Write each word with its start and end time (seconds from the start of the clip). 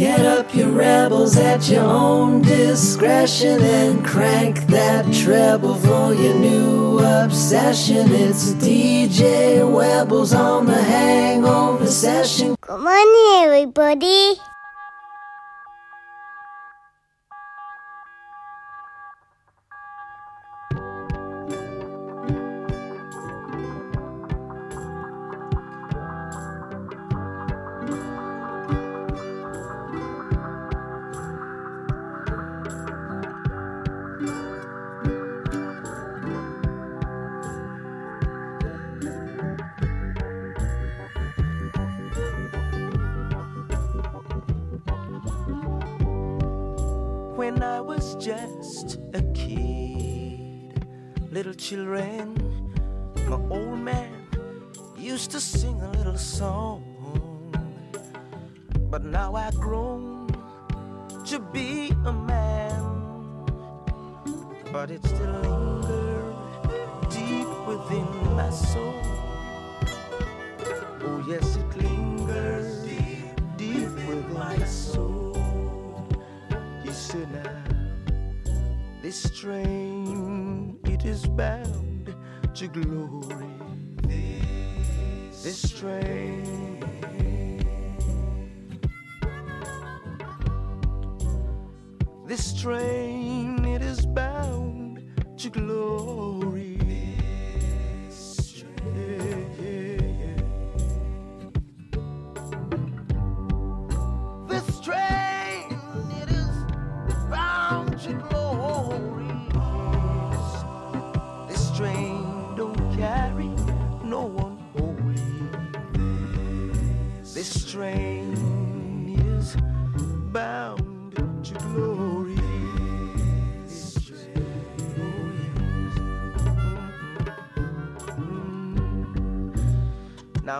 Get 0.00 0.24
up 0.24 0.54
your 0.54 0.70
rebels 0.70 1.36
at 1.36 1.68
your 1.68 1.84
own 1.84 2.40
discretion 2.40 3.60
and 3.60 4.02
crank 4.02 4.66
that 4.68 5.12
treble 5.12 5.74
for 5.74 6.14
your 6.14 6.36
new 6.36 7.00
obsession. 7.00 8.10
It's 8.10 8.52
DJ 8.52 9.58
Webbles 9.60 10.34
on 10.34 10.64
the 10.64 10.82
hangover 10.82 11.86
session. 11.86 12.56
Good 12.62 12.80
morning, 12.80 13.44
everybody. 13.44 14.40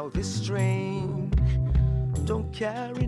how 0.01 0.09
this 0.09 0.41
train 0.47 1.31
don't 2.25 2.51
carry 2.55 3.07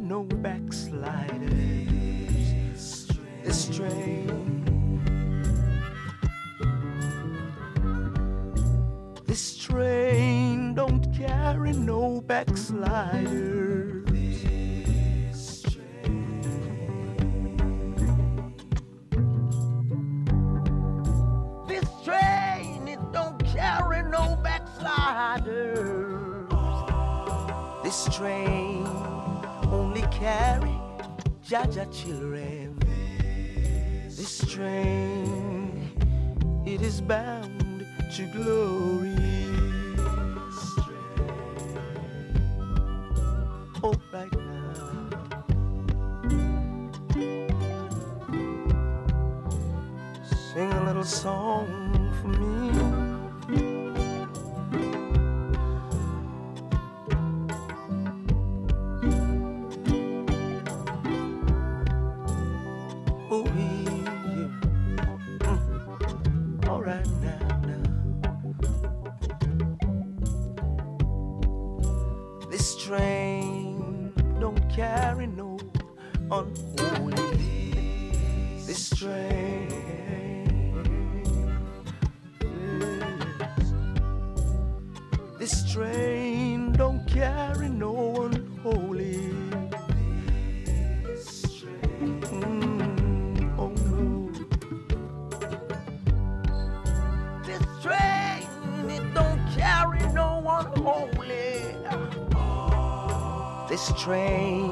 This 103.92 104.04
train 104.04 104.70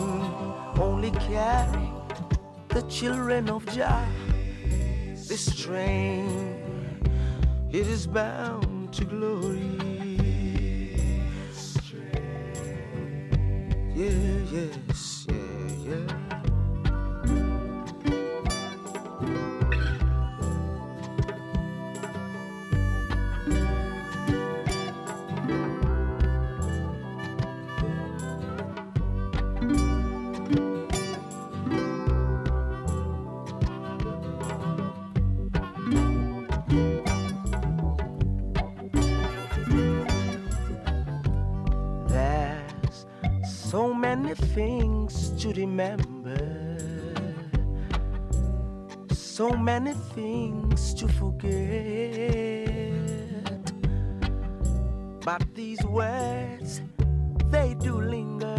only 0.81 1.10
carry 1.10 1.91
the 2.69 2.81
children 2.88 3.50
of 3.50 3.66
Jah. 3.66 4.08
This 5.28 5.54
train, 5.54 6.26
it 7.70 7.86
is 7.86 8.06
bound 8.06 8.94
to 8.94 9.04
glory. 9.04 9.76
Yeah, 13.94 14.08
yeah. 14.50 14.89
things 44.55 45.31
to 45.43 45.52
remember, 45.52 46.76
so 49.12 49.50
many 49.50 49.93
things 50.14 50.93
to 50.94 51.06
forget. 51.06 51.50
But 55.25 55.43
these 55.55 55.82
words, 55.85 56.82
they 57.50 57.75
do 57.75 58.00
linger 58.00 58.56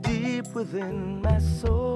deep 0.00 0.46
within 0.54 1.22
my 1.22 1.38
soul. 1.38 1.87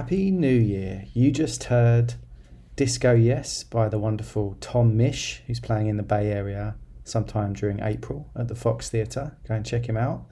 Happy 0.00 0.30
New 0.30 0.48
Year. 0.48 1.04
You 1.12 1.30
just 1.30 1.64
heard 1.64 2.14
Disco 2.74 3.12
Yes 3.12 3.62
by 3.62 3.90
the 3.90 3.98
wonderful 3.98 4.56
Tom 4.58 4.96
Misch, 4.96 5.40
who's 5.46 5.60
playing 5.60 5.88
in 5.88 5.98
the 5.98 6.02
Bay 6.02 6.32
Area 6.32 6.74
sometime 7.04 7.52
during 7.52 7.80
April 7.80 8.30
at 8.34 8.48
the 8.48 8.54
Fox 8.54 8.88
Theatre. 8.88 9.36
Go 9.46 9.56
and 9.56 9.66
check 9.66 9.86
him 9.86 9.98
out. 9.98 10.24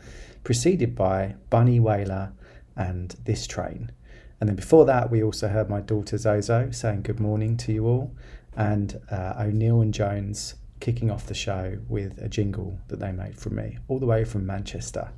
Preceded 0.42 0.96
by 0.96 1.34
Bunny 1.50 1.78
Wailer 1.80 2.32
and 2.76 3.14
This 3.26 3.46
Train. 3.46 3.92
And 4.40 4.48
then 4.48 4.56
before 4.56 4.86
that, 4.86 5.10
we 5.10 5.22
also 5.22 5.48
heard 5.48 5.68
my 5.68 5.82
daughter 5.82 6.16
Zozo 6.16 6.70
saying 6.70 7.02
good 7.02 7.20
morning 7.20 7.58
to 7.58 7.70
you 7.70 7.86
all, 7.86 8.16
and 8.56 8.98
uh, 9.10 9.34
O'Neill 9.38 9.82
and 9.82 9.92
Jones 9.92 10.54
kicking 10.80 11.10
off 11.10 11.26
the 11.26 11.34
show 11.34 11.76
with 11.90 12.16
a 12.22 12.28
jingle 12.30 12.78
that 12.88 13.00
they 13.00 13.12
made 13.12 13.36
from 13.36 13.56
me, 13.56 13.76
all 13.86 13.98
the 13.98 14.06
way 14.06 14.24
from 14.24 14.46
Manchester. 14.46 15.10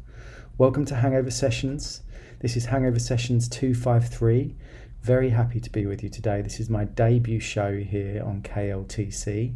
Welcome 0.59 0.87
to 0.87 0.97
Hangover 0.97 1.31
Sessions. 1.31 2.03
This 2.41 2.57
is 2.57 2.65
Hangover 2.65 2.99
Sessions 2.99 3.51
253. 3.51 4.57
Very 5.03 5.29
happy 5.29 5.61
to 5.61 5.69
be 5.69 5.85
with 5.85 6.03
you 6.03 6.09
today. 6.09 6.41
This 6.41 6.59
is 6.59 6.71
my 6.71 6.85
debut 6.85 7.39
show 7.39 7.77
here 7.77 8.23
on 8.25 8.41
KLTC, 8.41 9.53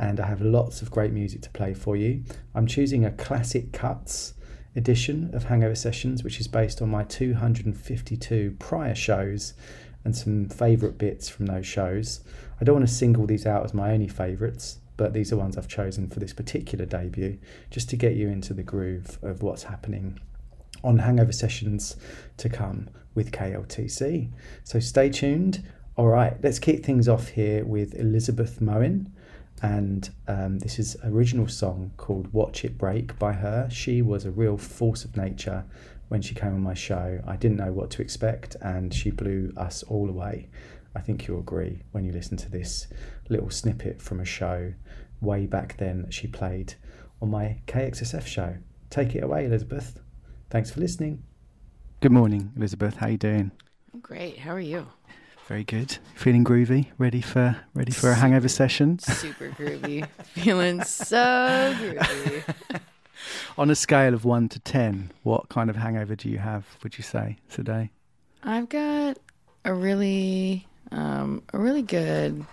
and 0.00 0.18
I 0.18 0.26
have 0.26 0.40
lots 0.40 0.82
of 0.82 0.90
great 0.90 1.12
music 1.12 1.42
to 1.42 1.50
play 1.50 1.72
for 1.72 1.94
you. 1.94 2.24
I'm 2.52 2.66
choosing 2.66 3.04
a 3.04 3.12
classic 3.12 3.72
cuts 3.72 4.34
edition 4.74 5.30
of 5.34 5.44
Hangover 5.44 5.76
Sessions, 5.76 6.24
which 6.24 6.40
is 6.40 6.48
based 6.48 6.82
on 6.82 6.88
my 6.88 7.04
252 7.04 8.56
prior 8.58 8.96
shows 8.96 9.54
and 10.02 10.16
some 10.16 10.48
favourite 10.48 10.98
bits 10.98 11.28
from 11.28 11.46
those 11.46 11.64
shows. 11.64 12.24
I 12.60 12.64
don't 12.64 12.74
want 12.74 12.88
to 12.88 12.92
single 12.92 13.28
these 13.28 13.46
out 13.46 13.64
as 13.64 13.72
my 13.72 13.92
only 13.92 14.08
favourites, 14.08 14.78
but 14.96 15.12
these 15.12 15.32
are 15.32 15.36
ones 15.36 15.56
I've 15.56 15.68
chosen 15.68 16.08
for 16.08 16.18
this 16.18 16.32
particular 16.32 16.86
debut, 16.86 17.38
just 17.70 17.88
to 17.90 17.96
get 17.96 18.14
you 18.14 18.28
into 18.28 18.52
the 18.52 18.64
groove 18.64 19.16
of 19.22 19.44
what's 19.44 19.62
happening 19.62 20.18
on 20.86 20.98
Hangover 20.98 21.32
Sessions 21.32 21.96
to 22.36 22.48
come 22.48 22.88
with 23.14 23.32
KLTC. 23.32 24.30
So 24.62 24.78
stay 24.78 25.10
tuned. 25.10 25.64
All 25.96 26.06
right, 26.06 26.36
let's 26.42 26.58
kick 26.58 26.84
things 26.84 27.08
off 27.08 27.28
here 27.28 27.64
with 27.64 27.94
Elizabeth 27.94 28.60
Moen. 28.60 29.12
And 29.62 30.08
um, 30.28 30.58
this 30.60 30.78
is 30.78 30.96
original 31.02 31.48
song 31.48 31.90
called 31.96 32.32
Watch 32.32 32.64
It 32.64 32.78
Break 32.78 33.18
by 33.18 33.32
her. 33.32 33.68
She 33.70 34.00
was 34.00 34.24
a 34.24 34.30
real 34.30 34.56
force 34.56 35.04
of 35.04 35.16
nature 35.16 35.64
when 36.08 36.22
she 36.22 36.34
came 36.34 36.54
on 36.54 36.60
my 36.60 36.74
show. 36.74 37.20
I 37.26 37.36
didn't 37.36 37.56
know 37.56 37.72
what 37.72 37.90
to 37.92 38.02
expect, 38.02 38.54
and 38.60 38.94
she 38.94 39.10
blew 39.10 39.52
us 39.56 39.82
all 39.84 40.08
away. 40.08 40.48
I 40.94 41.00
think 41.00 41.26
you'll 41.26 41.40
agree 41.40 41.82
when 41.92 42.04
you 42.04 42.12
listen 42.12 42.36
to 42.38 42.50
this 42.50 42.86
little 43.28 43.50
snippet 43.50 44.00
from 44.00 44.20
a 44.20 44.24
show 44.24 44.72
way 45.20 45.46
back 45.46 45.78
then 45.78 46.02
that 46.02 46.14
she 46.14 46.26
played 46.28 46.74
on 47.20 47.30
my 47.30 47.60
KXSF 47.66 48.26
show. 48.26 48.56
Take 48.90 49.14
it 49.14 49.24
away, 49.24 49.46
Elizabeth. 49.46 49.98
Thanks 50.56 50.70
for 50.70 50.80
listening. 50.80 51.22
Good 52.00 52.12
morning, 52.12 52.50
Elizabeth. 52.56 52.96
How 52.96 53.08
you 53.08 53.18
doing? 53.18 53.50
I'm 53.92 54.00
great. 54.00 54.38
How 54.38 54.52
are 54.52 54.58
you? 54.58 54.86
Very 55.46 55.64
good. 55.64 55.98
Feeling 56.14 56.44
groovy? 56.44 56.86
Ready 56.96 57.20
for 57.20 57.58
ready 57.74 57.92
for 57.92 58.08
a 58.08 58.14
hangover 58.14 58.48
session? 58.48 58.98
Super 58.98 59.50
groovy. 59.50 60.08
Feeling 60.28 60.82
so 60.82 61.74
groovy. 61.78 62.54
On 63.58 63.68
a 63.68 63.74
scale 63.74 64.14
of 64.14 64.24
one 64.24 64.48
to 64.48 64.58
ten, 64.58 65.12
what 65.24 65.50
kind 65.50 65.68
of 65.68 65.76
hangover 65.76 66.16
do 66.16 66.30
you 66.30 66.38
have? 66.38 66.64
Would 66.82 66.96
you 66.96 67.04
say 67.04 67.36
today? 67.50 67.90
I've 68.42 68.70
got 68.70 69.18
a 69.66 69.74
really, 69.74 70.66
um, 70.90 71.42
a 71.52 71.58
really 71.58 71.82
good. 71.82 72.46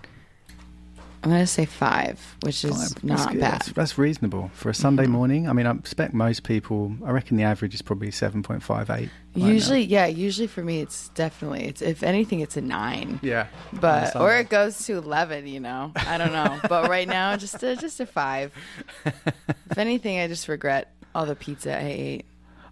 I'm 1.24 1.30
gonna 1.32 1.48
say 1.48 1.66
five, 1.66 2.20
which 2.42 2.66
is 2.66 2.94
Five. 2.94 3.04
Not 3.04 3.32
good. 3.32 3.40
bad. 3.40 3.52
That's, 3.54 3.72
that's 3.72 3.98
reasonable 3.98 4.52
for 4.54 4.70
a 4.70 4.74
Sunday 4.74 5.06
Mhm. 5.06 5.10
morning. 5.10 5.48
I 5.48 5.54
mean, 5.54 5.66
I 5.66 5.72
expect 5.72 6.14
most 6.14 6.44
people. 6.44 6.94
I 7.06 7.12
reckon 7.12 7.38
the 7.38 7.44
average 7.44 7.74
is 7.74 7.82
probably 7.82 8.12
seven 8.12 8.44
point 8.44 8.62
five 8.62 8.90
eight. 8.90 9.10
Usually, 9.34 9.82
yeah. 9.84 10.06
Usually 10.06 10.48
for 10.48 10.62
me, 10.64 10.82
it's 10.82 11.08
definitely. 11.10 11.64
It's 11.66 11.82
if 11.82 12.04
anything, 12.04 12.42
it's 12.42 12.58
a 12.58 12.62
nine. 12.62 13.20
yeah. 13.24 13.48
But 13.72 14.16
or 14.18 14.36
it 14.36 14.50
goes 14.50 14.86
to 14.86 14.98
eleven. 14.98 15.48
You 15.48 15.62
know, 15.62 15.92
I 15.96 16.18
don't 16.18 16.34
know. 16.34 16.60
but 16.68 16.90
right 16.90 17.08
now, 17.08 17.38
just 17.38 17.64
a, 17.64 17.76
just 17.78 18.00
a 18.02 18.06
five. 18.06 18.52
if 19.06 19.78
anything, 19.78 20.20
I 20.20 20.28
just 20.28 20.48
regret 20.50 20.94
all 21.16 21.26
the 21.26 21.36
pizza 21.36 21.78
I 21.78 21.82
ate. 21.88 22.26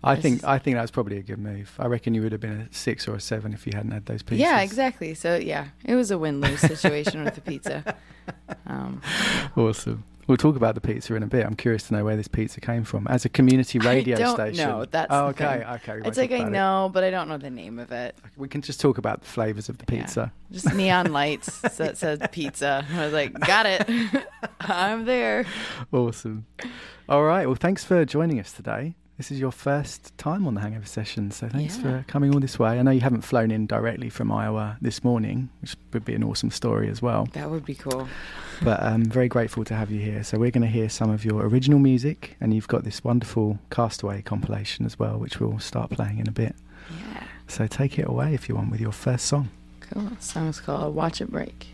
I 0.04 0.16
think 0.16 0.44
I 0.44 0.58
think 0.58 0.78
that's 0.78 0.92
probably 0.92 1.18
a 1.18 1.22
good 1.22 1.38
move. 1.40 1.74
I 1.78 1.86
reckon 1.88 2.14
you 2.16 2.22
would 2.24 2.32
have 2.32 2.42
been 2.42 2.62
a 2.72 2.74
six 2.74 3.08
or 3.08 3.16
a 3.16 3.20
seven 3.20 3.54
if 3.54 3.68
you 3.68 3.74
hadn't 3.76 3.92
had 3.92 4.06
those 4.08 4.24
pizzas. 4.24 4.40
Yeah, 4.40 4.62
exactly. 4.62 5.14
So 5.14 5.36
yeah, 5.38 5.68
it 5.86 5.96
was 5.96 6.10
a 6.12 6.18
win 6.18 6.42
lose 6.42 6.60
situation 6.60 7.24
with 7.24 7.36
the 7.36 7.42
pizza. 7.42 7.96
Um, 8.68 9.02
Awesome. 9.58 10.04
We'll 10.28 10.38
talk 10.38 10.56
about 10.56 10.76
the 10.76 10.82
pizza 10.82 11.16
in 11.16 11.24
a 11.24 11.28
bit. 11.28 11.46
I'm 11.46 11.56
curious 11.56 11.88
to 11.88 11.94
know 11.96 12.06
where 12.06 12.16
this 12.16 12.28
pizza 12.28 12.62
came 12.62 12.84
from. 12.86 13.06
As 13.08 13.26
a 13.26 13.30
community 13.30 13.80
radio 13.80 14.16
I 14.16 14.20
don't 14.20 14.36
station. 14.36 14.70
know. 14.70 14.86
That's 14.86 15.08
oh, 15.10 15.26
okay. 15.30 15.66
Okay. 15.78 16.00
It's 16.08 16.18
like 16.18 16.32
I 16.32 16.36
about 16.38 16.48
it. 16.48 16.52
know, 16.52 16.90
but 16.94 17.04
I 17.04 17.10
don't 17.10 17.28
know 17.28 17.38
the 17.40 17.50
name 17.50 17.80
of 17.80 17.92
it. 17.92 18.16
We 18.38 18.48
can 18.48 18.62
just 18.62 18.80
talk 18.80 18.98
about 19.00 19.22
the 19.22 19.28
flavors 19.28 19.68
of 19.68 19.80
the 19.80 19.86
Yeah. 19.94 20.02
pizza. 20.04 20.32
Just 20.52 20.74
neon 20.74 21.12
lights 21.12 21.60
that 21.78 21.98
said 21.98 22.32
pizza. 22.32 22.86
I 22.94 23.04
was 23.06 23.12
like, 23.14 23.38
got 23.42 23.66
it. 23.66 23.90
I'm 24.62 25.04
there. 25.06 25.46
Awesome. 25.92 26.46
All 27.10 27.24
right. 27.24 27.46
Well, 27.48 27.56
thanks 27.56 27.84
for 27.84 28.06
joining 28.06 28.40
us 28.40 28.54
today. 28.54 28.96
This 29.22 29.30
is 29.30 29.40
your 29.40 29.52
first 29.52 30.18
time 30.18 30.48
on 30.48 30.56
the 30.56 30.62
Hangover 30.62 30.88
Session, 30.88 31.30
so 31.30 31.48
thanks 31.48 31.78
Yeah. 31.78 31.84
for 31.84 32.06
coming 32.08 32.34
all 32.34 32.40
this 32.40 32.58
way. 32.58 32.80
I 32.80 32.82
know 32.82 32.90
you 32.90 33.02
haven't 33.02 33.22
flown 33.22 33.52
in 33.52 33.68
directly 33.68 34.10
from 34.10 34.32
Iowa 34.32 34.78
this 34.82 35.04
morning, 35.04 35.50
which 35.62 35.76
would 35.94 36.04
be 36.04 36.16
an 36.16 36.24
awesome 36.24 36.50
story 36.50 36.90
as 36.90 37.04
well. 37.04 37.28
That 37.34 37.52
would 37.52 37.64
be 37.64 37.76
cool. 37.76 38.08
But 38.64 38.82
I'm 38.82 39.06
very 39.06 39.28
grateful 39.28 39.64
to 39.66 39.76
have 39.76 39.92
you 39.92 40.00
here. 40.00 40.24
So 40.24 40.40
we're 40.40 40.50
going 40.50 40.64
to 40.64 40.68
hear 40.68 40.90
some 40.90 41.12
of 41.12 41.24
your 41.24 41.44
original 41.46 41.78
music, 41.78 42.36
and 42.42 42.52
you've 42.52 42.68
got 42.68 42.84
this 42.84 43.04
wonderful 43.04 43.60
Castaway 43.70 44.24
compilation 44.24 44.88
as 44.88 44.98
well, 44.98 45.20
which 45.20 45.40
we'll 45.40 45.60
start 45.60 45.92
playing 45.92 46.18
in 46.18 46.28
a 46.28 46.32
bit. 46.32 46.56
Yeah. 46.90 47.22
So 47.48 47.68
take 47.68 48.00
it 48.00 48.08
away 48.08 48.34
if 48.34 48.50
you 48.50 48.56
want 48.56 48.72
with 48.72 48.82
your 48.82 48.92
first 48.92 49.28
song. 49.28 49.50
Cool. 49.82 50.02
The 50.18 50.20
song's 50.20 50.60
called 50.60 50.96
Watch 50.96 51.22
It 51.22 51.30
Break. 51.30 51.68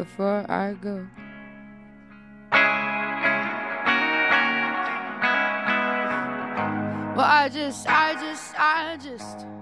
Before 0.00 0.50
I 0.50 0.72
go, 0.72 1.06
Well, 7.14 7.28
I 7.28 7.50
just, 7.52 7.86
I 7.86 8.14
just, 8.14 8.54
I 8.58 8.96
just 8.96 9.59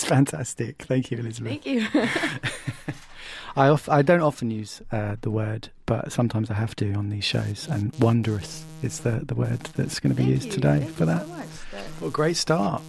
It's 0.00 0.08
fantastic. 0.08 0.84
Thank 0.84 1.10
you, 1.10 1.18
Elizabeth. 1.18 1.62
Thank 1.62 1.66
you. 1.66 1.86
I, 3.56 3.68
of, 3.68 3.86
I 3.86 4.00
don't 4.00 4.22
often 4.22 4.50
use 4.50 4.80
uh, 4.90 5.16
the 5.20 5.30
word, 5.30 5.68
but 5.84 6.10
sometimes 6.10 6.50
I 6.50 6.54
have 6.54 6.74
to 6.76 6.94
on 6.94 7.10
these 7.10 7.24
shows. 7.24 7.68
And 7.70 7.94
wondrous 8.00 8.64
is 8.82 9.00
the, 9.00 9.20
the 9.22 9.34
word 9.34 9.60
that's 9.76 10.00
going 10.00 10.14
to 10.14 10.16
be 10.16 10.22
Thank 10.22 10.34
used 10.36 10.46
you. 10.46 10.52
today 10.52 10.78
Thank 10.78 10.92
for 10.92 11.04
that. 11.04 11.26
So 11.26 11.28
much, 11.34 11.46
well, 12.00 12.10
great 12.10 12.38
start. 12.38 12.80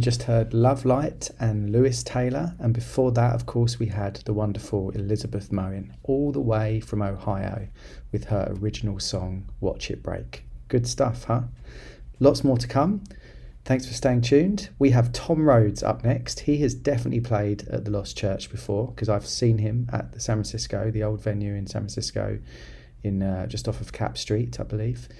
You 0.00 0.04
just 0.04 0.22
heard 0.22 0.54
Love 0.54 0.86
Light 0.86 1.30
and 1.38 1.70
Lewis 1.70 2.02
Taylor, 2.02 2.54
and 2.58 2.72
before 2.72 3.12
that, 3.12 3.34
of 3.34 3.44
course, 3.44 3.78
we 3.78 3.88
had 3.88 4.14
the 4.24 4.32
wonderful 4.32 4.88
Elizabeth 4.92 5.52
Moen, 5.52 5.94
all 6.04 6.32
the 6.32 6.40
way 6.40 6.80
from 6.80 7.02
Ohio, 7.02 7.68
with 8.10 8.24
her 8.28 8.50
original 8.62 8.98
song 8.98 9.50
"Watch 9.60 9.90
It 9.90 10.02
Break." 10.02 10.44
Good 10.68 10.86
stuff, 10.86 11.24
huh? 11.24 11.42
Lots 12.18 12.42
more 12.42 12.56
to 12.56 12.66
come. 12.66 13.04
Thanks 13.66 13.84
for 13.84 13.92
staying 13.92 14.22
tuned. 14.22 14.70
We 14.78 14.88
have 14.88 15.12
Tom 15.12 15.46
Rhodes 15.46 15.82
up 15.82 16.02
next. 16.02 16.40
He 16.40 16.56
has 16.62 16.72
definitely 16.72 17.20
played 17.20 17.68
at 17.68 17.84
the 17.84 17.90
Lost 17.90 18.16
Church 18.16 18.50
before 18.50 18.86
because 18.86 19.10
I've 19.10 19.26
seen 19.26 19.58
him 19.58 19.86
at 19.92 20.12
the 20.12 20.20
San 20.20 20.36
Francisco, 20.36 20.90
the 20.90 21.02
old 21.02 21.20
venue 21.20 21.52
in 21.52 21.66
San 21.66 21.82
Francisco, 21.82 22.38
in 23.02 23.22
uh, 23.22 23.46
just 23.48 23.68
off 23.68 23.82
of 23.82 23.92
Capp 23.92 24.16
Street, 24.16 24.58
I 24.58 24.62
believe. 24.62 25.10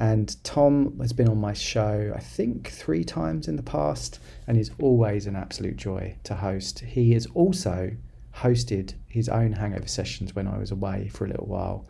And 0.00 0.42
Tom 0.42 0.98
has 1.00 1.12
been 1.12 1.28
on 1.28 1.40
my 1.40 1.52
show, 1.52 2.12
I 2.14 2.20
think, 2.20 2.68
three 2.70 3.04
times 3.04 3.46
in 3.46 3.56
the 3.56 3.62
past, 3.62 4.18
and 4.46 4.58
is 4.58 4.72
always 4.80 5.26
an 5.26 5.36
absolute 5.36 5.76
joy 5.76 6.16
to 6.24 6.34
host. 6.34 6.80
He 6.80 7.12
has 7.12 7.26
also 7.34 7.92
hosted 8.36 8.94
his 9.06 9.28
own 9.28 9.52
hangover 9.52 9.86
sessions 9.86 10.34
when 10.34 10.48
I 10.48 10.58
was 10.58 10.72
away 10.72 11.08
for 11.08 11.24
a 11.24 11.28
little 11.28 11.46
while, 11.46 11.86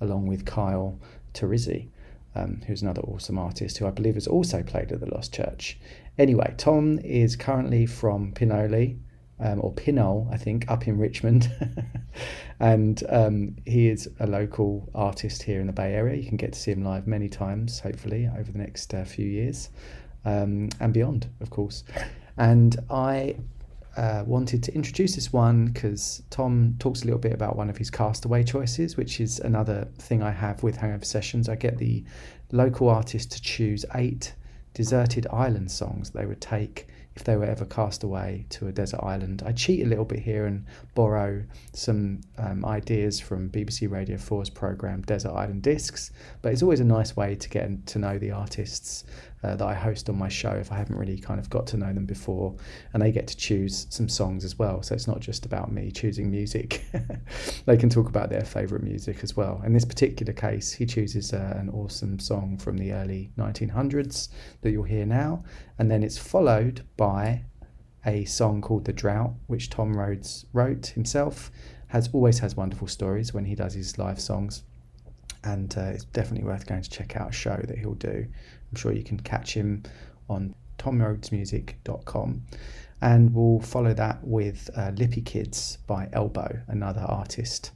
along 0.00 0.26
with 0.26 0.44
Kyle 0.44 1.00
Terizzi, 1.32 1.88
um, 2.34 2.60
who's 2.66 2.82
another 2.82 3.00
awesome 3.02 3.38
artist 3.38 3.78
who 3.78 3.86
I 3.86 3.90
believe 3.90 4.14
has 4.14 4.26
also 4.26 4.62
played 4.62 4.92
at 4.92 5.00
the 5.00 5.12
Lost 5.14 5.32
Church. 5.32 5.78
Anyway, 6.18 6.54
Tom 6.58 6.98
is 6.98 7.36
currently 7.36 7.86
from 7.86 8.32
Pinoli, 8.32 8.98
um, 9.40 9.60
or 9.62 9.72
Pinole, 9.72 10.28
I 10.32 10.36
think, 10.36 10.64
up 10.68 10.86
in 10.88 10.98
Richmond. 10.98 11.50
and 12.60 13.02
um, 13.08 13.56
he 13.66 13.88
is 13.88 14.08
a 14.20 14.26
local 14.26 14.88
artist 14.94 15.42
here 15.42 15.60
in 15.60 15.66
the 15.66 15.72
Bay 15.72 15.94
Area. 15.94 16.16
You 16.16 16.26
can 16.26 16.36
get 16.36 16.52
to 16.52 16.58
see 16.58 16.72
him 16.72 16.84
live 16.84 17.06
many 17.06 17.28
times, 17.28 17.80
hopefully, 17.80 18.30
over 18.38 18.50
the 18.50 18.58
next 18.58 18.94
uh, 18.94 19.04
few 19.04 19.26
years 19.26 19.70
um, 20.24 20.68
and 20.80 20.92
beyond, 20.92 21.28
of 21.40 21.50
course. 21.50 21.84
And 22.36 22.76
I 22.90 23.36
uh, 23.96 24.24
wanted 24.26 24.62
to 24.64 24.74
introduce 24.74 25.14
this 25.14 25.32
one 25.32 25.66
because 25.66 26.22
Tom 26.30 26.76
talks 26.78 27.02
a 27.02 27.04
little 27.04 27.20
bit 27.20 27.32
about 27.32 27.56
one 27.56 27.70
of 27.70 27.76
his 27.76 27.90
castaway 27.90 28.44
choices, 28.44 28.96
which 28.96 29.20
is 29.20 29.38
another 29.40 29.88
thing 29.98 30.22
I 30.22 30.32
have 30.32 30.62
with 30.62 30.76
Hangover 30.76 31.04
Sessions. 31.04 31.48
I 31.48 31.56
get 31.56 31.78
the 31.78 32.04
local 32.52 32.88
artist 32.88 33.32
to 33.32 33.42
choose 33.42 33.84
eight 33.94 34.34
deserted 34.74 35.26
island 35.32 35.70
songs 35.70 36.10
they 36.10 36.26
would 36.26 36.40
take 36.40 36.86
if 37.16 37.24
they 37.24 37.34
were 37.36 37.46
ever 37.46 37.64
cast 37.64 38.04
away 38.04 38.44
to 38.50 38.68
a 38.68 38.72
desert 38.72 39.00
island. 39.02 39.42
I 39.44 39.52
cheat 39.52 39.82
a 39.82 39.88
little 39.88 40.04
bit 40.04 40.20
here 40.20 40.44
and 40.44 40.66
borrow 40.94 41.42
some 41.72 42.20
um, 42.36 42.64
ideas 42.64 43.18
from 43.18 43.48
BBC 43.48 43.90
Radio 43.90 44.18
4's 44.18 44.50
programme 44.50 45.00
Desert 45.02 45.32
Island 45.32 45.62
Discs, 45.62 46.12
but 46.42 46.52
it's 46.52 46.62
always 46.62 46.80
a 46.80 46.84
nice 46.84 47.16
way 47.16 47.34
to 47.34 47.48
get 47.48 47.86
to 47.86 47.98
know 47.98 48.18
the 48.18 48.30
artists 48.30 49.04
uh, 49.46 49.54
that 49.54 49.66
I 49.66 49.74
host 49.74 50.08
on 50.08 50.18
my 50.18 50.28
show 50.28 50.50
if 50.50 50.72
I 50.72 50.76
haven't 50.76 50.96
really 50.96 51.18
kind 51.18 51.38
of 51.38 51.48
got 51.48 51.66
to 51.68 51.76
know 51.76 51.92
them 51.92 52.04
before, 52.04 52.54
and 52.92 53.02
they 53.02 53.12
get 53.12 53.26
to 53.28 53.36
choose 53.36 53.86
some 53.90 54.08
songs 54.08 54.44
as 54.44 54.58
well. 54.58 54.82
So 54.82 54.94
it's 54.94 55.06
not 55.06 55.20
just 55.20 55.46
about 55.46 55.70
me 55.70 55.90
choosing 55.90 56.30
music, 56.30 56.84
they 57.66 57.76
can 57.76 57.88
talk 57.88 58.08
about 58.08 58.30
their 58.30 58.44
favourite 58.44 58.82
music 58.82 59.22
as 59.22 59.36
well. 59.36 59.62
In 59.64 59.72
this 59.72 59.84
particular 59.84 60.32
case, 60.32 60.72
he 60.72 60.84
chooses 60.86 61.32
uh, 61.32 61.56
an 61.58 61.70
awesome 61.70 62.18
song 62.18 62.58
from 62.58 62.76
the 62.76 62.92
early 62.92 63.30
1900s 63.38 64.28
that 64.62 64.70
you'll 64.72 64.82
hear 64.82 65.06
now, 65.06 65.44
and 65.78 65.90
then 65.90 66.02
it's 66.02 66.18
followed 66.18 66.82
by 66.96 67.44
a 68.04 68.24
song 68.24 68.60
called 68.60 68.84
The 68.84 68.92
Drought, 68.92 69.34
which 69.46 69.70
Tom 69.70 69.92
Rhodes 69.92 70.46
wrote 70.52 70.86
himself. 70.86 71.50
Has 71.88 72.08
always 72.12 72.40
has 72.40 72.56
wonderful 72.56 72.88
stories 72.88 73.32
when 73.32 73.44
he 73.44 73.54
does 73.54 73.74
his 73.74 73.96
live 73.96 74.20
songs, 74.20 74.64
and 75.44 75.72
uh, 75.78 75.82
it's 75.82 76.04
definitely 76.04 76.46
worth 76.46 76.66
going 76.66 76.82
to 76.82 76.90
check 76.90 77.16
out 77.16 77.30
a 77.30 77.32
show 77.32 77.56
that 77.56 77.78
he'll 77.78 77.94
do. 77.94 78.26
I'm 78.70 78.76
sure 78.76 78.92
you 78.92 79.04
can 79.04 79.20
catch 79.20 79.54
him 79.54 79.82
on 80.28 80.54
tomrhodesmusic.com. 80.78 82.42
And 83.02 83.34
we'll 83.34 83.60
follow 83.60 83.92
that 83.94 84.18
with 84.22 84.70
uh, 84.76 84.90
Lippy 84.96 85.20
Kids 85.20 85.78
by 85.86 86.08
Elbow, 86.12 86.60
another 86.68 87.02
artist, 87.02 87.72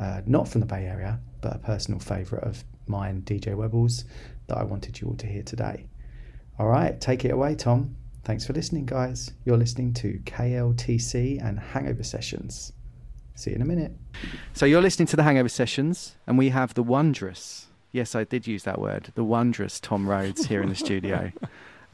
uh, 0.00 0.22
not 0.26 0.48
from 0.48 0.60
the 0.60 0.66
Bay 0.66 0.86
Area, 0.86 1.20
but 1.40 1.56
a 1.56 1.58
personal 1.58 2.00
favourite 2.00 2.44
of 2.44 2.64
mine, 2.86 3.22
DJ 3.22 3.54
Webbles, 3.54 4.04
that 4.46 4.56
I 4.56 4.64
wanted 4.64 5.00
you 5.00 5.08
all 5.08 5.16
to 5.16 5.26
hear 5.26 5.42
today. 5.42 5.86
All 6.58 6.68
right, 6.68 6.98
take 7.00 7.24
it 7.24 7.30
away, 7.30 7.54
Tom. 7.54 7.96
Thanks 8.24 8.46
for 8.46 8.52
listening, 8.52 8.86
guys. 8.86 9.32
You're 9.44 9.56
listening 9.56 9.92
to 9.94 10.20
KLTC 10.24 11.44
and 11.44 11.58
Hangover 11.58 12.04
Sessions. 12.04 12.72
See 13.34 13.50
you 13.50 13.56
in 13.56 13.62
a 13.62 13.66
minute. 13.66 13.92
So 14.52 14.66
you're 14.66 14.82
listening 14.82 15.06
to 15.08 15.16
the 15.16 15.22
Hangover 15.22 15.48
Sessions, 15.48 16.16
and 16.26 16.38
we 16.38 16.50
have 16.50 16.74
the 16.74 16.82
wondrous, 16.82 17.66
yes, 17.92 18.14
I 18.14 18.24
did 18.24 18.46
use 18.46 18.64
that 18.64 18.80
word, 18.80 19.12
the 19.14 19.24
wondrous 19.24 19.78
Tom 19.80 20.08
Rhodes 20.08 20.46
here 20.46 20.62
in 20.62 20.68
the 20.68 20.74
studio. 20.74 21.32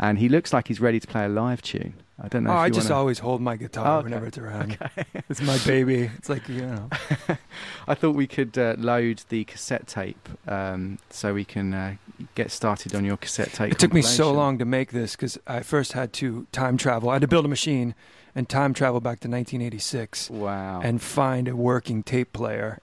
And 0.01 0.19
he 0.19 0.29
looks 0.29 0.53
like 0.53 0.69
he's 0.69 0.81
ready 0.81 1.01
to 1.01 1.07
play 1.09 1.25
a 1.25 1.29
live 1.29 1.61
tune. 1.61 1.95
I 2.23 2.29
don't 2.29 2.45
know. 2.45 2.51
Oh, 2.51 2.57
I 2.57 2.71
just 2.71 2.89
wanna... 2.89 3.01
always 3.01 3.19
hold 3.19 3.41
my 3.41 3.57
guitar 3.57 3.85
Oh, 3.85 3.99
okay. 3.99 4.05
whenever 4.05 4.27
it's 4.27 4.39
around. 4.39 4.79
Okay. 4.81 5.05
It's 5.29 5.43
my 5.43 5.59
baby. 5.67 6.11
It's 6.17 6.29
like 6.29 6.49
you 6.49 6.63
know. 6.63 6.89
I 7.89 7.95
thought 7.95 8.15
we 8.15 8.29
could 8.29 8.57
uh, 8.57 8.77
load 8.79 9.23
the 9.29 9.45
cassette 9.45 9.89
tape 9.89 10.29
um, 10.47 10.99
so 11.11 11.35
we 11.35 11.45
can 11.45 11.75
uh, 11.75 11.97
get 12.37 12.53
started 12.53 12.95
on 12.95 13.05
your 13.05 13.17
cassette 13.17 13.53
tape. 13.53 13.73
It 13.73 13.81
took 13.81 13.93
me 13.93 14.03
so 14.03 14.33
long 14.33 14.57
to 14.59 14.65
make 14.65 14.93
this 14.93 15.17
because 15.17 15.37
I 15.49 15.61
first 15.61 15.93
had 15.95 16.13
to 16.15 16.47
time 16.53 16.77
travel. 16.77 17.11
I 17.11 17.15
had 17.15 17.23
to 17.23 17.29
build 17.29 17.45
a 17.45 17.49
machine 17.49 17.97
and 18.37 18.49
time 18.49 18.73
travel 18.75 19.01
back 19.01 19.19
to 19.21 19.29
1986 19.29 20.31
Wow. 20.31 20.81
and 20.81 21.03
find 21.03 21.49
a 21.49 21.57
working 21.57 22.05
tape 22.05 22.33
player. 22.33 22.79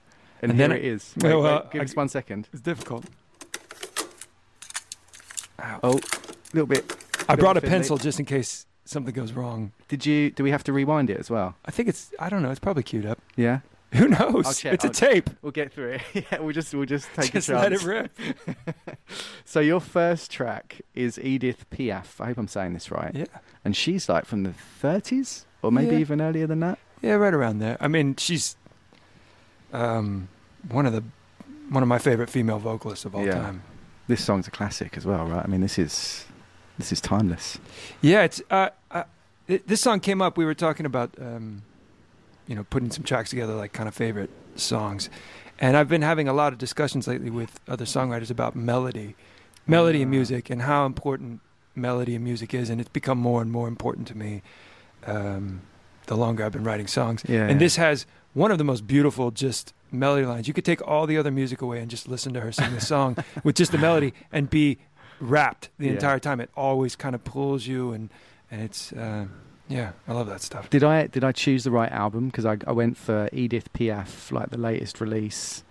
And, 0.46 0.52
and 0.52 0.60
here 0.60 0.68
then 0.70 0.78
it 0.78 0.86
is. 0.86 1.14
Wait, 1.18 1.34
well, 1.34 1.42
wait, 1.44 1.72
give 1.72 1.82
I- 1.82 1.86
us 1.86 1.96
one 1.96 2.10
second. 2.10 2.48
It's 2.54 2.62
difficult. 2.62 3.06
Oh, 5.84 5.94
a 5.94 6.02
little 6.54 6.68
bit. 6.68 6.96
I 7.28 7.34
little 7.34 7.38
brought 7.38 7.58
a 7.58 7.62
bit 7.62 7.70
pencil 7.70 7.98
just 7.98 8.20
in 8.20 8.26
case 8.26 8.66
something 8.86 9.14
goes 9.14 9.32
wrong. 9.34 9.72
Did 9.88 10.06
you? 10.06 10.32
Do 10.32 10.44
we 10.44 10.52
have 10.52 10.64
to 10.66 10.74
rewind 10.74 11.10
it 11.10 11.18
as 11.18 11.30
well? 11.30 11.56
I 11.66 11.72
think 11.72 11.90
it's. 11.90 12.12
I 12.20 12.30
don't 12.30 12.42
know. 12.42 12.52
It's 12.52 12.60
probably 12.60 12.84
queued 12.84 13.06
up. 13.06 13.20
Yeah. 13.36 13.60
Who 13.94 14.08
knows? 14.10 14.46
I'll. 14.46 14.74
It's 14.74 14.84
a 14.84 14.88
I'll- 14.88 14.94
tape. 14.94 15.30
We'll 15.42 15.52
get 15.54 15.72
through 15.74 15.94
it. 15.94 16.02
yeah, 16.32 16.40
we'll 16.40 16.54
just 16.54 16.74
we'll 16.74 16.86
just 16.86 17.08
take 17.16 17.32
Just 17.32 17.50
a 17.50 17.54
chance. 17.54 17.64
let 17.64 17.74
it 17.74 17.84
rip. 17.84 18.20
so 19.46 19.60
your 19.62 19.80
first 19.80 20.30
track 20.32 20.82
is 20.94 21.18
Edith 21.20 21.66
Piaf. 21.70 22.20
I 22.20 22.28
hope 22.28 22.38
I'm 22.38 22.48
saying 22.48 22.74
this 22.74 22.92
right. 22.92 23.12
Yeah. 23.16 23.26
And 23.64 23.76
she's 23.76 24.08
like 24.10 24.26
from 24.26 24.44
the 24.44 24.54
30s 24.84 25.46
or 25.62 25.72
maybe 25.72 25.94
Yeah. 25.96 26.00
even 26.02 26.22
earlier 26.22 26.46
than 26.46 26.60
that. 26.60 26.78
Yeah, 27.02 27.14
right 27.14 27.34
around 27.34 27.60
there. 27.60 27.78
I 27.80 27.88
mean, 27.88 28.16
she's 28.18 28.56
um, 29.74 30.28
one 30.70 30.86
of 30.86 30.94
the 30.94 31.04
one 31.70 31.82
of 31.84 31.90
my 31.90 31.98
favorite 32.00 32.30
female 32.30 32.60
vocalists 32.60 33.06
of 33.06 33.16
all 33.16 33.26
Yeah. 33.26 33.34
time. 33.36 33.62
This 34.08 34.24
song's 34.24 34.48
a 34.48 34.52
classic 34.52 34.96
as 34.98 35.06
well, 35.06 35.26
right? 35.26 35.44
I 35.44 35.48
mean, 35.48 35.62
this 35.62 35.80
is 35.80 36.26
this 36.78 36.92
is 36.92 37.02
timeless. 37.02 37.58
Yeah, 38.02 38.24
it's 38.24 38.42
uh, 38.52 38.70
uh, 38.92 39.04
it, 39.48 39.68
this 39.68 39.82
song 39.82 40.00
came 40.00 40.22
up. 40.22 40.38
We 40.38 40.46
were 40.46 40.54
talking 40.54 40.86
about 40.86 41.12
um, 41.20 41.64
you 42.48 42.56
know 42.56 42.64
putting 42.70 42.92
some 42.92 43.04
tracks 43.04 43.30
together, 43.32 43.56
like 43.56 43.74
kind 43.74 43.88
of 43.90 43.96
favorite 43.96 44.30
songs, 44.56 45.10
and 45.60 45.76
I've 45.76 45.90
been 45.90 46.04
having 46.04 46.28
a 46.28 46.34
lot 46.34 46.54
of 46.54 46.60
discussions 46.60 47.08
lately 47.08 47.30
with 47.32 47.60
other 47.68 47.86
songwriters 47.86 48.30
about 48.30 48.56
melody, 48.56 49.16
melody 49.66 50.02
and 50.04 50.10
Ah. 50.10 50.18
music, 50.18 50.50
and 50.52 50.62
how 50.62 50.86
important 50.86 51.40
melody 51.74 52.14
and 52.16 52.24
music 52.24 52.54
is, 52.54 52.70
and 52.70 52.80
it's 52.80 52.90
become 52.90 53.18
more 53.18 53.42
and 53.42 53.52
more 53.52 53.68
important 53.68 54.08
to 54.10 54.16
me. 54.18 54.42
Um, 55.08 55.62
the 56.08 56.16
longer 56.16 56.46
I've 56.46 56.52
been 56.52 56.64
writing 56.64 56.86
songs, 56.88 57.24
Yeah. 57.28 57.48
and 57.48 57.60
this 57.60 57.78
has 57.78 58.06
one 58.34 58.52
of 58.52 58.60
the 58.60 58.64
most 58.64 58.86
beautiful 58.86 59.32
just 59.32 59.74
melody 59.92 60.26
lines. 60.26 60.48
You 60.48 60.54
could 60.54 60.66
take 60.66 60.86
all 60.88 61.06
the 61.08 61.18
other 61.18 61.32
music 61.32 61.62
away 61.62 61.80
and 61.80 61.90
just 61.90 62.08
listen 62.08 62.34
to 62.34 62.42
her 62.42 62.52
sing 62.52 62.74
the 62.74 62.82
song 62.82 63.18
with 63.44 63.56
just 63.56 63.72
the 63.72 63.78
melody 63.78 64.14
and 64.32 64.50
be 64.50 64.78
wrapped 65.20 65.70
the 65.78 65.86
Yeah. 65.88 65.94
entire 65.94 66.20
time. 66.20 66.40
It 66.42 66.50
always 66.56 66.96
kind 66.96 67.16
of 67.16 67.24
pulls 67.24 67.68
you, 67.68 67.92
and 67.92 68.10
and 68.52 68.62
it's 68.62 68.92
uh, 68.94 69.26
yeah, 69.68 69.94
I 70.08 70.14
love 70.14 70.28
that 70.28 70.42
stuff. 70.42 70.70
Did 70.70 70.84
I 70.84 71.08
did 71.08 71.24
I 71.24 71.32
choose 71.32 71.64
the 71.64 71.72
right 71.72 71.92
album? 71.92 72.28
Because 72.28 72.46
I, 72.46 72.58
I 72.68 72.72
went 72.72 72.98
for 72.98 73.30
Edith 73.32 73.72
Piaf, 73.74 74.32
like 74.32 74.50
the 74.50 74.58
latest 74.60 75.00
release, 75.02 75.64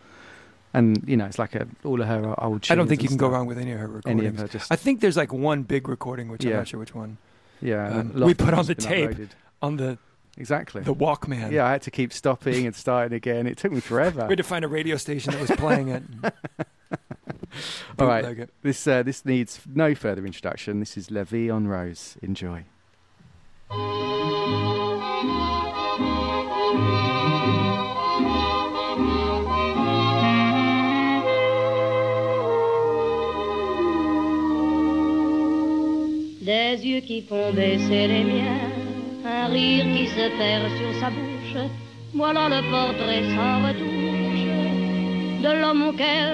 and 0.73 1.03
you 1.07 1.17
know 1.17 1.27
it's 1.27 1.39
like 1.39 1.55
a, 1.55 1.67
all 1.85 2.01
of 2.01 2.09
her 2.09 2.35
old. 2.43 2.67
I 2.71 2.75
don't 2.75 2.89
think 2.89 3.03
you 3.03 3.09
can 3.09 3.17
go 3.19 3.29
wrong 3.29 3.47
with 3.47 3.59
any 3.59 3.73
of 3.73 3.79
her 3.81 3.87
recordings. 3.87 4.21
Any 4.21 4.29
of 4.29 4.39
her, 4.39 4.49
just 4.49 4.73
I 4.73 4.77
think 4.77 5.01
there's 5.01 5.17
like 5.17 5.33
one 5.33 5.63
big 5.63 5.89
recording, 5.89 6.29
which 6.29 6.45
I'm 6.45 6.53
not 6.53 6.69
sure 6.69 6.81
which 6.81 6.95
one, 6.95 7.19
yeah. 7.61 7.99
um, 7.99 8.13
we 8.15 8.35
put 8.35 8.55
on 8.55 8.67
the 8.67 8.75
tape. 8.75 9.11
uploaded. 9.11 9.29
on 9.63 9.77
the 9.77 9.99
Exactly. 10.37 10.83
the 10.83 10.95
Walkman. 10.95 11.53
yeah, 11.53 11.67
I 11.67 11.73
had 11.73 11.83
to 11.83 11.91
keep 11.91 12.13
stopping 12.13 12.67
and 12.67 12.75
starting 12.75 13.15
again. 13.15 13.47
It 13.47 13.57
took 13.57 13.73
me 13.73 13.81
forever. 13.81 14.23
we 14.29 14.33
had 14.33 14.39
to 14.39 14.43
find 14.43 14.65
a 14.65 14.69
radio 14.69 14.97
station 14.97 15.33
that 15.33 15.41
was 15.41 15.51
playing 15.53 15.89
it. 15.89 16.03
All 17.99 18.07
right. 18.07 18.23
Bootleg 18.23 18.41
it. 18.41 18.51
This 18.63 18.87
uh, 18.87 19.03
this 19.03 19.25
needs 19.25 19.61
no 19.73 19.95
further 19.95 20.27
introduction. 20.27 20.81
This 20.81 20.97
is 20.97 21.11
La 21.11 21.23
Vie 21.23 21.51
en 21.51 21.69
Rose. 21.69 22.17
Enjoy. 22.23 22.65
Des 36.43 36.77
yeux 36.87 37.01
qui 37.01 37.23
font 37.23 37.53
baisser 37.55 38.07
les 38.07 38.25
miens, 38.25 38.71
rire 39.47 39.87
qui 39.95 40.07
se 40.09 40.27
perd 40.39 40.65
sur 40.79 40.93
sa 41.01 41.11
bouche. 41.11 41.65
Voilà 42.15 42.49
le 42.49 42.61
portrait 42.71 43.25
sans 43.35 43.57
retouche 43.67 44.25
de 45.45 45.61
l'homme 45.61 45.89
auquel 45.89 46.33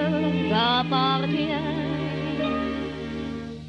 j'appartiens. 0.49 1.67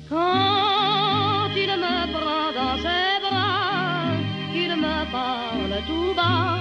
Quand 0.09 1.51
il 1.65 1.73
me 1.85 1.99
prend 2.17 2.49
dans 2.59 2.77
ses 2.85 3.15
bras, 3.25 4.13
il 4.55 4.73
me 4.85 4.99
parle 5.11 5.75
tout 5.89 6.15
bas, 6.15 6.61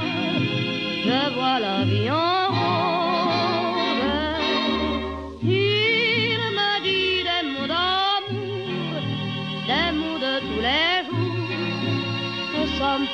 je 1.06 1.34
vois 1.36 1.60
la 1.60 1.84
vie 1.84 2.10
en 2.10 2.41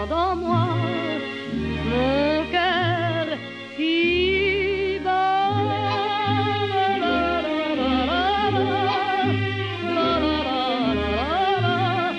Je 0.00 0.06
sens 0.06 0.08
dans 0.08 0.36
moi 0.36 0.68
mon 1.84 2.50
cœur 2.50 3.38
qui 3.76 4.98
bat. 5.04 5.50
La, 5.66 5.96
la, 6.66 6.96
la, 6.98 7.40
la, 7.40 7.74
la, 7.74 8.04
la. 8.06 8.60
La, 9.92 10.18
la, 10.20 10.30
la, 10.30 10.44
la, 10.44 10.94
la, 10.94 11.10
la. 11.16 12.12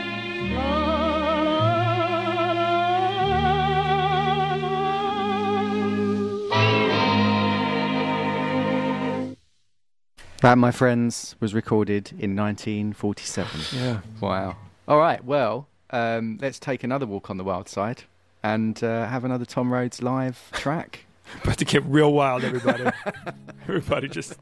That, 10.42 10.58
my 10.58 10.72
friends, 10.72 11.36
was 11.40 11.54
recorded 11.54 12.14
in 12.18 12.36
1947. 12.36 13.62
Yeah. 13.80 14.00
Wow. 14.20 14.58
All 14.88 14.98
right. 14.98 15.24
Well, 15.24 15.68
um, 15.92 16.38
let's 16.42 16.60
take 16.60 16.84
another 16.84 17.06
walk 17.06 17.30
on 17.30 17.38
the 17.38 17.44
wild 17.44 17.70
side 17.70 18.04
and 18.44 18.84
uh, 18.84 19.08
have 19.08 19.24
another 19.24 19.46
Tom 19.46 19.72
Rhodes 19.72 20.02
live 20.02 20.50
track. 20.52 21.06
About 21.44 21.58
to 21.60 21.66
get 21.66 21.84
real 21.86 22.12
wild, 22.12 22.44
everybody. 22.44 22.86
everybody, 23.64 24.08
just 24.10 24.38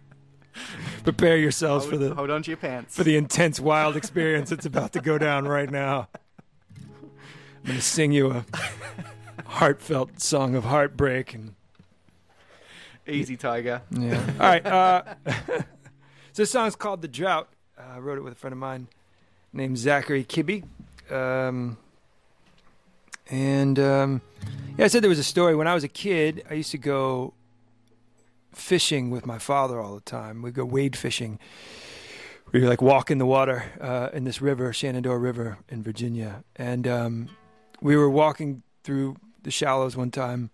prepare 1.03 1.37
yourselves 1.37 1.85
for 1.85 1.97
the 1.97 2.15
hold 2.15 2.31
on 2.31 2.41
to 2.43 2.51
your 2.51 2.57
pants 2.57 2.95
for 2.95 3.03
the 3.03 3.15
intense, 3.15 3.59
wild 3.59 3.95
experience 3.95 4.49
that's 4.49 4.65
about 4.65 4.91
to 4.93 4.99
go 4.99 5.17
down 5.17 5.47
right 5.47 5.69
now. 5.69 6.07
I'm 6.75 7.11
going 7.63 7.75
to 7.77 7.81
sing 7.81 8.11
you 8.11 8.31
a 8.31 8.45
heartfelt 9.45 10.19
song 10.19 10.55
of 10.55 10.63
heartbreak 10.63 11.33
and 11.35 11.53
Easy, 13.09 13.37
Tiger. 13.37 13.81
Yeah. 13.91 14.23
All 14.39 14.47
right. 14.47 14.65
Uh, 14.65 15.03
so 15.25 15.63
this 16.33 16.51
song's 16.51 16.75
called 16.75 17.01
"The 17.01 17.07
Drought." 17.07 17.49
Uh, 17.77 17.95
I 17.95 17.99
wrote 17.99 18.17
it 18.17 18.21
with 18.21 18.33
a 18.33 18.35
friend 18.35 18.51
of 18.51 18.59
mine 18.59 18.87
named 19.51 19.77
Zachary 19.77 20.23
Kibbe. 20.23 20.63
Um, 21.11 21.77
and 23.29 23.77
um, 23.79 24.21
yeah, 24.77 24.85
I 24.85 24.87
said 24.87 25.03
there 25.03 25.09
was 25.09 25.19
a 25.19 25.23
story. 25.23 25.55
When 25.55 25.67
I 25.67 25.73
was 25.73 25.83
a 25.83 25.89
kid, 25.89 26.43
I 26.49 26.55
used 26.55 26.71
to 26.71 26.77
go 26.77 27.33
fishing 28.53 29.09
with 29.09 29.25
my 29.25 29.37
father 29.37 29.79
all 29.79 29.95
the 29.95 30.01
time. 30.01 30.41
We'd 30.41 30.55
go 30.55 30.65
wade 30.65 30.95
fishing. 30.95 31.39
We'd 32.51 32.65
like 32.65 32.81
walk 32.81 33.11
in 33.11 33.19
the 33.19 33.25
water 33.25 33.63
uh, 33.79 34.09
in 34.11 34.23
this 34.23 34.41
river, 34.41 34.73
Shenandoah 34.73 35.17
River 35.17 35.59
in 35.69 35.83
Virginia. 35.83 36.43
And 36.55 36.87
um, 36.87 37.29
we 37.81 37.95
were 37.95 38.09
walking 38.09 38.63
through 38.83 39.17
the 39.43 39.51
shallows 39.51 39.95
one 39.95 40.11
time, 40.11 40.49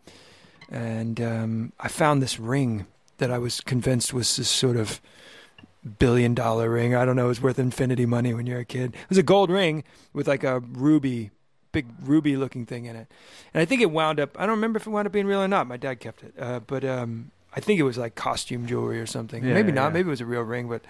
and 0.70 1.22
um, 1.22 1.74
I 1.80 1.88
found 1.88 2.22
this 2.22 2.39
ring 2.39 2.86
that 3.18 3.32
I 3.32 3.38
was 3.38 3.62
convinced 3.62 4.14
was 4.14 4.36
this 4.36 4.49
sort 4.49 4.76
of 4.76 4.99
billion 5.86 6.34
dollar 6.34 6.70
ring. 6.70 6.96
I 6.96 7.06
don't 7.06 7.16
know, 7.16 7.26
it 7.26 7.30
was 7.30 7.42
worth 7.42 7.60
infinity 7.60 8.06
money 8.06 8.34
when 8.34 8.46
you're 8.46 8.60
a 8.60 8.66
kid. 8.66 8.94
It 8.96 9.10
was 9.10 9.18
a 9.18 9.24
gold 9.24 9.50
ring 9.50 9.84
with 10.14 10.28
like 10.28 10.44
a 10.44 10.60
ruby, 10.60 11.32
big 11.72 11.86
ruby 12.02 12.36
looking 12.38 12.66
thing 12.66 12.86
in 12.86 12.96
it. 12.96 13.08
And 13.54 13.62
I 13.62 13.66
think 13.66 13.82
it 13.82 13.92
wound 13.92 14.20
up, 14.20 14.36
I 14.40 14.42
don't 14.46 14.56
remember 14.56 14.78
if 14.78 14.88
it 14.88 14.90
wound 14.90 15.06
up 15.06 15.12
being 15.12 15.28
real 15.28 15.42
or 15.42 15.48
not. 15.48 15.68
My 15.68 15.78
dad 15.78 16.00
kept 16.00 16.24
it. 16.24 16.34
Uh, 16.40 16.60
but 16.60 16.84
um, 16.84 17.32
I 17.56 17.60
think 17.60 17.80
it 17.80 17.84
was 17.84 17.98
like 17.98 18.16
costume 18.16 18.66
jewelry 18.66 19.00
or 19.00 19.06
something. 19.06 19.44
Yeah, 19.44 19.54
maybe 19.54 19.72
not. 19.72 19.88
yeah. 19.88 19.94
Maybe 19.94 20.08
it 20.08 20.12
was 20.12 20.22
a 20.22 20.26
real 20.26 20.42
ring, 20.42 20.68
but 20.68 20.82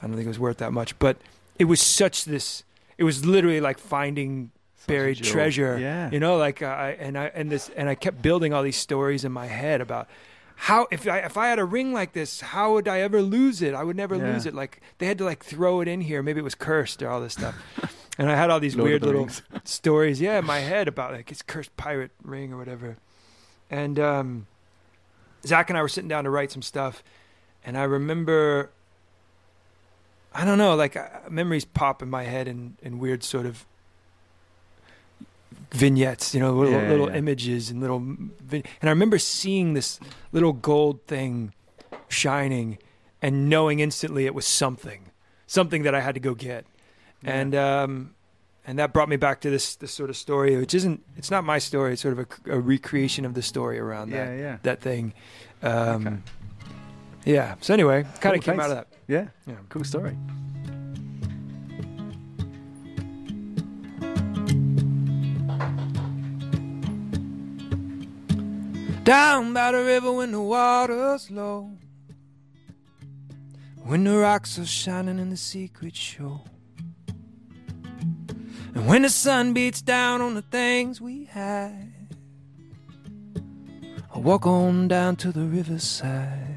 I 0.00 0.06
don't 0.06 0.16
think 0.16 0.26
it 0.26 0.28
was 0.28 0.38
worth 0.38 0.58
that 0.58 0.72
much. 0.72 0.98
But 0.98 1.16
it 1.58 1.64
was 1.64 1.80
such 1.80 2.24
this, 2.24 2.64
it 2.98 3.04
was 3.04 3.24
literally 3.24 3.60
like 3.60 3.78
finding 3.78 4.50
buried 4.86 5.22
treasure. 5.22 5.78
Yeah. 5.78 6.10
You 6.10 6.20
know, 6.20 6.36
like 6.36 6.62
uh, 6.62 6.66
I 6.66 6.90
and 6.90 7.16
I 7.16 7.26
and 7.34 7.50
this 7.50 7.70
and 7.76 7.88
I 7.88 7.94
kept 7.94 8.20
building 8.20 8.52
all 8.52 8.62
these 8.62 8.76
stories 8.76 9.24
in 9.24 9.32
my 9.32 9.46
head 9.46 9.80
about 9.80 10.08
how 10.56 10.86
if 10.90 11.06
I 11.08 11.18
if 11.18 11.36
I 11.36 11.48
had 11.48 11.58
a 11.58 11.64
ring 11.64 11.92
like 11.92 12.12
this, 12.12 12.40
how 12.40 12.72
would 12.74 12.86
I 12.88 13.00
ever 13.00 13.20
lose 13.22 13.62
it? 13.62 13.74
I 13.74 13.82
would 13.84 13.96
never 13.96 14.16
Yeah. 14.16 14.32
lose 14.32 14.46
it. 14.46 14.54
Like 14.54 14.80
they 14.98 15.06
had 15.06 15.18
to 15.18 15.24
like 15.24 15.44
throw 15.44 15.80
it 15.80 15.88
in 15.88 16.00
here. 16.02 16.22
Maybe 16.22 16.40
it 16.40 16.44
was 16.44 16.54
cursed 16.54 17.02
or 17.02 17.08
all 17.08 17.20
this 17.20 17.32
stuff. 17.34 17.54
and 18.18 18.30
I 18.30 18.36
had 18.36 18.50
all 18.50 18.60
these 18.60 18.76
Lord 18.76 18.88
weird 18.90 19.02
the 19.02 19.06
little 19.06 19.20
Rings. 19.22 19.42
stories, 19.64 20.20
yeah, 20.20 20.38
in 20.38 20.44
my 20.44 20.60
head 20.60 20.88
about 20.88 21.12
like 21.12 21.30
it's 21.30 21.42
cursed 21.42 21.76
pirate 21.76 22.10
ring 22.22 22.52
or 22.52 22.56
whatever. 22.58 22.96
And 23.70 23.98
um, 23.98 24.46
Zach 25.46 25.70
and 25.70 25.78
I 25.78 25.82
were 25.82 25.88
sitting 25.88 26.08
down 26.08 26.24
to 26.24 26.30
write 26.30 26.52
some 26.52 26.62
stuff, 26.62 27.02
and 27.64 27.76
I 27.76 27.84
remember. 27.84 28.70
I 30.34 30.46
don't 30.46 30.56
know, 30.56 30.74
like 30.76 30.96
uh, 30.96 31.08
memories 31.28 31.66
pop 31.66 32.02
in 32.02 32.08
my 32.08 32.22
head 32.22 32.48
in, 32.48 32.76
in 32.80 32.98
weird 32.98 33.22
sort 33.22 33.44
of 33.44 33.66
vignettes, 35.72 36.34
you 36.34 36.40
know, 36.40 36.52
little, 36.54 36.72
Yeah, 36.80 36.88
little 36.88 37.10
yeah. 37.10 37.16
images 37.16 37.70
and 37.70 37.80
little. 37.80 37.98
And 37.98 38.62
I 38.82 38.88
remember 38.90 39.18
seeing 39.18 39.74
this 39.74 39.98
little 40.32 40.52
gold 40.52 41.06
thing 41.06 41.52
shining 42.08 42.78
and 43.20 43.48
knowing 43.48 43.80
instantly 43.80 44.26
it 44.26 44.34
was 44.34 44.46
something, 44.46 45.10
something 45.46 45.82
that 45.84 45.94
I 45.94 46.00
had 46.00 46.14
to 46.14 46.20
go 46.20 46.34
get. 46.34 46.66
And 47.24 47.54
um, 47.54 48.14
and 48.66 48.78
that 48.78 48.92
brought 48.92 49.08
me 49.08 49.16
back 49.16 49.40
to 49.42 49.50
this 49.50 49.76
this 49.76 49.92
sort 49.92 50.10
of 50.10 50.16
story, 50.16 50.56
which 50.56 50.74
isn't 50.74 51.02
it's 51.16 51.30
not 51.30 51.44
my 51.44 51.58
story. 51.58 51.92
It's 51.92 52.02
sort 52.02 52.18
of 52.18 52.26
a, 52.46 52.56
a 52.56 52.60
recreation 52.60 53.24
of 53.24 53.34
the 53.34 53.42
story 53.42 53.78
around 53.78 54.10
that 54.10 54.36
yeah. 54.38 54.56
that 54.64 54.80
thing. 54.80 55.14
Um, 55.62 56.06
Okay. 56.06 56.16
Yeah. 57.24 57.54
So 57.60 57.72
anyway, 57.72 58.02
kind 58.02 58.20
Cool, 58.20 58.32
of 58.34 58.40
came 58.42 58.56
thanks. 58.56 58.64
out 58.64 58.70
of 58.72 58.76
that. 58.78 58.88
Yeah. 59.06 59.28
Yeah. 59.46 59.54
Cool 59.68 59.84
story. 59.84 60.16
Down 69.04 69.52
by 69.52 69.72
the 69.72 69.82
river 69.82 70.12
when 70.12 70.30
the 70.30 70.40
water's 70.40 71.28
low. 71.28 71.72
When 73.82 74.04
the 74.04 74.16
rocks 74.16 74.60
are 74.60 74.64
shining 74.64 75.18
in 75.18 75.30
the 75.30 75.36
secret 75.36 75.96
show. 75.96 76.42
And 78.74 78.86
when 78.86 79.02
the 79.02 79.10
sun 79.10 79.54
beats 79.54 79.82
down 79.82 80.20
on 80.20 80.34
the 80.34 80.42
things 80.42 81.00
we 81.00 81.24
had, 81.24 81.92
I 84.14 84.18
walk 84.18 84.46
on 84.46 84.86
down 84.86 85.16
to 85.16 85.32
the 85.32 85.46
riverside. 85.46 86.51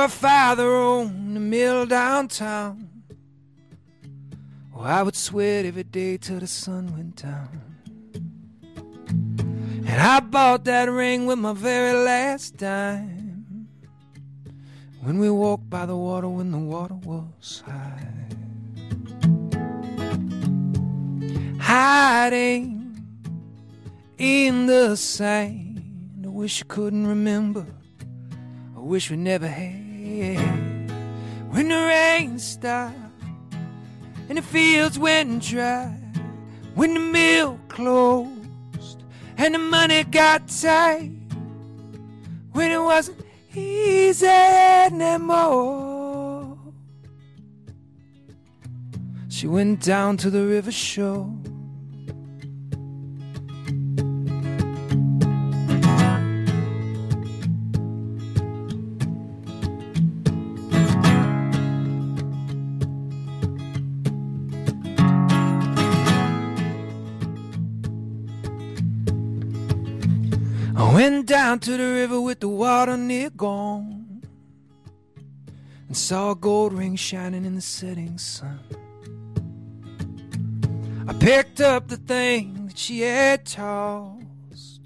Her 0.00 0.08
father 0.08 0.66
owned 0.74 1.36
a 1.36 1.40
mill 1.40 1.84
downtown. 1.84 2.88
Well, 4.72 4.84
I 4.84 5.02
would 5.02 5.14
sweat 5.14 5.66
every 5.66 5.82
day 5.82 6.16
till 6.16 6.38
the 6.40 6.46
sun 6.46 6.96
went 6.96 7.16
down. 7.16 7.60
And 9.86 10.00
I 10.00 10.20
bought 10.20 10.64
that 10.64 10.88
ring 10.90 11.26
with 11.26 11.38
my 11.38 11.52
very 11.52 11.92
last 11.92 12.56
dime. 12.56 13.68
When 15.02 15.18
we 15.18 15.30
walked 15.30 15.68
by 15.68 15.84
the 15.84 15.96
water 15.96 16.30
when 16.30 16.50
the 16.50 16.58
water 16.58 16.94
was 16.94 17.62
high. 17.66 18.08
Hiding 21.58 23.04
in 24.16 24.64
the 24.64 24.96
sand. 24.96 26.22
I 26.24 26.28
wish 26.28 26.62
I 26.62 26.66
couldn't 26.68 27.06
remember. 27.06 27.66
I 28.74 28.80
wish 28.80 29.10
we 29.10 29.18
never 29.18 29.46
had. 29.46 29.89
When 30.10 31.68
the 31.68 31.76
rain 31.76 32.40
stopped 32.40 32.96
and 34.28 34.38
the 34.38 34.42
fields 34.42 34.98
went 34.98 35.42
dry. 35.42 35.96
When 36.74 36.94
the 36.94 37.00
mill 37.00 37.60
closed 37.68 39.04
and 39.36 39.54
the 39.54 39.58
money 39.58 40.02
got 40.04 40.48
tight. 40.48 41.12
When 42.52 42.72
it 42.72 42.82
wasn't 42.82 43.20
easy 43.54 44.26
anymore. 44.26 46.58
She 49.28 49.46
went 49.46 49.80
down 49.80 50.16
to 50.18 50.30
the 50.30 50.44
river 50.44 50.72
shore. 50.72 51.32
Down 71.30 71.60
to 71.60 71.76
the 71.76 71.84
river 71.84 72.20
with 72.20 72.40
the 72.40 72.48
water 72.48 72.96
near 72.96 73.30
gone 73.30 74.20
and 75.86 75.96
saw 75.96 76.32
a 76.32 76.34
gold 76.34 76.72
ring 76.72 76.96
shining 76.96 77.44
in 77.44 77.54
the 77.54 77.60
setting 77.60 78.18
sun. 78.18 78.58
I 81.06 81.12
picked 81.12 81.60
up 81.60 81.86
the 81.86 81.98
thing 81.98 82.66
that 82.66 82.76
she 82.76 83.02
had 83.02 83.46
tossed 83.46 84.80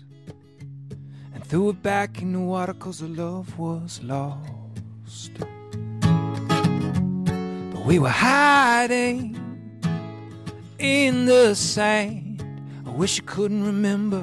and 1.32 1.42
threw 1.47 1.70
it 1.70 1.82
back 1.82 2.20
in 2.20 2.34
the 2.34 2.40
water 2.40 2.74
cause 2.74 2.99
the 2.99 3.09
love 3.09 3.59
was 3.59 4.03
lost. 4.03 5.30
But 7.72 7.86
we 7.86 7.99
were 7.99 8.11
hiding 8.11 9.34
in 10.78 11.24
the 11.24 11.55
sand. 11.55 12.45
I 12.86 12.90
wish 12.90 13.18
I 13.18 13.22
couldn't 13.24 13.64
remember. 13.64 14.22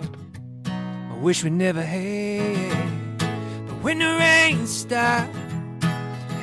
Wish 1.22 1.44
we 1.44 1.52
never 1.52 1.84
had. 1.84 3.20
But 3.68 3.84
when 3.84 4.00
the 4.00 4.08
rain 4.08 4.66
stopped 4.66 5.36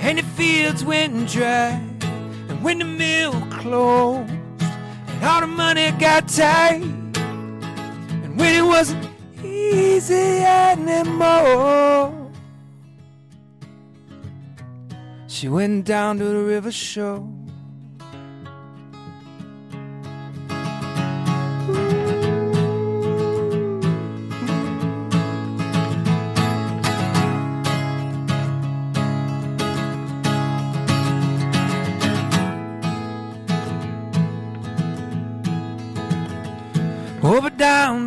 and 0.01 0.18
the 0.18 0.22
fields 0.22 0.85
went 0.85 1.29
dry, 1.29 1.83
and 2.49 2.62
when 2.62 2.79
the 2.79 2.85
mill 2.85 3.33
closed 3.51 4.31
and 4.31 5.24
all 5.24 5.41
the 5.41 5.49
money 5.49 5.91
got 5.99 6.29
tight, 6.29 6.81
and 6.81 8.39
when 8.39 8.55
it 8.55 8.62
wasn't 8.62 9.05
easy 9.43 10.45
anymore, 10.45 12.14
she 15.26 15.49
went 15.49 15.87
down 15.87 16.18
to 16.18 16.24
the 16.24 16.45
river 16.45 16.70
shore. 16.70 17.38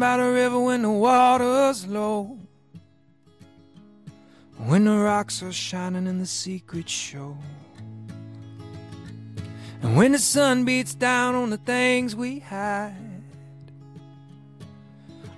By 0.02 0.18
the 0.18 0.24
river 0.24 0.60
when 0.60 0.82
the 0.82 0.90
water's 0.90 1.86
low. 1.86 2.36
When 4.58 4.86
the 4.86 4.98
rocks 4.98 5.44
are 5.44 5.52
shining 5.52 6.08
in 6.08 6.18
the 6.18 6.26
secret 6.26 6.90
show. 6.90 7.38
And 9.84 9.96
when 9.96 10.14
the 10.14 10.18
sun 10.18 10.66
beats 10.66 10.96
down 10.96 11.36
on 11.36 11.52
the 11.52 11.58
things 11.58 12.16
we 12.16 12.40
hide. 12.40 12.96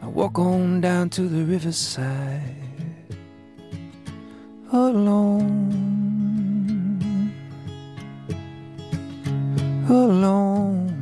I 0.01 0.07
walk 0.07 0.39
on 0.39 0.80
down 0.80 1.09
to 1.09 1.24
the 1.28 1.43
riverside. 1.43 2.55
Alone. 4.72 5.74
Alone. 9.89 10.93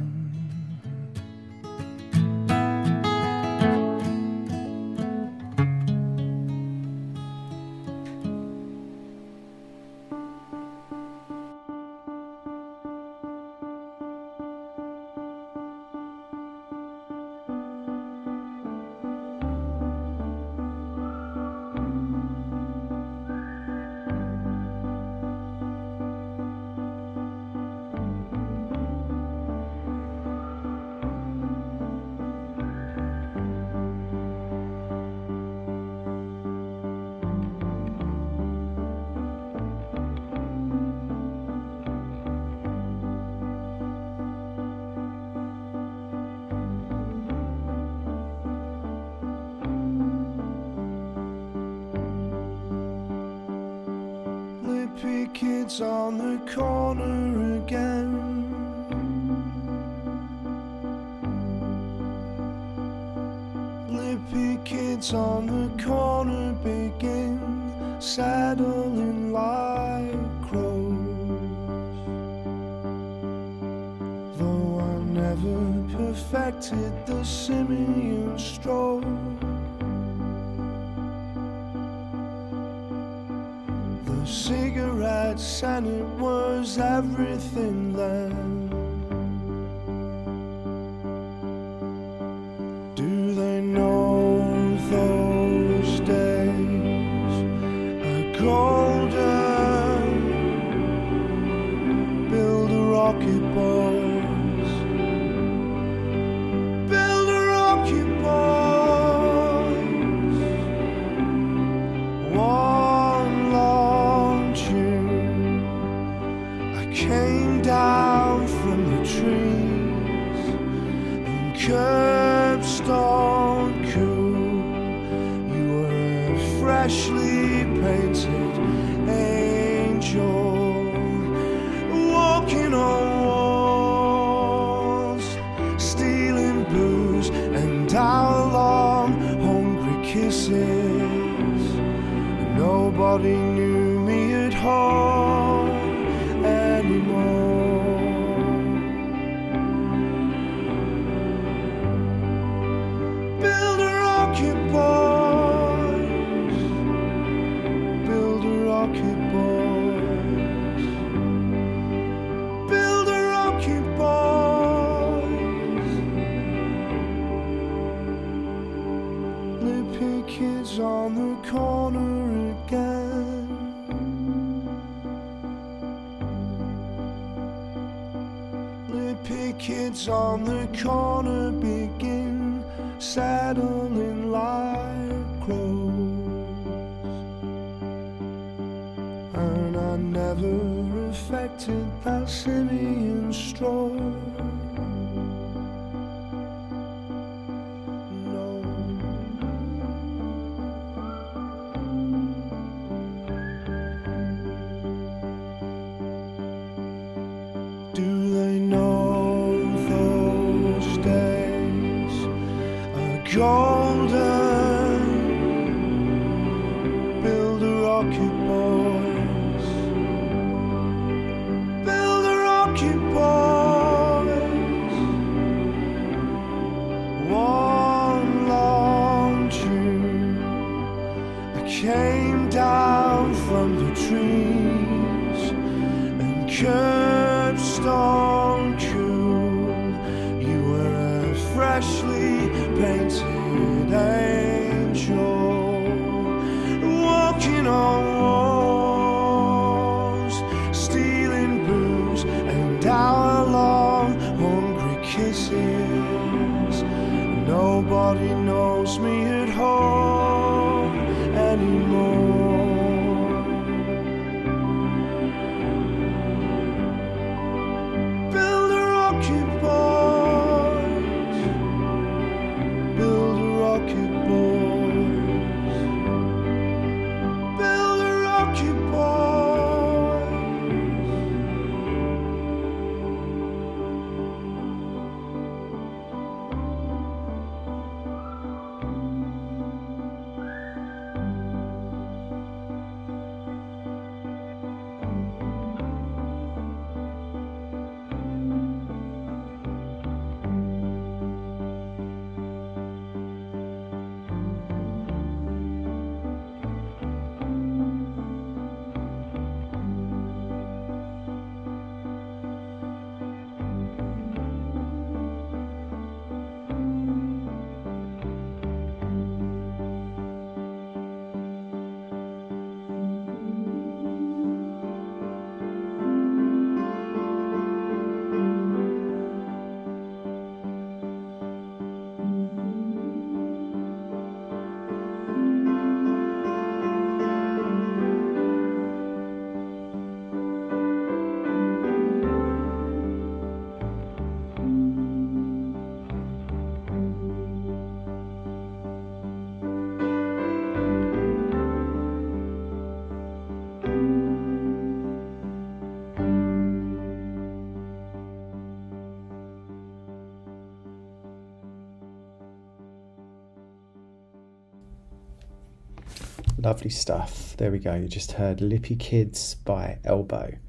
Lovely 366.61 366.91
stuff. 366.91 367.57
There 367.57 367.71
we 367.71 367.79
go. 367.79 367.95
You 367.95 368.07
just 368.07 368.33
heard 368.33 368.61
Lippy 368.61 368.95
Kids 368.95 369.55
by 369.55 369.97
Elbow. 370.05 370.59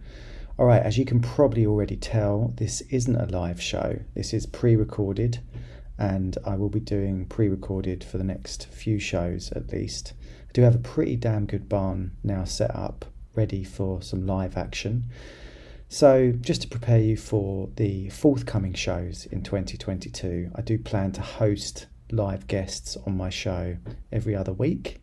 All 0.58 0.64
right, 0.64 0.82
as 0.82 0.96
you 0.96 1.04
can 1.04 1.20
probably 1.20 1.66
already 1.66 1.96
tell, 1.96 2.54
this 2.56 2.80
isn't 2.88 3.14
a 3.14 3.26
live 3.26 3.60
show. 3.60 3.98
This 4.14 4.32
is 4.32 4.46
pre 4.46 4.74
recorded, 4.74 5.40
and 5.98 6.38
I 6.46 6.56
will 6.56 6.70
be 6.70 6.80
doing 6.80 7.26
pre 7.26 7.46
recorded 7.46 8.02
for 8.02 8.16
the 8.16 8.24
next 8.24 8.68
few 8.68 8.98
shows 8.98 9.52
at 9.52 9.70
least. 9.70 10.14
I 10.48 10.52
do 10.54 10.62
have 10.62 10.74
a 10.74 10.78
pretty 10.78 11.14
damn 11.14 11.44
good 11.44 11.68
barn 11.68 12.12
now 12.24 12.44
set 12.44 12.74
up, 12.74 13.04
ready 13.34 13.62
for 13.62 14.00
some 14.00 14.26
live 14.26 14.56
action. 14.56 15.04
So, 15.90 16.32
just 16.40 16.62
to 16.62 16.68
prepare 16.68 17.00
you 17.00 17.18
for 17.18 17.68
the 17.76 18.08
forthcoming 18.08 18.72
shows 18.72 19.26
in 19.26 19.42
2022, 19.42 20.52
I 20.54 20.62
do 20.62 20.78
plan 20.78 21.12
to 21.12 21.20
host 21.20 21.84
live 22.10 22.46
guests 22.46 22.96
on 23.06 23.14
my 23.14 23.28
show 23.28 23.76
every 24.10 24.34
other 24.34 24.54
week, 24.54 25.02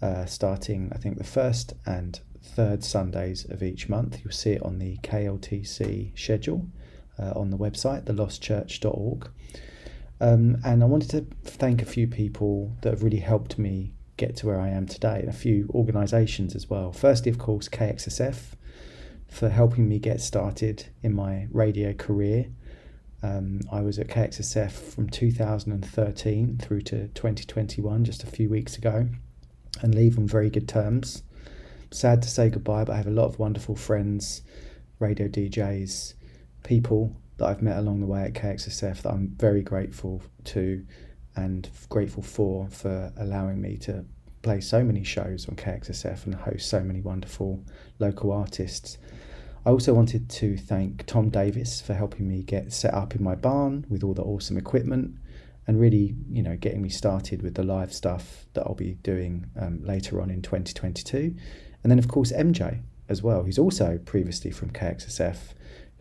uh, 0.00 0.26
starting, 0.26 0.90
I 0.94 0.98
think, 0.98 1.18
the 1.18 1.24
first 1.24 1.74
and 1.86 2.20
third 2.42 2.84
Sundays 2.84 3.48
of 3.48 3.62
each 3.62 3.88
month. 3.88 4.20
You'll 4.22 4.32
see 4.32 4.52
it 4.52 4.62
on 4.62 4.78
the 4.78 4.96
KLTC 4.98 6.18
schedule 6.18 6.66
uh, 7.18 7.32
on 7.36 7.50
the 7.50 7.58
website, 7.58 8.04
thelostchurch.org. 8.04 9.30
Um, 10.20 10.58
and 10.64 10.82
I 10.82 10.86
wanted 10.86 11.10
to 11.10 11.26
thank 11.44 11.80
a 11.80 11.86
few 11.86 12.08
people 12.08 12.76
that 12.82 12.90
have 12.90 13.02
really 13.02 13.20
helped 13.20 13.58
me 13.58 13.92
get 14.16 14.36
to 14.36 14.46
where 14.46 14.60
I 14.60 14.68
am 14.68 14.86
today, 14.86 15.20
and 15.20 15.28
a 15.28 15.32
few 15.32 15.70
organisations 15.72 16.54
as 16.56 16.68
well. 16.68 16.92
Firstly, 16.92 17.30
of 17.30 17.38
course, 17.38 17.68
KXSF 17.68 18.36
for 19.28 19.48
helping 19.48 19.88
me 19.88 19.98
get 19.98 20.20
started 20.20 20.86
in 21.02 21.14
my 21.14 21.46
radio 21.52 21.92
career. 21.92 22.46
Um, 23.22 23.60
I 23.70 23.82
was 23.82 23.98
at 23.98 24.08
KXSF 24.08 24.70
from 24.70 25.08
2013 25.08 26.58
through 26.58 26.80
to 26.82 27.08
2021, 27.08 28.04
just 28.04 28.22
a 28.22 28.26
few 28.26 28.48
weeks 28.48 28.76
ago, 28.76 29.08
and 29.82 29.94
leave 29.94 30.18
on 30.18 30.26
very 30.26 30.50
good 30.50 30.68
terms. 30.68 31.22
Sad 31.90 32.22
to 32.22 32.28
say 32.28 32.50
goodbye, 32.50 32.84
but 32.84 32.92
I 32.92 32.96
have 32.96 33.06
a 33.06 33.10
lot 33.10 33.26
of 33.26 33.38
wonderful 33.38 33.76
friends, 33.76 34.42
radio 34.98 35.28
DJs, 35.28 36.14
people 36.62 37.16
that 37.38 37.46
I've 37.46 37.62
met 37.62 37.78
along 37.78 38.00
the 38.00 38.06
way 38.06 38.22
at 38.22 38.34
KXSF 38.34 39.02
that 39.02 39.12
I'm 39.12 39.28
very 39.38 39.62
grateful 39.62 40.22
to 40.44 40.84
and 41.36 41.70
grateful 41.88 42.22
for 42.22 42.68
for 42.68 43.12
allowing 43.16 43.60
me 43.60 43.76
to 43.78 44.04
play 44.42 44.60
so 44.60 44.82
many 44.82 45.04
shows 45.04 45.48
on 45.48 45.56
KXSF 45.56 46.26
and 46.26 46.34
host 46.34 46.68
so 46.68 46.80
many 46.80 47.00
wonderful 47.00 47.64
local 47.98 48.32
artists. 48.32 48.98
I 49.64 49.70
also 49.70 49.94
wanted 49.94 50.28
to 50.30 50.56
thank 50.56 51.06
Tom 51.06 51.28
Davis 51.28 51.80
for 51.80 51.94
helping 51.94 52.28
me 52.28 52.42
get 52.42 52.72
set 52.72 52.94
up 52.94 53.14
in 53.14 53.22
my 53.22 53.34
barn 53.34 53.86
with 53.88 54.02
all 54.02 54.14
the 54.14 54.22
awesome 54.22 54.56
equipment 54.56 55.16
and 55.68 55.78
really, 55.78 56.14
you 56.30 56.42
know, 56.42 56.56
getting 56.56 56.80
me 56.80 56.88
started 56.88 57.42
with 57.42 57.54
the 57.54 57.62
live 57.62 57.92
stuff 57.92 58.46
that 58.54 58.62
I'll 58.62 58.74
be 58.74 58.94
doing 59.02 59.50
um, 59.60 59.84
later 59.84 60.22
on 60.22 60.30
in 60.30 60.40
2022. 60.40 61.36
And 61.82 61.90
then, 61.90 61.98
of 61.98 62.08
course, 62.08 62.32
MJ 62.32 62.80
as 63.10 63.22
well, 63.22 63.42
who's 63.42 63.58
also 63.58 63.98
previously 63.98 64.50
from 64.50 64.70
KXSF, 64.70 65.36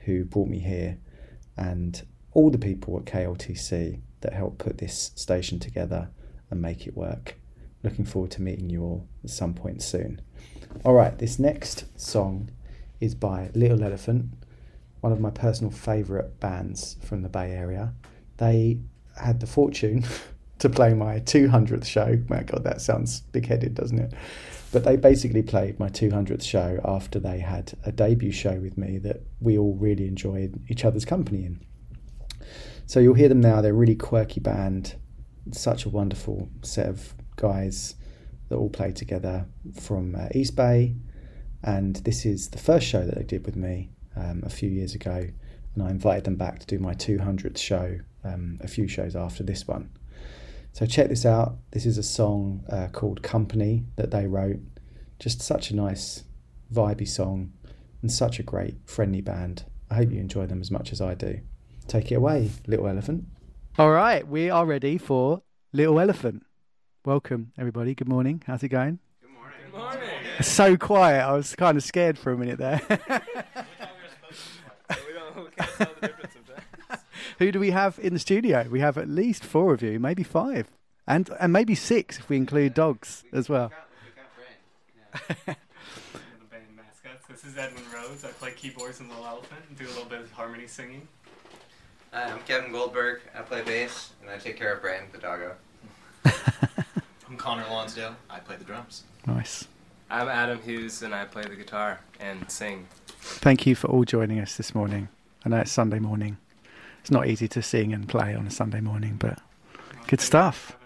who 0.05 0.23
brought 0.23 0.47
me 0.47 0.59
here, 0.59 0.97
and 1.57 2.01
all 2.31 2.49
the 2.49 2.57
people 2.57 2.97
at 2.97 3.05
KLTC 3.05 3.99
that 4.21 4.31
helped 4.31 4.57
put 4.57 4.77
this 4.77 5.11
station 5.15 5.59
together 5.59 6.11
and 6.49 6.61
make 6.61 6.87
it 6.87 6.95
work. 6.95 7.35
Looking 7.83 8.05
forward 8.05 8.31
to 8.31 8.41
meeting 8.41 8.69
you 8.69 8.83
all 8.83 9.07
at 9.25 9.29
some 9.29 9.53
point 9.53 9.81
soon. 9.83 10.21
All 10.85 10.93
right, 10.93 11.17
this 11.17 11.39
next 11.39 11.83
song 11.99 12.51
is 13.01 13.15
by 13.15 13.51
Little 13.53 13.83
Elephant, 13.83 14.27
one 15.01 15.11
of 15.11 15.19
my 15.19 15.29
personal 15.29 15.71
favourite 15.71 16.39
bands 16.39 16.95
from 17.03 17.21
the 17.21 17.29
Bay 17.29 17.51
Area. 17.51 17.93
They 18.37 18.79
had 19.17 19.39
the 19.39 19.47
fortune 19.47 20.05
to 20.59 20.69
play 20.69 20.93
my 20.93 21.19
200th 21.19 21.85
show. 21.85 22.17
My 22.29 22.43
God, 22.43 22.63
that 22.63 22.81
sounds 22.81 23.21
big 23.21 23.47
headed, 23.47 23.75
doesn't 23.75 23.99
it? 23.99 24.13
But 24.71 24.83
they 24.83 24.97
basically 24.97 25.43
played 25.43 25.79
my 25.79 25.89
200th 25.89 26.43
show 26.43 26.79
after 26.83 27.19
they 27.19 27.39
had 27.39 27.73
a 27.85 27.91
debut 27.91 28.31
show 28.31 28.55
with 28.55 28.77
me 28.77 28.97
that 28.99 29.21
we 29.39 29.57
all 29.57 29.75
really 29.75 30.07
enjoyed 30.07 30.59
each 30.67 30.83
other's 30.83 31.05
company 31.05 31.45
in. 31.45 31.59
So 32.85 32.99
you'll 32.99 33.13
hear 33.13 33.29
them 33.29 33.41
now. 33.41 33.61
They're 33.61 33.71
a 33.71 33.75
really 33.75 33.95
quirky 33.95 34.39
band, 34.39 34.95
such 35.51 35.85
a 35.85 35.89
wonderful 35.89 36.49
set 36.63 36.87
of 36.87 37.13
guys 37.35 37.95
that 38.49 38.55
all 38.55 38.69
play 38.69 38.91
together 38.91 39.45
from 39.79 40.15
uh, 40.15 40.27
East 40.33 40.55
Bay. 40.55 40.95
And 41.63 41.97
this 41.97 42.25
is 42.25 42.49
the 42.49 42.57
first 42.57 42.85
show 42.85 43.05
that 43.05 43.15
they 43.15 43.23
did 43.23 43.45
with 43.45 43.55
me 43.55 43.89
um, 44.15 44.43
a 44.45 44.49
few 44.49 44.69
years 44.69 44.95
ago. 44.95 45.27
And 45.75 45.83
I 45.83 45.89
invited 45.91 46.23
them 46.23 46.35
back 46.35 46.59
to 46.59 46.65
do 46.65 46.79
my 46.79 46.93
200th 46.93 47.57
show 47.57 47.99
um, 48.27 48.59
a 48.61 48.67
few 48.67 48.87
shows 48.87 49.15
after 49.15 49.43
this 49.43 49.67
one. 49.67 49.89
So 50.73 50.85
check 50.85 51.09
this 51.09 51.25
out. 51.25 51.57
This 51.71 51.85
is 51.85 51.97
a 51.97 52.03
song 52.03 52.63
uh, 52.69 52.87
called 52.91 53.23
Company 53.23 53.85
that 53.95 54.11
they 54.11 54.27
wrote. 54.27 54.59
Just 55.19 55.41
such 55.41 55.71
a 55.71 55.75
nice, 55.75 56.23
vibey 56.71 57.07
song 57.07 57.53
and 58.01 58.11
such 58.11 58.39
a 58.39 58.43
great, 58.43 58.75
friendly 58.85 59.21
band. 59.21 59.63
I 59.89 59.95
hope 59.95 60.11
you 60.11 60.19
enjoy 60.19 60.45
them 60.45 60.61
as 60.61 60.69
much 60.69 60.91
as 60.91 61.01
I 61.01 61.15
do. 61.15 61.39
Take 61.87 62.11
it 62.11 62.15
away, 62.15 62.51
Little 62.67 62.87
Elephant. 62.87 63.25
All 63.79 63.91
right, 63.91 64.27
we 64.27 64.49
are 64.49 64.65
ready 64.65 64.97
for 64.97 65.41
Little 65.71 65.99
Elephant. 65.99 66.43
Welcome, 67.05 67.53
everybody. 67.57 67.95
Good 67.95 68.09
morning. 68.09 68.43
How's 68.45 68.61
it 68.63 68.69
going? 68.69 68.99
Good 69.21 69.31
morning. 69.31 69.57
Good 69.71 69.79
morning. 69.79 70.09
So 70.41 70.77
quiet. 70.77 71.23
I 71.23 71.31
was 71.33 71.55
kind 71.55 71.77
of 71.77 71.83
scared 71.83 72.17
for 72.19 72.33
a 72.33 72.37
minute 72.37 72.59
there. 72.59 72.81
Who 77.39 77.51
do 77.51 77.59
we 77.59 77.69
have 77.69 77.99
in 77.99 78.13
the 78.13 78.19
studio? 78.19 78.65
We 78.69 78.79
have 78.79 78.97
at 78.97 79.07
least 79.07 79.43
four 79.43 79.73
of 79.73 79.83
you, 79.83 79.99
maybe 79.99 80.23
five, 80.23 80.67
and 81.05 81.29
and 81.39 81.53
maybe 81.53 81.75
six 81.75 82.17
if 82.17 82.29
we 82.29 82.37
include 82.37 82.73
dogs 82.73 83.23
as 83.31 83.47
well. 83.47 83.71
the 85.27 85.35
band 85.45 86.65
mascots. 86.75 87.27
This 87.29 87.45
is 87.45 87.55
Edwin 87.55 87.83
Rhodes. 87.93 88.25
I 88.25 88.29
play 88.29 88.53
keyboards 88.55 89.01
in 89.01 89.09
Little 89.09 89.25
Elephant 89.25 89.61
and 89.69 89.77
do 89.77 89.85
a 89.85 89.89
little 89.89 90.05
bit 90.05 90.21
of 90.21 90.31
harmony 90.31 90.65
singing. 90.65 91.07
Hi, 92.11 92.23
I'm 92.23 92.39
Kevin 92.39 92.71
Goldberg. 92.71 93.21
I 93.37 93.41
play 93.41 93.61
bass 93.61 94.13
and 94.21 94.31
I 94.31 94.37
take 94.37 94.57
care 94.57 94.73
of 94.73 94.81
Brandon, 94.81 95.09
the 95.11 95.19
doggo. 95.19 95.55
I'm 96.25 97.37
Connor 97.37 97.65
Lonsdale. 97.69 98.15
I 98.31 98.39
play 98.39 98.55
the 98.55 98.63
drums. 98.63 99.03
Nice. 99.27 99.67
I'm 100.09 100.27
Adam 100.27 100.59
Hughes 100.61 101.03
and 101.03 101.13
I 101.13 101.25
play 101.25 101.43
the 101.43 101.55
guitar 101.55 101.99
and 102.19 102.49
sing. 102.49 102.87
Thank 103.19 103.67
you 103.67 103.75
for 103.75 103.87
all 103.89 104.05
joining 104.05 104.39
us 104.39 104.57
this 104.57 104.73
morning. 104.73 105.09
I 105.45 105.49
know 105.49 105.57
it's 105.57 105.71
Sunday 105.71 105.99
morning. 105.99 106.37
It's 107.07 107.11
not 107.13 107.27
easy 107.27 107.47
to 107.47 107.61
sing 107.61 107.93
and 107.93 108.05
play 108.05 108.35
on 108.35 108.45
a 108.47 108.51
Sunday 108.51 108.81
morning, 108.81 109.15
but 109.17 109.39
good 110.07 110.19
stuff. 110.19 110.77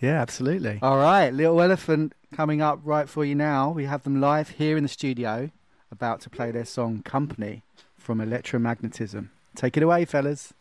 Yeah, 0.00 0.20
absolutely. 0.20 0.80
All 0.82 0.96
right, 0.96 1.32
Little 1.32 1.62
Elephant 1.62 2.14
coming 2.34 2.60
up 2.60 2.80
right 2.82 3.08
for 3.08 3.24
you 3.24 3.36
now. 3.36 3.70
We 3.70 3.84
have 3.84 4.02
them 4.02 4.20
live 4.20 4.48
here 4.48 4.76
in 4.76 4.82
the 4.82 4.88
studio, 4.88 5.52
about 5.92 6.20
to 6.22 6.30
play 6.30 6.50
their 6.50 6.64
song 6.64 7.02
Company 7.04 7.62
from 7.96 8.18
Electromagnetism. 8.18 9.28
Take 9.54 9.76
it 9.76 9.84
away, 9.84 10.04
fellas. 10.04 10.52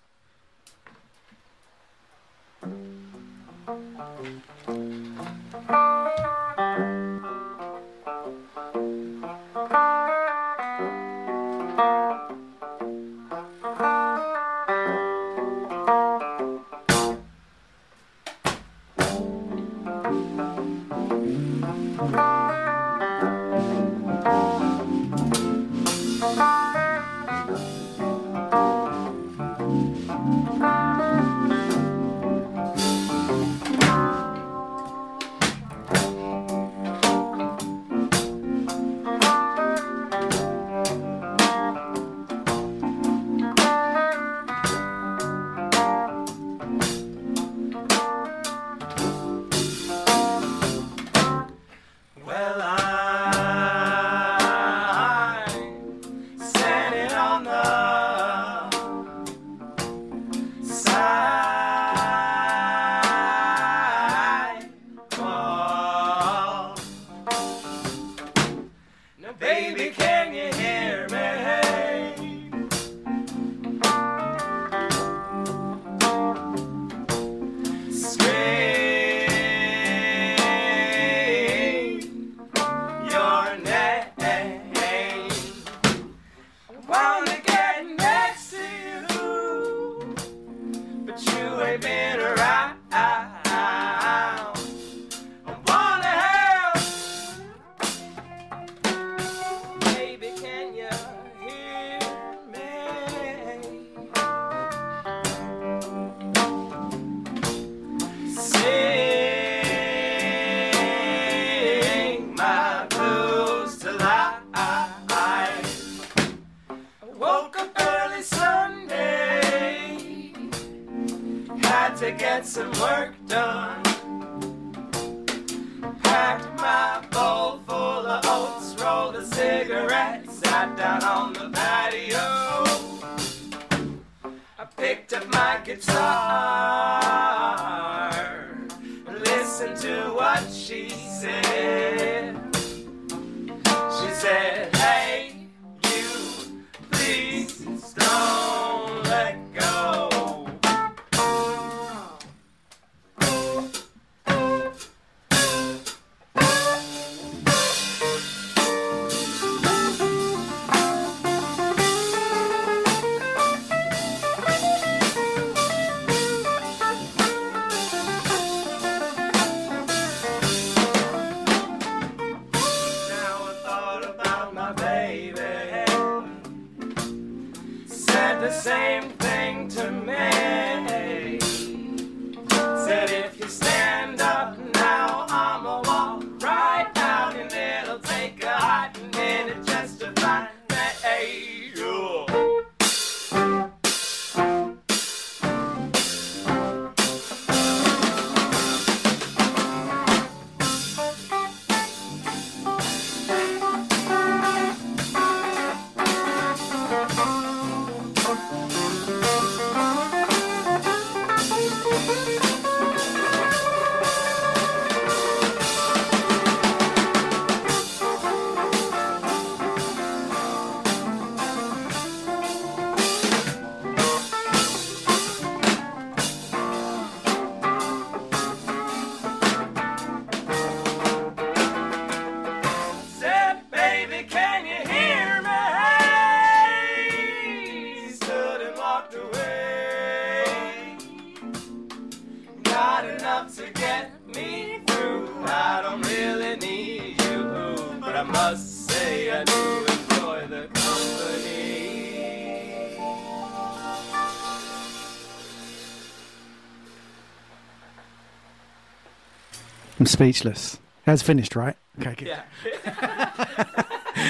speechless. 260.08 260.80
That's 261.06 261.22
finished, 261.22 261.56
right? 261.56 261.76
Okay, 262.00 262.16
good. 262.16 262.28
Yeah. 262.28 262.44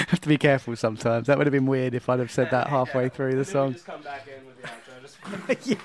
have 0.08 0.20
to 0.20 0.28
be 0.28 0.38
careful 0.38 0.76
sometimes. 0.76 1.26
That 1.26 1.38
would 1.38 1.46
have 1.46 1.52
been 1.52 1.66
weird 1.66 1.94
if 1.94 2.08
I'd 2.08 2.18
have 2.20 2.30
said 2.30 2.50
that 2.50 2.68
halfway 2.68 3.08
through 3.08 3.36
the 3.36 3.44
song. 3.44 3.74
yeah. 5.64 5.76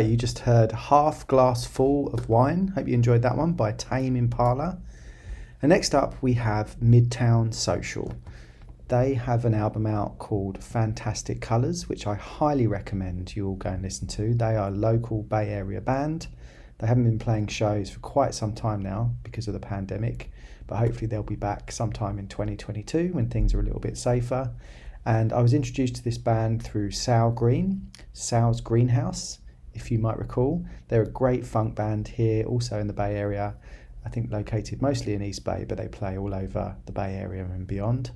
Right, 0.00 0.08
you 0.08 0.16
just 0.16 0.38
heard 0.38 0.72
Half 0.72 1.26
Glass 1.26 1.66
Full 1.66 2.08
of 2.14 2.30
Wine. 2.30 2.68
Hope 2.68 2.88
you 2.88 2.94
enjoyed 2.94 3.20
that 3.20 3.36
one 3.36 3.52
by 3.52 3.72
Tame 3.72 4.16
Impala. 4.16 4.78
And 5.60 5.68
next 5.68 5.94
up, 5.94 6.14
we 6.22 6.32
have 6.32 6.80
Midtown 6.80 7.52
Social. 7.52 8.14
They 8.88 9.12
have 9.12 9.44
an 9.44 9.52
album 9.52 9.86
out 9.86 10.18
called 10.18 10.64
Fantastic 10.64 11.42
Colours, 11.42 11.86
which 11.86 12.06
I 12.06 12.14
highly 12.14 12.66
recommend 12.66 13.36
you 13.36 13.46
all 13.46 13.56
go 13.56 13.68
and 13.68 13.82
listen 13.82 14.06
to. 14.06 14.32
They 14.32 14.56
are 14.56 14.68
a 14.68 14.70
local 14.70 15.22
Bay 15.22 15.50
Area 15.50 15.82
band. 15.82 16.28
They 16.78 16.86
haven't 16.86 17.04
been 17.04 17.18
playing 17.18 17.48
shows 17.48 17.90
for 17.90 18.00
quite 18.00 18.32
some 18.32 18.54
time 18.54 18.80
now 18.80 19.10
because 19.22 19.48
of 19.48 19.52
the 19.52 19.60
pandemic, 19.60 20.30
but 20.66 20.76
hopefully 20.76 21.08
they'll 21.08 21.22
be 21.22 21.36
back 21.36 21.70
sometime 21.70 22.18
in 22.18 22.26
2022 22.26 23.10
when 23.12 23.28
things 23.28 23.52
are 23.52 23.60
a 23.60 23.64
little 23.64 23.80
bit 23.80 23.98
safer. 23.98 24.50
And 25.04 25.30
I 25.30 25.42
was 25.42 25.52
introduced 25.52 25.96
to 25.96 26.02
this 26.02 26.16
band 26.16 26.62
through 26.62 26.92
Sal 26.92 27.32
Green, 27.32 27.90
Sal's 28.14 28.62
Greenhouse, 28.62 29.39
if 29.80 29.90
you 29.90 29.98
might 29.98 30.18
recall. 30.18 30.64
They're 30.88 31.02
a 31.02 31.08
great 31.08 31.46
funk 31.46 31.74
band 31.74 32.08
here, 32.08 32.44
also 32.44 32.78
in 32.78 32.86
the 32.86 32.92
Bay 32.92 33.16
Area. 33.16 33.54
I 34.04 34.08
think 34.08 34.30
located 34.30 34.80
mostly 34.80 35.14
in 35.14 35.22
East 35.22 35.44
Bay, 35.44 35.64
but 35.68 35.78
they 35.78 35.88
play 35.88 36.16
all 36.16 36.34
over 36.34 36.76
the 36.86 36.92
Bay 36.92 37.16
Area 37.16 37.44
and 37.44 37.66
beyond. 37.66 38.10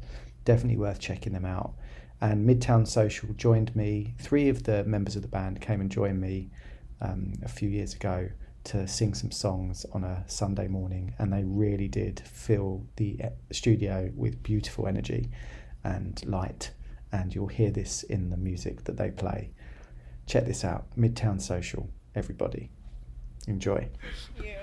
Definitely 0.44 0.78
worth 0.78 0.98
checking 0.98 1.32
them 1.32 1.44
out. 1.44 1.74
And 2.20 2.48
Midtown 2.48 2.86
Social 2.86 3.30
joined 3.34 3.74
me. 3.74 4.14
Three 4.18 4.48
of 4.48 4.62
the 4.64 4.84
members 4.84 5.16
of 5.16 5.22
the 5.22 5.28
band 5.28 5.60
came 5.60 5.80
and 5.80 5.90
joined 5.90 6.20
me 6.20 6.50
um, 7.00 7.34
a 7.42 7.48
few 7.48 7.68
years 7.68 7.94
ago 7.94 8.28
to 8.64 8.88
sing 8.88 9.12
some 9.12 9.30
songs 9.30 9.84
on 9.92 10.04
a 10.04 10.24
Sunday 10.26 10.68
morning, 10.68 11.14
and 11.18 11.32
they 11.32 11.44
really 11.44 11.88
did 11.88 12.20
fill 12.20 12.86
the 12.96 13.20
e- 13.22 13.52
studio 13.52 14.10
with 14.16 14.42
beautiful 14.42 14.86
energy 14.86 15.28
and 15.82 16.24
light. 16.26 16.72
And 17.12 17.34
you'll 17.34 17.46
hear 17.46 17.70
this 17.70 18.02
in 18.04 18.30
the 18.30 18.36
music 18.36 18.84
that 18.84 18.96
they 18.96 19.10
play. 19.10 19.50
Check 20.26 20.46
this 20.46 20.64
out 20.64 20.84
Midtown 20.98 21.40
Social, 21.40 21.88
everybody. 22.14 22.70
Enjoy. 23.46 23.88
Very 24.38 24.56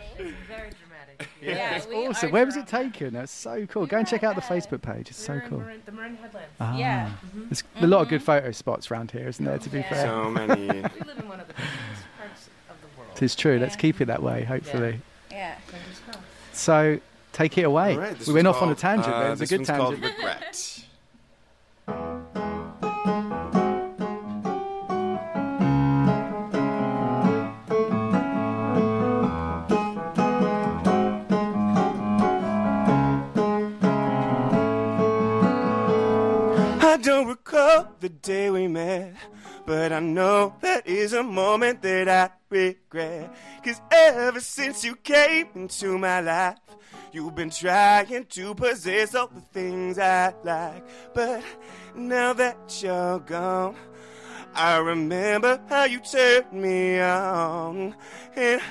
dramatic. 0.47 1.27
Yeah, 1.39 1.75
it's 1.75 1.85
awesome. 1.85 2.29
are 2.29 2.31
Where 2.31 2.45
was 2.47 2.55
it 2.57 2.65
taken? 2.67 3.13
That's 3.13 3.31
so 3.31 3.67
cool. 3.67 3.85
Go 3.85 3.97
and 3.99 4.07
check 4.07 4.23
out 4.23 4.33
the 4.35 4.41
Facebook 4.41 4.81
page. 4.81 5.09
It's 5.11 5.23
so 5.23 5.33
We're 5.33 5.39
in 5.41 5.49
cool. 5.49 5.59
Marin- 5.59 5.81
the 5.85 5.91
Marin 5.91 6.15
Headlands. 6.15 6.49
Ah, 6.59 6.75
Yeah. 6.75 7.11
mhm. 7.35 7.49
There's 7.49 7.63
a 7.83 7.87
lot 7.87 8.01
of 8.01 8.09
good 8.09 8.23
photo 8.23 8.51
spots 8.51 8.89
around 8.89 9.11
here, 9.11 9.27
isn't 9.27 9.45
there? 9.45 9.59
To 9.59 9.69
be 9.69 9.79
Yeah. 9.79 9.89
fair, 9.89 10.05
So 10.07 10.29
many. 10.31 10.67
we 10.67 10.71
live 10.81 11.19
in 11.19 11.27
one 11.29 11.39
of 11.39 11.47
the 11.47 11.53
busiest 11.53 12.05
parts 12.17 12.49
of 12.69 12.75
the 12.81 12.87
world. 12.99 13.11
it 13.15 13.21
is 13.23 13.35
true. 13.35 13.59
Let's 13.59 13.75
keep 13.75 14.01
it 14.01 14.05
that 14.05 14.23
way. 14.23 14.43
Hopefully. 14.45 14.99
Yeah. 15.29 15.55
Fingers 15.67 16.01
crossed. 16.05 16.19
So 16.53 16.99
take 17.33 17.55
it 17.59 17.63
away. 17.63 17.93
All 17.93 17.99
right, 17.99 18.17
this 18.17 18.27
we 18.27 18.33
went 18.33 18.47
one's 18.47 18.57
off 18.57 18.63
on 18.63 18.69
a 18.71 18.75
tangent. 18.75 19.13
uh. 19.13 19.19
It 19.27 19.29
was 19.29 19.41
a 19.41 19.45
good 19.47 19.59
one's 19.59 19.69
called 19.69 19.95
tangent. 20.01 20.17
Regret. 20.17 20.85
don't 37.01 37.27
recall 37.27 37.87
the 37.99 38.09
day 38.09 38.51
we 38.51 38.67
met, 38.67 39.15
but 39.65 39.91
I 39.91 39.99
know 39.99 40.55
that 40.61 40.85
is 40.85 41.13
a 41.13 41.23
moment 41.23 41.81
that 41.81 42.07
I 42.07 42.29
regret. 42.49 43.35
Cause 43.63 43.81
ever 43.91 44.39
since 44.39 44.83
you 44.83 44.95
came 44.95 45.47
into 45.55 45.97
my 45.97 46.21
life, 46.21 46.57
you've 47.11 47.33
been 47.33 47.49
trying 47.49 48.25
to 48.25 48.53
possess 48.53 49.15
all 49.15 49.27
the 49.27 49.41
things 49.41 49.97
I 49.97 50.33
like. 50.43 50.85
But 51.15 51.43
now 51.95 52.33
that 52.33 52.79
you're 52.83 53.19
gone, 53.19 53.75
I 54.53 54.77
remember 54.77 55.59
how 55.69 55.85
you 55.85 56.01
turned 56.01 56.53
me 56.53 56.99
on. 56.99 57.95
And 58.35 58.61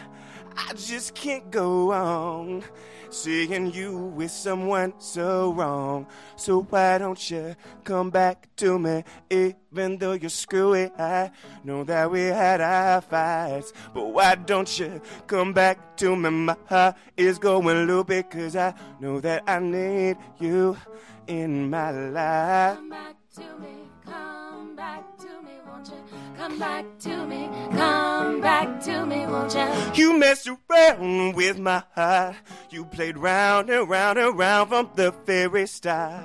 I 0.56 0.72
just 0.74 1.14
can't 1.16 1.50
go 1.50 1.92
on 1.92 2.62
seeing 3.10 3.72
you 3.72 3.96
with 3.96 4.30
someone 4.30 4.94
so 4.98 5.52
wrong. 5.52 6.06
So 6.36 6.62
why 6.62 6.98
don't 6.98 7.30
you 7.30 7.54
come 7.84 8.10
back 8.10 8.48
to 8.56 8.78
me, 8.78 9.04
even 9.30 9.98
though 9.98 10.12
you're 10.12 10.30
screwy? 10.30 10.90
I 10.98 11.30
know 11.64 11.84
that 11.84 12.10
we 12.10 12.22
had 12.22 12.60
our 12.60 13.00
fights, 13.00 13.72
but 13.92 14.06
why 14.06 14.34
don't 14.34 14.78
you 14.78 15.00
come 15.26 15.52
back 15.52 15.96
to 15.98 16.16
me? 16.16 16.30
My 16.30 16.56
heart 16.66 16.96
is 17.16 17.38
going 17.38 17.86
loopy, 17.86 18.22
cause 18.24 18.56
I 18.56 18.74
know 19.00 19.20
that 19.20 19.44
I 19.46 19.58
need 19.58 20.16
you 20.38 20.76
in 21.26 21.70
my 21.70 21.90
life. 21.90 22.76
Come 22.76 22.90
back 22.90 23.16
to 23.34 23.40
me, 23.60 23.74
come 24.04 24.76
back 24.76 25.04
Come 26.36 26.58
back 26.58 26.84
to 27.00 27.26
me, 27.26 27.48
come 27.72 28.40
back 28.40 28.80
to 28.84 29.04
me, 29.06 29.26
won't 29.26 29.54
you? 29.54 29.68
You 29.94 30.18
messed 30.18 30.48
around 30.48 31.34
with 31.34 31.58
my 31.58 31.82
heart. 31.94 32.36
You 32.70 32.84
played 32.86 33.18
round 33.18 33.68
and 33.70 33.88
round 33.88 34.18
and 34.18 34.38
round 34.38 34.70
from 34.70 34.90
the 34.94 35.12
very 35.26 35.66
start. 35.66 36.24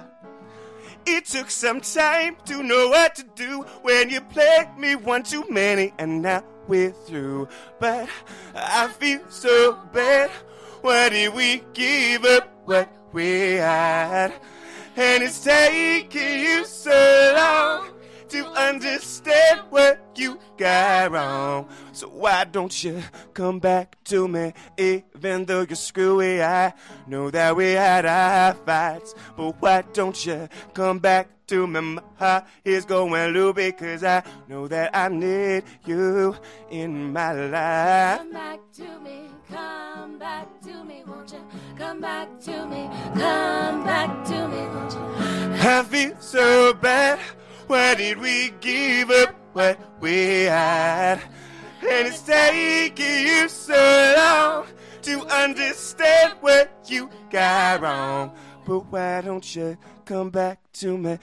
It 1.06 1.26
took 1.26 1.52
some 1.52 1.82
time 1.82 2.38
to 2.46 2.64
know 2.64 2.90
what 2.90 3.16
to 3.16 3.24
do 3.36 3.62
when 3.84 4.10
you 4.10 4.22
played 4.22 4.70
me 4.78 4.96
one 4.96 5.24
too 5.24 5.46
many, 5.50 5.94
and 6.00 6.22
now 6.22 6.44
we're 6.68 6.92
through. 6.92 7.48
But 7.80 8.10
I 8.56 8.88
feel 8.88 9.22
so 9.30 9.78
bad. 9.94 10.32
Why 10.82 11.10
did 11.10 11.34
we 11.34 11.64
give 11.74 12.26
up 12.26 12.50
what 12.66 12.90
we 13.12 13.56
had? 13.56 14.34
And 14.96 15.24
it's 15.24 15.44
taking 15.44 16.40
you 16.40 16.66
so 16.66 17.34
long 17.36 17.95
to 18.36 18.46
understand 18.52 19.62
what 19.70 20.00
you 20.16 20.38
got 20.58 21.12
wrong. 21.12 21.68
So 21.94 22.10
why 22.10 22.44
don't 22.44 22.84
you 22.84 23.02
come 23.34 23.60
back 23.60 23.96
to 24.06 24.28
me, 24.28 24.54
even 24.78 25.46
though 25.46 25.62
you're 25.62 25.76
screwy? 25.76 26.44
I 26.44 26.74
know 27.08 27.32
that 27.32 27.56
we 27.56 27.72
had 27.72 28.06
our 28.06 28.54
fights, 28.54 29.16
but 29.38 29.56
why 29.62 29.84
don't 29.94 30.26
you 30.26 30.50
come 30.74 31.00
back 31.00 31.30
to 31.48 31.66
me? 31.66 31.80
My 31.80 32.02
heart 32.18 32.46
is 32.66 32.84
going 32.84 33.34
loopy, 33.34 33.72
cause 33.72 34.04
I 34.04 34.24
know 34.50 34.68
that 34.68 34.92
I 34.94 35.08
need 35.08 35.64
you 35.86 36.36
in 36.70 37.14
my 37.14 37.32
life. 37.32 38.18
Come 38.20 38.34
back 38.34 38.60
to 38.74 39.00
me, 39.00 39.30
come 39.50 40.20
back 40.20 40.62
to 40.64 40.84
me, 40.84 41.04
won't 41.08 41.32
you? 41.32 41.40
Come 41.78 42.02
back 42.02 42.28
to 42.42 42.66
me, 42.66 42.90
come 43.14 43.84
back 43.86 44.26
to 44.26 44.48
me, 44.50 44.58
won't 44.58 44.94
you? 44.94 45.06
I 45.68 45.84
feel 45.84 46.16
so 46.20 46.74
bad. 46.74 47.20
Why 47.68 47.96
did 47.96 48.20
we 48.20 48.54
give 48.62 49.10
up 49.10 49.36
what 49.54 49.80
we 50.00 50.44
had? 50.44 51.20
And 51.82 52.08
it's 52.08 52.22
taking 52.22 53.28
you 53.28 53.50
so 53.50 54.14
long 54.18 54.68
to 55.02 55.22
understand 55.28 56.34
what 56.42 56.70
you 56.88 57.10
got 57.32 57.82
wrong. 57.82 58.32
But 58.66 58.80
why 58.92 59.22
don't 59.22 59.56
you 59.56 59.78
come 60.06 60.30
back 60.30 60.60
to 60.74 60.98
me, 60.98 61.18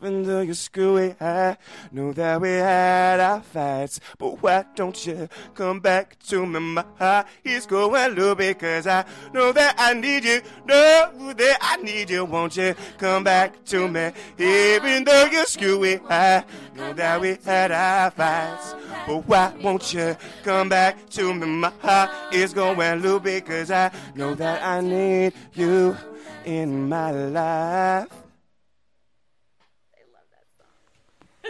even 0.00 0.22
though 0.22 0.40
you're 0.40 0.54
screwy? 0.54 1.14
I 1.20 1.56
know 1.92 2.12
that 2.12 2.40
we 2.40 2.48
had 2.50 3.20
our 3.20 3.42
fights, 3.42 4.00
but 4.18 4.42
why 4.42 4.64
don't 4.74 5.06
you 5.06 5.28
come 5.54 5.80
back 5.80 6.18
to 6.28 6.46
me? 6.46 6.58
My 6.58 6.84
heart 6.98 7.26
is 7.44 7.66
going 7.66 8.16
low 8.16 8.34
because 8.34 8.86
I 8.86 9.04
know 9.32 9.52
that 9.52 9.74
I 9.78 9.94
need 9.94 10.24
you. 10.24 10.40
Know 10.64 11.32
that 11.36 11.58
I 11.60 11.76
need 11.76 12.10
you. 12.10 12.24
Won't 12.24 12.56
you 12.56 12.74
come 12.98 13.24
back 13.24 13.64
to 13.66 13.88
me, 13.88 14.12
even 14.38 15.04
though 15.04 15.26
you're 15.26 15.44
screwy? 15.44 16.00
I 16.08 16.44
know 16.74 16.92
that 16.94 17.20
we 17.20 17.36
had 17.44 17.70
our 17.70 18.10
fights, 18.10 18.74
but 19.06 19.28
why 19.28 19.52
won't 19.62 19.92
you 19.92 20.16
come 20.42 20.68
back 20.68 21.08
to 21.10 21.34
me? 21.34 21.46
My 21.46 21.72
heart 21.80 22.10
is 22.32 22.54
going 22.54 23.02
low 23.02 23.18
because 23.18 23.70
I 23.70 23.90
know 24.14 24.34
that 24.34 24.62
I 24.62 24.80
need 24.80 25.34
you 25.52 25.96
in 26.44 26.88
my 26.88 27.10
life. 27.10 28.08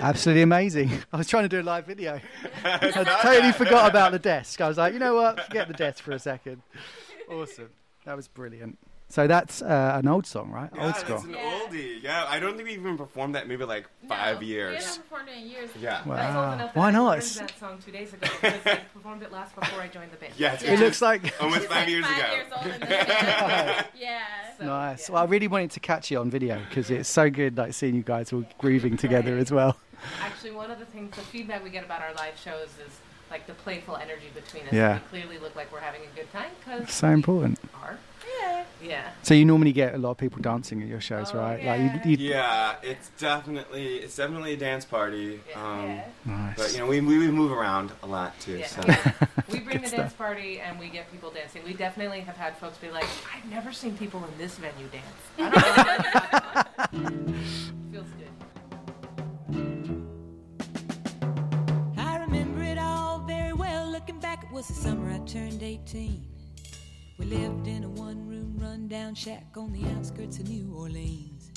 Absolutely 0.00 0.42
amazing. 0.42 0.90
I 1.12 1.16
was 1.16 1.28
trying 1.28 1.44
to 1.44 1.48
do 1.48 1.60
a 1.60 1.62
live 1.62 1.86
video. 1.86 2.20
I 2.64 2.78
totally 3.22 3.52
forgot 3.52 3.90
about 3.90 4.12
the 4.12 4.18
desk. 4.18 4.60
I 4.60 4.68
was 4.68 4.78
like, 4.78 4.92
you 4.92 4.98
know 4.98 5.14
what? 5.14 5.40
Forget 5.44 5.68
the 5.68 5.74
desk 5.74 6.02
for 6.02 6.12
a 6.12 6.18
second. 6.18 6.62
Awesome. 7.30 7.70
That 8.04 8.16
was 8.16 8.28
brilliant. 8.28 8.78
So 9.10 9.26
that's 9.26 9.60
uh, 9.60 9.96
an 9.98 10.06
old 10.06 10.24
song, 10.24 10.52
right? 10.52 10.70
Yeah, 10.72 10.82
old 10.82 10.90
it's 10.90 11.00
school. 11.00 11.16
an 11.16 11.34
oldie. 11.34 12.00
Yeah, 12.00 12.26
I 12.28 12.38
don't 12.38 12.54
think 12.56 12.68
we 12.68 12.74
even 12.74 12.96
performed 12.96 13.34
that 13.34 13.48
maybe 13.48 13.64
like 13.64 13.86
five 14.08 14.38
We 14.38 14.46
years. 14.46 14.84
haven't 14.84 15.02
performed 15.02 15.28
it 15.30 15.38
in 15.42 15.50
years. 15.50 15.70
Yeah. 15.80 16.02
But 16.06 16.12
it's 16.12 16.34
Wow. 16.34 16.44
old 16.44 16.54
enough 16.54 16.74
that 16.74 16.76
Why 16.80 16.90
not? 16.92 17.04
learned 17.10 17.18
It's- 17.18 17.38
that 17.40 17.58
song 17.58 17.78
two 17.84 17.90
days 17.90 18.12
ago 18.12 18.28
because 18.40 18.60
I 18.66 18.76
performed 18.94 19.22
it 19.24 19.32
last 19.32 19.56
before 19.56 19.80
I 19.80 19.88
joined 19.88 20.12
the 20.12 20.16
band. 20.16 20.34
Yeah, 20.38 20.52
it's 20.54 20.62
It 20.62 20.78
looks 20.78 21.02
like 21.02 21.22
almost 21.42 21.66
five 21.66 21.88
years 21.88 22.04
five 22.06 22.18
ago. 22.18 22.34
years 22.34 22.46
old 22.56 22.66
in 22.66 22.80
this 22.80 22.88
band. 22.88 23.86
yeah. 23.98 24.20
So, 24.58 24.64
nice. 24.66 25.10
Well, 25.10 25.22
I 25.22 25.26
really 25.26 25.48
wanted 25.48 25.72
to 25.72 25.80
catch 25.80 26.10
you 26.12 26.20
on 26.20 26.30
video 26.30 26.60
because 26.68 26.88
it's 26.90 27.08
so 27.08 27.28
good, 27.30 27.58
like 27.58 27.74
seeing 27.74 27.96
you 27.96 28.02
guys 28.02 28.32
all 28.32 28.44
grooving 28.58 28.96
together 28.96 29.36
as 29.38 29.50
well. 29.50 29.76
Actually, 30.22 30.52
one 30.52 30.70
of 30.70 30.78
the 30.78 30.84
things, 30.86 31.16
the 31.16 31.22
feedback 31.22 31.64
we 31.64 31.70
get 31.70 31.84
about 31.84 32.00
our 32.00 32.14
live 32.14 32.38
shows 32.38 32.68
is 32.86 33.00
like 33.28 33.48
the 33.48 33.54
playful 33.54 33.96
energy 33.96 34.30
between 34.34 34.68
us. 34.68 34.72
Yeah. 34.72 35.00
We 35.12 35.20
clearly 35.20 35.38
look 35.38 35.56
like 35.56 35.72
we're 35.72 35.80
having 35.80 36.02
a 36.02 36.16
good 36.16 36.30
time 36.32 36.50
because 36.60 36.92
So 36.92 37.08
important. 37.08 37.58
are. 37.82 37.98
Yeah. 38.82 38.88
Yeah. 38.90 39.10
So 39.22 39.34
you 39.34 39.44
normally 39.44 39.72
get 39.72 39.94
a 39.94 39.98
lot 39.98 40.12
of 40.12 40.18
people 40.18 40.40
dancing 40.42 40.82
at 40.82 40.88
your 40.88 41.00
shows, 41.00 41.32
right? 41.34 41.62
Like 41.64 42.04
you, 42.04 42.10
you, 42.16 42.16
Yeah, 42.30 42.76
it's 42.82 43.10
definitely 43.18 43.96
it's 43.98 44.16
definitely 44.16 44.54
a 44.54 44.56
dance 44.56 44.84
party. 44.84 45.40
Um, 45.54 46.00
Nice. 46.24 46.56
But 46.56 46.72
you 46.72 46.78
know, 46.78 46.86
we, 46.86 47.00
we 47.00 47.18
we 47.18 47.30
move 47.30 47.52
around 47.52 47.92
a 48.02 48.06
lot 48.06 48.38
too. 48.40 48.58
Yeah. 48.58 48.66
So. 48.66 48.80
we 49.52 49.60
bring 49.60 49.76
Good 49.78 49.84
the 49.84 49.88
stuff. 49.88 50.00
dance 50.00 50.12
party 50.14 50.60
and 50.60 50.78
we 50.78 50.88
get 50.88 51.10
people 51.12 51.30
dancing. 51.30 51.62
We 51.64 51.74
definitely 51.74 52.20
have 52.20 52.36
had 52.36 52.56
folks 52.56 52.78
be 52.78 52.90
like, 52.90 53.06
I've 53.34 53.48
never 53.50 53.72
seen 53.72 53.96
people 53.96 54.24
in 54.24 54.38
this 54.38 54.56
venue 54.58 54.88
dance. 54.88 55.04
I 55.38 56.72
don't 56.92 56.92
know. 56.92 57.32
Feels 57.92 58.08
good. 58.18 58.28
I 61.98 62.16
remember 62.18 62.62
it 62.62 62.78
all 62.78 63.18
very 63.20 63.52
well. 63.52 63.90
Looking 63.90 64.18
back, 64.20 64.44
it 64.44 64.50
was 64.52 64.68
the 64.68 64.74
summer 64.74 65.10
I 65.10 65.18
turned 65.26 65.62
18. 65.62 66.24
We 67.20 67.26
lived 67.26 67.66
in 67.66 67.84
a 67.84 67.88
one 67.90 68.26
room 68.26 68.56
rundown 68.56 69.14
shack 69.14 69.54
on 69.54 69.74
the 69.74 69.86
outskirts 69.90 70.38
of 70.38 70.48
New 70.48 70.72
Orleans. 70.74 71.52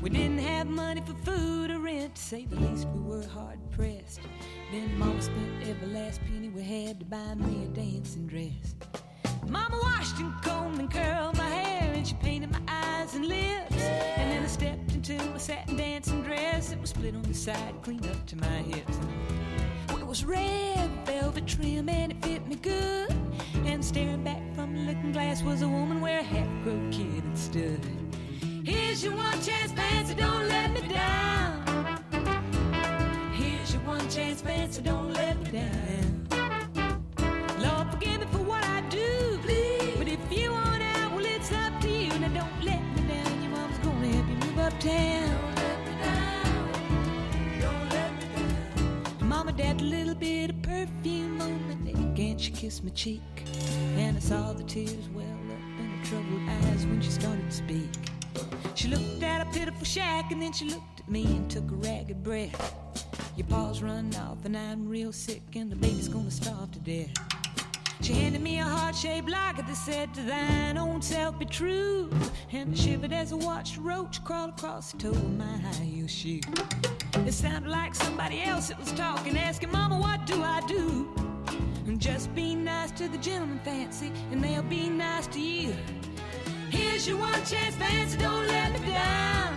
We 0.00 0.10
didn't 0.10 0.40
have 0.40 0.66
money 0.66 1.00
for 1.06 1.14
food 1.14 1.70
or 1.70 1.78
rent, 1.78 2.16
to 2.16 2.20
say 2.20 2.44
the 2.44 2.56
least, 2.56 2.88
we 2.88 2.98
were 2.98 3.24
hard 3.28 3.60
pressed. 3.70 4.18
Then 4.72 4.98
Mama 4.98 5.22
spent 5.22 5.62
every 5.68 5.86
last 5.86 6.20
penny 6.24 6.48
we 6.48 6.60
had 6.60 6.98
to 6.98 7.06
buy 7.06 7.36
me 7.36 7.66
a 7.66 7.68
dancing 7.68 8.26
dress. 8.26 8.74
Mama 9.48 9.78
washed 9.80 10.18
and 10.18 10.34
combed 10.42 10.80
and 10.80 10.90
curled 10.90 11.38
my 11.38 11.50
hair, 11.50 11.92
and 11.94 12.04
she 12.04 12.14
painted 12.14 12.50
my 12.50 12.60
eyes 12.66 13.14
and 13.14 13.26
lips. 13.26 13.76
And 13.76 14.32
then 14.32 14.42
I 14.42 14.46
stepped 14.48 14.92
into 14.92 15.14
a 15.14 15.38
satin 15.38 15.76
dancing 15.76 16.24
dress. 16.24 16.72
It 16.72 16.80
was 16.80 16.90
split 16.90 17.14
on 17.14 17.22
the 17.22 17.34
side, 17.34 17.76
clean 17.82 18.04
up 18.06 18.26
to 18.26 18.36
my 18.38 18.46
hips. 18.46 18.98
It 19.90 20.04
was 20.04 20.24
red 20.24 20.90
velvet 21.06 21.46
trim 21.46 21.88
and 21.88 22.10
it 22.10 22.24
fit 22.24 22.48
me 22.48 22.56
good. 22.56 23.25
And 23.64 23.84
staring 23.84 24.22
back 24.22 24.42
from 24.54 24.74
the 24.74 24.80
looking 24.80 25.12
glass 25.12 25.42
was 25.42 25.62
a 25.62 25.68
woman 25.68 26.00
where 26.00 26.20
a 26.20 26.22
half-grown 26.22 26.90
kid 26.90 27.24
had 27.24 27.38
stood. 27.38 27.80
Here's 28.64 29.02
your 29.04 29.14
one 29.14 29.40
chance, 29.42 29.72
fancy, 29.72 30.14
don't 30.14 30.48
let 30.48 30.72
me 30.72 30.80
down. 30.88 32.02
Here's 33.34 33.72
your 33.72 33.82
one 33.82 34.08
chance, 34.08 34.40
fancy, 34.40 34.82
don't 34.82 35.12
let 35.12 35.38
me 35.40 35.50
down. 35.50 36.26
Lord, 37.58 37.90
forgive 37.92 38.20
me 38.20 38.26
for 38.30 38.38
what 38.38 38.64
I 38.64 38.80
do. 38.88 39.38
Please. 39.42 39.96
But 39.98 40.08
if 40.08 40.20
you 40.32 40.50
want 40.52 40.82
out, 40.82 41.12
well, 41.12 41.24
it's 41.24 41.52
up 41.52 41.80
to 41.82 41.88
you. 41.88 42.18
Now, 42.18 42.28
don't 42.28 42.64
let 42.64 42.82
me 42.96 43.02
down. 43.08 43.42
Your 43.42 43.50
mom's 43.52 43.78
gonna 43.78 44.08
help 44.08 44.28
you 44.28 44.36
move 44.36 44.58
uptown. 44.58 45.54
Mama 49.20 49.52
dabbed 49.52 49.80
a 49.80 49.84
little 49.84 50.14
bit 50.14 50.50
of 50.50 50.62
perfume 50.62 51.40
on 51.40 51.65
kissed 52.56 52.82
my 52.82 52.90
cheek. 52.90 53.20
And 53.96 54.16
I 54.16 54.20
saw 54.20 54.54
the 54.54 54.64
tears 54.64 55.08
well 55.14 55.26
up 55.26 55.78
in 55.78 55.90
her 55.90 56.04
troubled 56.06 56.48
eyes 56.48 56.86
when 56.86 57.02
she 57.02 57.10
started 57.10 57.44
to 57.50 57.54
speak. 57.54 57.90
She 58.74 58.88
looked 58.88 59.22
at 59.22 59.46
a 59.46 59.50
pitiful 59.50 59.84
shack 59.84 60.32
and 60.32 60.40
then 60.40 60.54
she 60.54 60.64
looked 60.64 61.00
at 61.00 61.08
me 61.08 61.24
and 61.24 61.50
took 61.50 61.70
a 61.70 61.74
ragged 61.74 62.22
breath. 62.22 62.74
Your 63.36 63.46
paws 63.48 63.82
run 63.82 64.10
off 64.16 64.42
and 64.46 64.56
I'm 64.56 64.88
real 64.88 65.12
sick 65.12 65.42
and 65.54 65.70
the 65.70 65.76
baby's 65.76 66.08
gonna 66.08 66.30
starve 66.30 66.72
to 66.72 66.78
death. 66.78 67.12
She 68.00 68.14
handed 68.14 68.40
me 68.40 68.58
a 68.58 68.64
heart-shaped 68.64 69.28
locket 69.28 69.66
that 69.66 69.76
said 69.76 70.14
to 70.14 70.22
thine 70.22 70.78
own 70.78 71.02
self 71.02 71.38
be 71.38 71.44
true. 71.44 72.10
And 72.52 72.72
I 72.72 72.76
shivered 72.76 73.12
as 73.12 73.32
I 73.32 73.36
watched 73.36 73.76
a 73.76 73.80
roach 73.82 74.24
crawl 74.24 74.48
across 74.48 74.92
the 74.92 74.98
toe 74.98 75.10
of 75.10 75.36
my 75.36 75.58
high 75.58 75.84
heel 75.84 76.06
shoe. 76.06 76.40
It 77.26 77.32
sounded 77.32 77.70
like 77.70 77.94
somebody 77.94 78.42
else 78.42 78.68
that 78.68 78.78
was 78.78 78.92
talking, 78.92 79.36
asking, 79.36 79.72
Mama, 79.72 79.98
what 79.98 80.24
do 80.26 80.42
I 80.42 80.62
do? 80.66 81.25
Just 81.98 82.34
be 82.34 82.54
nice 82.54 82.90
to 82.92 83.08
the 83.08 83.16
gentleman, 83.18 83.58
fancy, 83.64 84.12
and 84.30 84.42
they'll 84.44 84.62
be 84.62 84.90
nice 84.90 85.26
to 85.28 85.40
you. 85.40 85.74
Here's 86.68 87.08
your 87.08 87.16
one 87.16 87.42
chance, 87.44 87.74
fancy, 87.76 88.18
don't 88.18 88.46
let 88.46 88.72
me 88.72 88.86
down. 88.86 89.54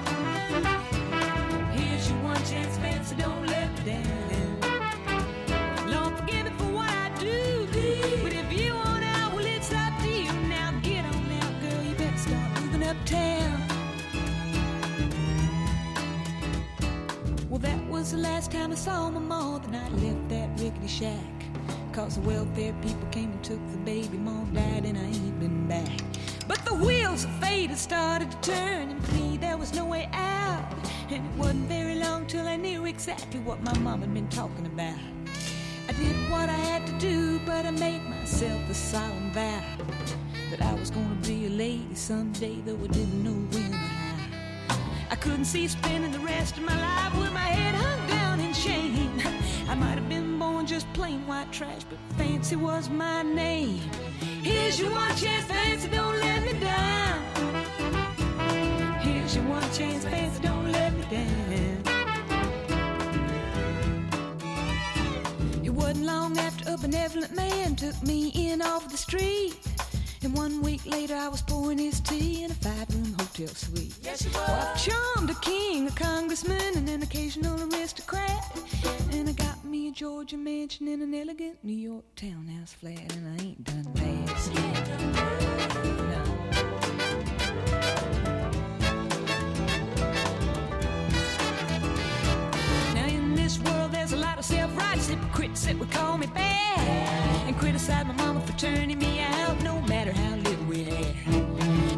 Here's 1.74 2.10
your 2.10 2.18
one 2.20 2.42
chance, 2.46 2.78
fancy, 2.78 3.16
don't 3.18 3.46
let 3.46 3.70
me 3.86 3.92
down. 3.92 4.60
Lord, 5.90 6.18
forgive 6.18 6.46
me 6.46 6.52
for 6.58 6.72
what 6.72 6.90
I 6.90 7.12
do. 7.20 7.68
But 8.24 8.34
if 8.34 8.54
you 8.54 8.74
want 8.74 9.04
out, 9.04 9.34
well, 9.34 9.46
it's 9.46 9.74
up 9.74 10.00
to 10.02 10.08
you. 10.10 10.32
Now 10.48 10.72
get 10.82 11.04
on 11.06 11.12
girl, 11.62 11.84
you 11.84 11.96
better 11.96 12.18
start 12.18 12.62
moving 12.62 12.84
uptown. 12.84 13.62
Well, 17.50 17.60
that 17.60 17.86
was 17.90 18.12
the 18.12 18.18
last 18.18 18.52
time 18.52 18.72
I 18.72 18.76
saw 18.76 19.10
my 19.10 19.20
mom. 19.20 19.62
Then 19.64 19.76
I 19.76 19.90
left 19.90 20.30
that 20.30 20.50
rickety 20.62 20.88
shack. 20.88 21.39
Cause 21.92 22.16
the 22.16 22.22
welfare 22.22 22.74
people 22.82 23.08
came 23.12 23.32
and 23.32 23.44
took 23.44 23.60
the 23.72 23.78
baby. 23.80 24.18
Mom 24.18 24.54
died 24.54 24.86
and 24.86 24.98
I 24.98 25.06
ain't 25.06 25.40
been 25.40 25.68
back. 25.68 26.00
But 26.48 26.64
the 26.64 26.74
wheels 26.74 27.26
of 27.26 27.32
fate 27.40 27.70
had 27.70 27.80
started 27.80 28.32
to 28.32 28.38
turn, 28.42 28.90
and 28.90 29.14
me 29.14 29.38
there 29.38 29.58
was 29.58 29.74
no 29.74 29.86
way 29.86 30.08
out. 30.14 30.66
And 31.10 31.26
it 31.26 31.38
wasn't 31.38 31.68
very 31.68 31.96
long 31.96 32.26
till 32.28 32.48
I 32.48 32.56
knew 32.56 32.86
exactly 32.86 33.40
what 33.40 33.62
my 33.64 33.78
mom 33.80 34.02
had 34.02 34.14
been 34.14 34.30
talking 34.30 34.66
about. 34.66 35.00
I 35.88 35.92
did 35.94 36.16
what 36.30 36.48
I 36.50 36.54
had 36.54 36.86
to 36.86 36.94
do, 37.00 37.40
but 37.46 37.66
I 37.66 37.72
made 37.72 38.04
myself 38.04 38.70
a 38.70 38.74
solemn 38.74 39.32
vow 39.32 39.64
that 40.52 40.62
I 40.62 40.74
was 40.76 40.92
gonna 40.92 41.16
be 41.24 41.48
a 41.48 41.50
lady 41.50 41.96
someday, 41.96 42.62
though 42.66 42.78
I 42.84 42.88
didn't 42.88 43.24
know 43.24 43.58
when 43.58 43.74
or 43.74 43.78
how. 43.78 44.78
I 45.12 45.16
couldn't 45.16 45.46
see 45.46 45.68
spending 45.68 46.12
the 46.12 46.20
rest 46.20 46.58
of 46.58 46.64
my 46.64 46.80
life 46.80 47.20
with 47.20 47.34
my 47.34 47.40
head 47.40 47.76
hung 47.76 48.08
down 48.08 48.40
in 48.40 48.54
shame. 48.54 49.20
I 49.68 49.76
might 49.76 49.98
have 49.98 50.08
been 50.10 50.39
just 50.70 50.94
plain 50.94 51.26
white 51.26 51.52
trash, 51.52 51.82
but 51.90 51.98
fancy 52.16 52.56
was 52.56 52.92
my 52.92 53.24
name. 53.24 53.82
Here's 54.44 54.80
your 54.80 54.92
one 54.92 55.16
chance, 55.16 55.46
fancy, 55.46 55.90
don't 55.90 56.16
let 56.20 56.44
me 56.44 56.54
down. 56.60 57.24
Here's 59.00 59.36
your 59.36 59.46
one 59.46 59.64
chance, 59.74 60.06
fancy, 60.06 60.44
don't 60.44 60.72
let 60.72 60.94
me 60.94 61.02
down. 61.10 61.82
It 65.64 65.72
wasn't 65.72 66.06
long 66.06 66.38
after 66.38 66.72
a 66.72 66.78
benevolent 66.78 67.36
man 67.36 67.76
took 67.76 68.00
me 68.04 68.28
in 68.36 68.62
off 68.62 68.92
the 68.92 68.98
street. 68.98 69.58
And 70.22 70.36
one 70.36 70.62
week 70.62 70.86
later, 70.86 71.16
I 71.16 71.30
was 71.30 71.42
pouring 71.42 71.78
his 71.78 72.02
tea 72.02 72.44
in 72.44 72.52
a 72.52 72.54
five-room 72.56 73.14
hotel 73.18 73.48
suite. 73.48 73.94
Yes, 74.02 74.26
you 74.26 74.32
Oh, 74.36 74.74
I've 74.74 74.84
charmed 74.84 75.30
a 75.30 75.36
king, 75.36 75.88
a 75.88 75.92
congressman, 75.92 76.76
and 76.76 76.90
an 76.90 77.02
occasional 77.02 77.58
aristocrat. 77.74 78.44
And 79.12 79.30
I 79.30 79.32
got 79.32 79.64
me 79.64 79.88
a 79.88 79.92
Georgia 79.92 80.38
mansion 80.38 80.88
in 80.90 81.02
an 81.02 81.14
elegant 81.14 81.64
New 81.64 81.74
York 81.74 82.04
townhouse 82.16 82.74
flat, 82.74 83.14
and 83.16 83.40
I 83.40 83.44
ain't 83.44 83.64
done 83.64 83.88
bad. 83.94 84.69
There's 94.10 94.22
a 94.22 94.26
lot 94.26 94.40
of 94.40 94.46
self-righteous 94.46 95.10
hypocrites 95.10 95.66
that 95.66 95.78
would 95.78 95.92
call 95.92 96.18
me 96.18 96.26
bad 96.28 96.80
and 97.48 97.56
criticize 97.60 98.06
my 98.08 98.14
mama 98.14 98.42
for 98.42 98.58
turning 98.58 98.98
me 98.98 99.20
out 99.20 99.62
no 99.62 99.82
matter 99.82 100.12
how 100.12 100.36
little 100.38 100.66
we 100.66 100.84
had. 100.84 101.16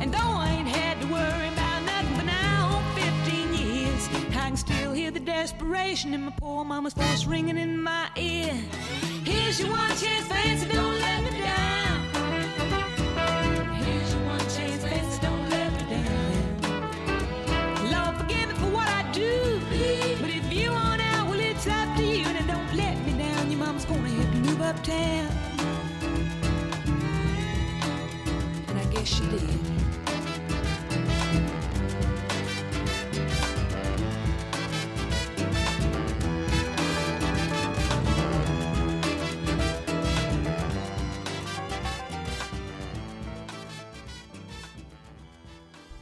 And 0.01 0.13
though 0.13 0.17
I 0.19 0.49
ain't 0.59 0.67
had 0.67 0.99
to 0.99 1.07
worry 1.07 1.47
about 1.47 1.83
nothing 1.85 2.15
for 2.17 2.25
now 2.25 2.83
15 2.95 3.53
years, 3.53 4.09
I 4.35 4.47
can 4.47 4.57
still 4.57 4.91
hear 4.91 5.11
the 5.11 5.21
desperation 5.21 6.13
in 6.13 6.23
my 6.23 6.33
poor 6.35 6.65
mama's 6.65 6.93
voice 6.93 7.25
ringing 7.25 7.57
in 7.57 7.81
my 7.81 8.09
ear. 8.17 8.59
Here's 9.23 9.61
your 9.61 9.69
one 9.69 9.95
chance, 9.95 10.27
fancy, 10.27 10.67
don't 10.67 10.99
let 10.99 11.23
me 11.23 11.39
down. 11.39 11.80
Uptown. 24.71 25.29
And 28.69 28.79
I 28.79 28.85
guess 28.85 29.05
she 29.05 29.25
did. 29.25 29.41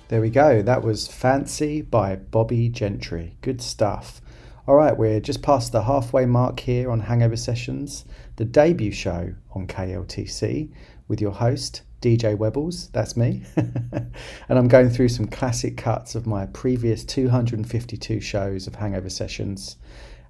There 0.09 0.21
we 0.21 0.29
go. 0.29 0.61
That 0.61 0.83
was 0.83 1.07
Fancy 1.07 1.81
by 1.81 2.17
Bobbie 2.17 2.69
Gentry. 2.69 3.35
Good 3.41 3.63
stuff. 3.63 4.21
All 4.69 4.75
right, 4.75 4.95
we're 4.95 5.19
just 5.19 5.41
past 5.41 5.71
the 5.71 5.81
halfway 5.81 6.27
mark 6.27 6.59
here 6.59 6.91
on 6.91 6.99
Hangover 6.99 7.35
Sessions, 7.35 8.05
the 8.39 8.45
debut 8.45 8.93
show 8.93 9.33
on 9.51 9.67
KLTC 9.67 10.69
with 11.09 11.19
your 11.19 11.33
host, 11.33 11.81
DJ 12.01 12.37
Webbles. 12.37 12.89
That's 12.93 13.17
me. 13.17 13.43
and 13.57 14.13
I'm 14.47 14.69
going 14.69 14.89
through 14.89 15.09
some 15.09 15.27
classic 15.27 15.75
cuts 15.75 16.15
of 16.15 16.25
my 16.25 16.45
previous 16.45 17.03
252 17.03 18.21
shows 18.21 18.65
of 18.65 18.75
Hangover 18.75 19.09
Sessions. 19.09 19.75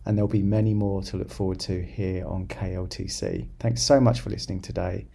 and 0.08 0.18
there'll 0.18 0.28
be 0.28 0.42
many 0.42 0.74
more 0.74 1.04
to 1.04 1.18
look 1.18 1.30
forward 1.30 1.60
to 1.60 1.84
here 1.84 2.26
on 2.26 2.48
KLTC. 2.48 3.48
Thanks 3.60 3.84
so 3.84 4.00
much 4.00 4.22
for 4.22 4.32
listening 4.32 4.62
today. 4.62 5.06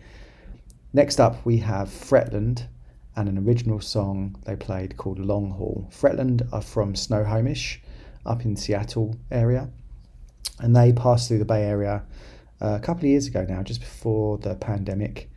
Next 0.93 1.19
up, 1.19 1.45
we 1.45 1.57
have 1.57 1.89
Fretland 1.89 2.69
and 3.17 3.29
an 3.29 3.39
original 3.39 3.81
song 3.81 4.37
they 4.45 4.55
played 4.55 4.97
called 4.97 5.19
Long 5.19 5.51
Haul. 5.51 5.91
Fretland 5.91 6.49
are 6.53 6.63
from 6.63 6.95
Snohomish, 6.95 7.83
up 8.25 8.45
in 8.45 8.55
Seattle 8.55 9.17
area, 9.33 9.69
and 10.61 10.77
they 10.77 10.93
passed 10.93 11.27
through 11.27 11.41
the 11.41 11.45
Bay 11.45 11.65
Area 11.65 12.05
a 12.61 12.79
couple 12.81 13.05
of 13.05 13.11
years 13.11 13.27
ago 13.27 13.45
now, 13.49 13.63
just 13.63 13.81
before 13.81 14.39
the 14.39 14.55
pandemic. 14.55 15.31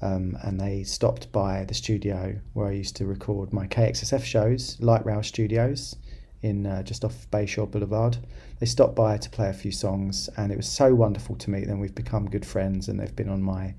Um, 0.00 0.38
and 0.42 0.60
they 0.60 0.84
stopped 0.84 1.32
by 1.32 1.64
the 1.64 1.74
studio 1.74 2.38
where 2.52 2.68
I 2.68 2.72
used 2.72 2.96
to 2.96 3.06
record 3.06 3.52
my 3.52 3.66
KXSF 3.66 4.22
shows, 4.22 4.76
Light 4.80 5.04
Rail 5.04 5.22
Studios, 5.24 5.96
in 6.42 6.66
uh, 6.66 6.82
just 6.84 7.04
off 7.04 7.28
Bayshore 7.32 7.70
Boulevard. 7.70 8.16
They 8.60 8.66
stopped 8.66 8.94
by 8.94 9.16
to 9.16 9.30
play 9.30 9.48
a 9.48 9.52
few 9.52 9.72
songs, 9.72 10.30
and 10.36 10.52
it 10.52 10.56
was 10.56 10.68
so 10.68 10.94
wonderful 10.94 11.36
to 11.36 11.50
meet 11.50 11.66
them. 11.66 11.80
We've 11.80 11.94
become 11.94 12.30
good 12.30 12.46
friends, 12.46 12.88
and 12.88 13.00
they've 13.00 13.14
been 13.14 13.28
on 13.28 13.42
my 13.42 13.74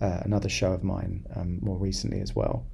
uh, 0.00 0.20
another 0.22 0.48
show 0.48 0.72
of 0.72 0.84
mine 0.84 1.26
um, 1.34 1.58
more 1.60 1.76
recently 1.76 2.20
as 2.20 2.34
well. 2.34 2.66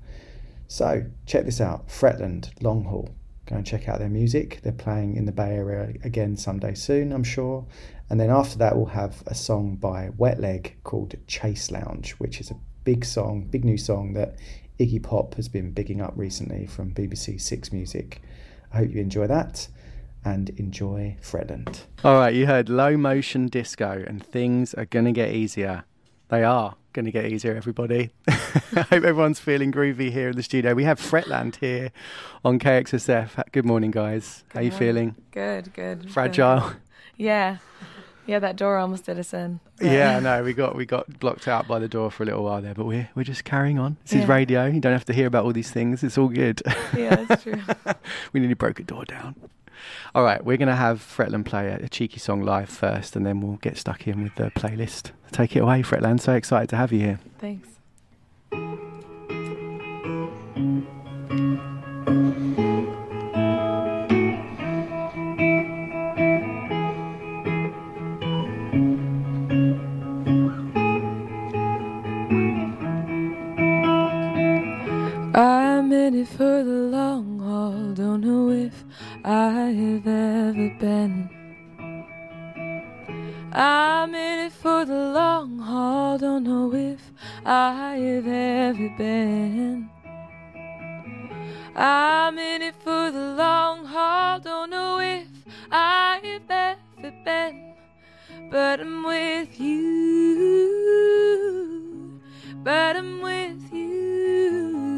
So 0.68 1.04
check 1.26 1.44
this 1.44 1.61
out, 1.61 1.88
Fretland 1.88 2.50
Long 2.62 2.84
Haul. 2.84 3.08
Go 3.46 3.56
and 3.56 3.66
check 3.66 3.88
out 3.88 3.98
their 3.98 4.08
music. 4.08 4.61
They're 4.62 4.72
playing 4.72 5.16
in 5.16 5.24
the 5.24 5.32
Bay 5.32 5.56
Area 5.56 5.92
again 6.04 6.36
someday 6.36 6.74
soon, 6.74 7.12
I'm 7.12 7.24
sure. 7.24 7.66
And 8.11 8.18
then 8.18 8.28
after 8.28 8.59
that, 8.59 8.76
we'll 8.76 8.86
have 8.86 9.22
a 9.28 9.35
song 9.36 9.76
by 9.76 10.10
Wet 10.18 10.40
Leg 10.40 10.76
called 10.82 11.14
Chaise 11.28 11.70
Longue, 11.70 12.09
which 12.18 12.40
is 12.40 12.51
a 12.51 12.56
big 12.82 13.05
song, 13.05 13.47
big 13.48 13.64
new 13.64 13.78
song 13.78 14.14
that 14.14 14.35
Iggy 14.80 15.01
Pop 15.01 15.35
has 15.36 15.48
been 15.48 15.70
bigging 15.70 16.01
up 16.01 16.14
recently 16.16 16.66
from 16.66 16.93
BBC 16.93 17.40
Six 17.40 17.72
Music. 17.72 18.20
I 18.72 18.78
hope 18.78 18.90
you 18.90 19.01
enjoy 19.01 19.28
that 19.28 19.68
and 20.24 20.51
enjoy 20.51 21.16
Fretland. 21.22 21.82
All 22.02 22.14
right, 22.14 22.35
you 22.35 22.47
heard 22.47 22.68
low 22.68 22.97
motion 22.97 23.47
disco, 23.47 24.05
and 24.06 24.24
things 24.24 24.74
are 24.74 24.86
going 24.86 25.05
to 25.05 25.12
get 25.12 25.32
easier. 25.32 25.85
They 26.30 26.43
are 26.43 26.74
going 26.93 27.05
to 27.05 27.12
get 27.12 27.26
easier, 27.26 27.55
everybody. 27.55 28.10
I 28.28 28.80
hope 28.82 29.05
everyone's 29.05 29.39
feeling 29.39 29.70
groovy 29.70 30.10
here 30.10 30.30
in 30.30 30.36
the 30.36 30.43
studio. 30.43 30.74
We 30.74 30.85
have 30.85 31.01
Fretland 31.01 31.56
here 31.56 31.93
on 32.44 32.59
KXSF. 32.59 33.52
Good 33.52 33.64
morning, 33.64 33.93
guys. 33.93 34.44
How 34.48 34.60
are 34.60 34.62
you 34.62 34.70
morning. 34.70 34.86
feeling? 34.86 35.16
Good, 35.30 35.72
good. 35.74 36.10
Fragile. 36.10 36.70
Good. 36.70 36.76
Yeah. 37.16 37.59
Yeah, 38.31 38.39
that 38.39 38.55
door 38.55 38.77
almost 38.77 39.07
did 39.07 39.19
us 39.19 39.35
in. 39.35 39.59
Yeah, 39.81 40.20
no, 40.20 40.44
we 40.44 40.52
got 40.52 40.77
we 40.77 40.86
got 40.86 41.19
blocked 41.19 41.48
out 41.48 41.66
by 41.66 41.81
the 41.81 41.89
door 41.89 42.12
for 42.12 42.23
a 42.23 42.27
little 42.27 42.44
while 42.44 42.62
there, 42.62 42.74
but 42.74 42.86
we're 42.86 43.11
we're 43.16 43.24
just 43.24 43.43
carrying 43.43 43.81
on. 43.81 43.97
This 44.05 44.23
is 44.23 44.28
radio. 44.28 44.66
You 44.66 44.78
don't 44.78 44.93
have 44.93 45.05
to 45.07 45.12
hear 45.12 45.27
about 45.27 45.44
all 45.44 45.52
these 45.52 45.73
things. 45.73 46.05
It's 46.05 46.16
all 46.16 46.28
good. 46.28 46.62
Yeah, 46.97 47.24
that's 47.24 47.43
true. 47.43 47.61
we 48.32 48.39
nearly 48.39 48.55
broke 48.55 48.78
a 48.78 48.85
door 48.85 49.05
down. 49.05 49.35
All 50.15 50.23
right, 50.23 50.44
we're 50.44 50.59
gonna 50.59 50.77
have 50.77 51.01
Fretland 51.01 51.44
play 51.44 51.70
a, 51.70 51.78
a 51.78 51.89
cheeky 51.89 52.20
song 52.20 52.43
live 52.43 52.69
first, 52.69 53.16
and 53.16 53.27
then 53.27 53.40
we'll 53.40 53.57
get 53.57 53.77
stuck 53.77 54.07
in 54.07 54.23
with 54.23 54.36
the 54.36 54.52
playlist. 54.52 55.11
Take 55.32 55.57
it 55.57 55.61
away, 55.61 55.82
Fretland. 55.82 56.20
So 56.20 56.35
excited 56.35 56.69
to 56.69 56.77
have 56.77 56.93
you 56.93 57.01
here. 57.01 57.20
Thanks. 57.40 57.69
In 76.11 76.19
it 76.23 76.28
for 76.28 76.65
the 76.65 76.81
long 76.99 77.39
haul. 77.39 77.95
Don't 77.95 78.20
know 78.23 78.51
if 78.51 78.85
I 79.24 79.70
have 79.81 80.07
ever 80.07 80.70
been. 80.81 81.31
I'm 83.53 84.12
in 84.15 84.47
it 84.47 84.53
for 84.53 84.85
the 84.85 85.12
long 85.19 85.59
haul. 85.61 86.19
Don't 86.19 86.43
know 86.43 86.74
if 86.74 87.12
I 87.45 87.95
have 87.95 88.27
ever 88.27 88.89
been. 88.99 89.89
I'm 91.77 92.39
in 92.39 92.62
it 92.62 92.74
for 92.82 93.12
the 93.12 93.35
long 93.43 93.85
haul. 93.85 94.41
Don't 94.41 94.70
know 94.70 94.99
if 94.99 95.28
I 95.70 96.19
have 96.24 96.51
ever 96.51 97.12
been. 97.24 97.74
But 98.51 98.81
I'm 98.81 99.05
with 99.05 99.61
you. 99.61 100.81
But 102.65 102.97
I'm 102.97 103.20
with 103.23 103.73
you. 103.73 104.89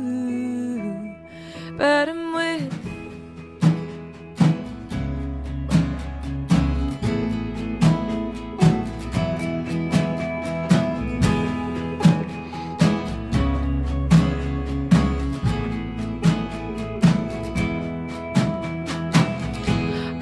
But 1.78 2.09
I'm 2.09 2.35
with 2.35 2.82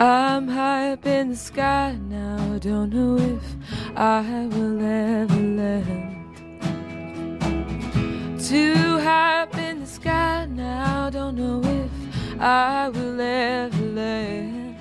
I'm 0.01 0.49
high 0.49 0.93
up 0.93 1.05
in 1.05 1.29
the 1.31 1.37
sky 1.37 1.99
now. 2.09 2.59
Don't 2.59 2.91
know 2.95 3.19
if 3.19 3.43
I 3.97 4.47
will 4.47 4.81
ever 4.81 5.37
land. 5.37 6.10
Too 8.51 8.99
high 8.99 9.43
up 9.43 9.57
in 9.57 9.79
the 9.83 9.87
sky 9.87 10.45
now. 10.51 11.09
Don't 11.09 11.37
know 11.37 11.63
if 11.63 11.89
I 12.41 12.89
will 12.89 13.21
ever 13.21 13.77
land. 13.77 14.75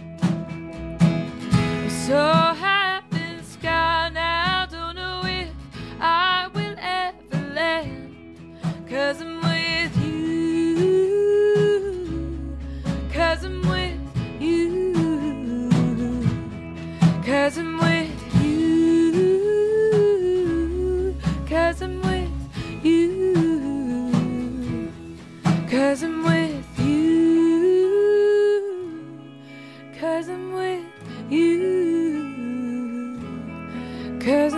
So 1.87 2.17
high 2.17 2.97
up 2.97 3.13
in 3.13 3.37
the 3.37 3.43
sky 3.43 4.09
now. 4.11 4.65
Don't 4.65 4.95
know 4.95 5.21
if 5.23 5.51
I 6.01 6.49
will 6.55 6.75
ever 6.79 7.53
land. 7.53 8.57
Cause 8.89 9.21
I'm 9.21 9.39
with 9.39 9.95
you. 10.03 11.37
Cause 13.13 13.43
I'm 13.43 13.61
with 13.69 13.99
you. 14.41 14.95
Cause 17.23 17.59
I'm 17.59 17.77
with 17.77 17.98
Cause 25.79 26.03
I'm 26.03 26.23
with 26.25 26.79
you. 26.79 27.87
Cause 29.97 30.27
I'm 30.27 30.51
with 30.51 30.83
you. 31.29 33.17
Cause 34.19 34.53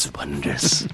does 0.00 0.12
wonders. 0.14 0.89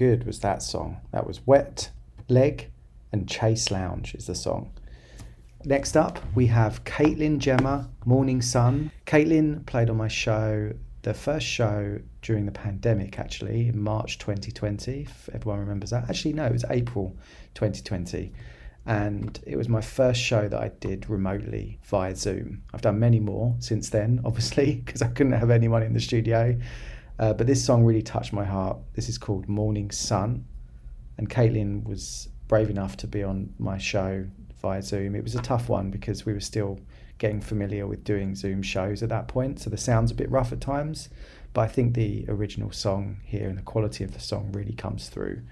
Good 0.00 0.24
was 0.24 0.38
that 0.38 0.62
song? 0.62 0.96
That 1.12 1.26
was 1.26 1.46
Wet 1.46 1.90
Leg 2.26 2.70
and 3.12 3.30
Chaise 3.30 3.70
Longue 3.70 4.14
is 4.14 4.28
the 4.28 4.34
song. 4.34 4.72
Next 5.66 5.94
up, 5.94 6.18
we 6.34 6.46
have 6.46 6.84
Caitlin 6.84 7.38
Jemma, 7.38 7.86
Morning 8.06 8.40
Sun. 8.40 8.92
Caitlin 9.04 9.66
played 9.66 9.90
on 9.90 9.98
my 9.98 10.08
show, 10.08 10.72
the 11.02 11.12
first 11.12 11.44
show 11.44 11.98
during 12.22 12.46
the 12.46 12.50
pandemic, 12.50 13.18
actually, 13.18 13.68
in 13.68 13.78
March 13.78 14.16
2020, 14.16 15.02
if 15.02 15.28
everyone 15.34 15.60
remembers 15.60 15.90
that. 15.90 16.08
Actually, 16.08 16.32
no, 16.32 16.46
it 16.46 16.52
was 16.52 16.64
April 16.70 17.14
2020. 17.52 18.32
And 18.86 19.38
it 19.46 19.56
was 19.56 19.68
my 19.68 19.82
first 19.82 20.22
show 20.22 20.48
that 20.48 20.58
I 20.58 20.68
did 20.80 21.10
remotely 21.10 21.78
via 21.84 22.16
Zoom. 22.16 22.62
I've 22.72 22.80
done 22.80 22.98
many 22.98 23.20
more 23.20 23.54
since 23.58 23.90
then, 23.90 24.22
obviously, 24.24 24.76
because 24.86 25.02
I 25.02 25.08
couldn't 25.08 25.32
have 25.32 25.50
anyone 25.50 25.82
in 25.82 25.92
the 25.92 26.00
studio. 26.00 26.58
Uh, 27.20 27.34
but 27.34 27.46
this 27.46 27.62
song 27.62 27.84
really 27.84 28.00
touched 28.00 28.32
my 28.32 28.46
heart. 28.46 28.78
This 28.94 29.10
is 29.10 29.18
called 29.18 29.46
Morning 29.46 29.90
Sun. 29.90 30.46
And 31.18 31.28
Caitlin 31.28 31.86
was 31.86 32.30
brave 32.48 32.70
enough 32.70 32.96
to 32.96 33.06
be 33.06 33.22
on 33.22 33.52
my 33.58 33.76
show 33.76 34.24
via 34.62 34.80
Zoom. 34.82 35.14
It 35.14 35.22
was 35.22 35.34
a 35.34 35.42
tough 35.42 35.68
one 35.68 35.90
because 35.90 36.24
we 36.24 36.32
were 36.32 36.40
still 36.40 36.80
getting 37.18 37.42
familiar 37.42 37.86
with 37.86 38.04
doing 38.04 38.34
Zoom 38.34 38.62
shows 38.62 39.02
at 39.02 39.10
that 39.10 39.28
point. 39.28 39.60
So 39.60 39.68
the 39.68 39.76
sound's 39.76 40.10
a 40.10 40.14
bit 40.14 40.30
rough 40.30 40.50
at 40.50 40.62
times. 40.62 41.10
But 41.52 41.60
I 41.60 41.68
think 41.68 41.92
the 41.92 42.24
original 42.26 42.72
song 42.72 43.18
here 43.22 43.50
and 43.50 43.58
the 43.58 43.62
quality 43.62 44.02
of 44.02 44.14
the 44.14 44.20
song 44.20 44.50
really 44.52 44.72
comes 44.72 45.10
through 45.10 45.42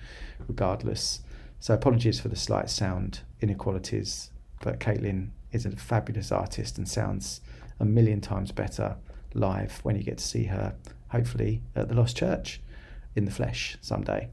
regardless. 0.46 1.20
So 1.60 1.74
apologies 1.74 2.18
for 2.18 2.28
the 2.28 2.36
slight 2.36 2.70
sound 2.70 3.20
inequalities. 3.42 4.30
But 4.62 4.80
Caitlin 4.80 5.32
is 5.52 5.66
a 5.66 5.72
fabulous 5.72 6.32
artist 6.32 6.78
and 6.78 6.88
sounds 6.88 7.42
a 7.78 7.84
million 7.84 8.22
times 8.22 8.52
better 8.52 8.96
live 9.34 9.80
when 9.82 9.96
you 9.96 10.02
get 10.02 10.16
to 10.16 10.24
see 10.24 10.44
her, 10.44 10.74
hopefully, 11.10 11.62
at 11.74 11.88
the 11.88 11.94
Lost 11.94 12.16
Church 12.16 12.60
in 13.14 13.24
the 13.24 13.30
flesh 13.30 13.76
someday. 13.80 14.28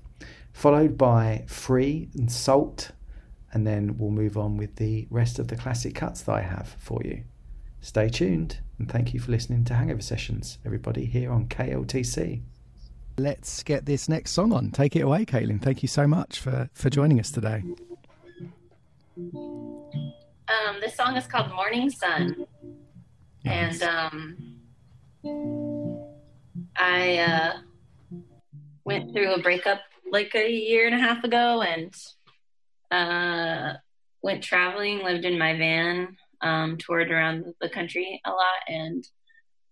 Followed 0.54 0.98
by 0.98 1.44
Free 1.48 2.10
and 2.16 2.32
Sault, 2.32 2.92
and 3.52 3.66
then 3.66 3.98
we'll 3.98 4.12
move 4.12 4.38
on 4.38 4.58
with 4.58 4.76
the 4.76 5.08
rest 5.10 5.40
of 5.40 5.48
the 5.48 5.56
classic 5.56 5.96
cuts 5.96 6.22
that 6.22 6.36
I 6.36 6.42
have 6.42 6.76
for 6.80 7.02
you. 7.04 7.24
Stay 7.82 8.10
tuned, 8.10 8.60
and 8.80 8.90
thank 8.90 9.14
you 9.14 9.20
for 9.20 9.32
listening 9.32 9.64
to 9.66 9.74
Hangover 9.74 10.02
Sessions, 10.02 10.58
everybody, 10.66 11.06
here 11.06 11.32
on 11.32 11.48
KLTC. 11.48 12.42
Let's 13.18 13.64
get 13.64 13.86
this 13.86 14.10
next 14.10 14.32
song 14.32 14.52
on. 14.52 14.72
Take 14.72 14.96
it 14.96 15.02
away, 15.02 15.26
Caitlin. 15.26 15.62
Thank 15.62 15.82
you 15.82 15.88
so 15.88 16.06
much 16.08 16.40
for, 16.40 16.70
for 16.74 16.90
joining 16.90 17.20
us 17.20 17.32
today. 17.32 17.64
Um, 19.18 20.80
this 20.82 20.96
song 20.96 21.16
is 21.16 21.26
called 21.26 21.52
Morning 21.52 21.90
Sun. 21.90 22.46
And 23.46 23.84
um, 23.84 24.56
I 26.78 27.18
uh, 27.18 27.54
went 28.84 29.14
through 29.14 29.34
a 29.34 29.42
breakup 29.42 29.82
like 30.12 30.36
a 30.36 30.50
year 30.50 30.86
and 30.86 30.96
a 30.96 31.00
half 31.00 31.24
ago 31.24 31.62
and 31.62 31.94
uh, 32.92 33.78
went 34.22 34.44
traveling, 34.44 35.04
lived 35.04 35.26
in 35.26 35.38
my 35.38 35.58
van, 35.58 36.18
um, 36.42 36.78
toured 36.78 37.12
around 37.12 37.54
the 37.62 37.70
country 37.70 38.22
a 38.26 38.30
lot, 38.30 38.62
and 38.68 39.08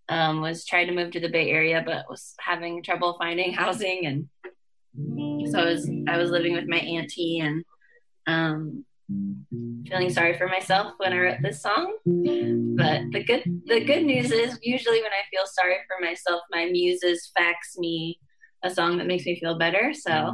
um, 0.09 0.41
was 0.41 0.65
trying 0.65 0.87
to 0.87 0.93
move 0.93 1.11
to 1.11 1.19
the 1.19 1.29
Bay 1.29 1.49
Area, 1.49 1.83
but 1.85 2.05
was 2.09 2.33
having 2.39 2.83
trouble 2.83 3.15
finding 3.17 3.53
housing. 3.63 4.05
And 4.05 5.49
so 5.51 5.59
I 5.59 5.65
was 5.65 5.89
I 6.07 6.17
was 6.17 6.29
living 6.29 6.53
with 6.53 6.67
my 6.67 6.77
auntie 6.77 7.39
and 7.39 7.63
um, 8.27 8.85
feeling 9.87 10.09
sorry 10.09 10.37
for 10.37 10.47
myself 10.47 10.93
when 10.97 11.13
I 11.13 11.19
wrote 11.19 11.37
this 11.41 11.61
song. 11.61 11.97
But 12.05 13.01
the 13.11 13.23
good 13.25 13.43
the 13.65 13.83
good 13.85 14.03
news 14.03 14.31
is 14.31 14.57
usually 14.61 15.01
when 15.01 15.11
I 15.11 15.23
feel 15.29 15.45
sorry 15.45 15.75
for 15.87 16.03
myself, 16.03 16.41
my 16.51 16.65
muses 16.65 17.31
fax 17.37 17.75
me 17.77 18.19
a 18.63 18.69
song 18.69 18.97
that 18.97 19.07
makes 19.07 19.25
me 19.25 19.39
feel 19.39 19.57
better. 19.57 19.93
So 19.93 20.33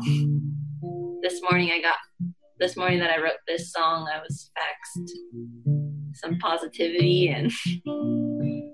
this 1.21 1.41
morning 1.41 1.71
I 1.71 1.81
got 1.81 1.97
this 2.59 2.77
morning 2.77 2.99
that 2.99 3.09
I 3.09 3.21
wrote 3.21 3.39
this 3.47 3.71
song, 3.71 4.07
I 4.13 4.19
was 4.19 4.51
faxed 4.57 5.09
some 6.13 6.37
positivity 6.39 7.29
and 7.29 7.51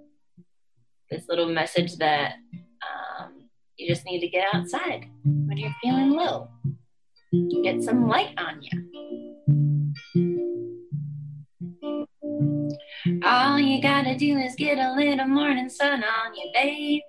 this 1.10 1.26
little 1.30 1.48
message 1.48 1.96
that 1.98 2.34
um, 2.84 3.48
you 3.78 3.88
just 3.88 4.06
need 4.06 4.20
to 4.22 4.28
get 4.28 4.46
outside 4.54 5.06
when 5.24 5.58
you're 5.58 5.76
feeling 5.82 6.12
low. 6.12 6.50
Get 7.64 7.84
some 7.84 8.08
light 8.08 8.34
on 8.38 8.62
you. 8.62 9.25
All 13.24 13.60
you 13.60 13.82
gotta 13.82 14.16
do 14.16 14.38
is 14.38 14.56
get 14.56 14.78
a 14.78 14.94
little 14.96 15.28
morning 15.28 15.70
sun 15.70 16.04
on 16.04 16.36
you, 16.36 16.52
baby. 16.54 17.04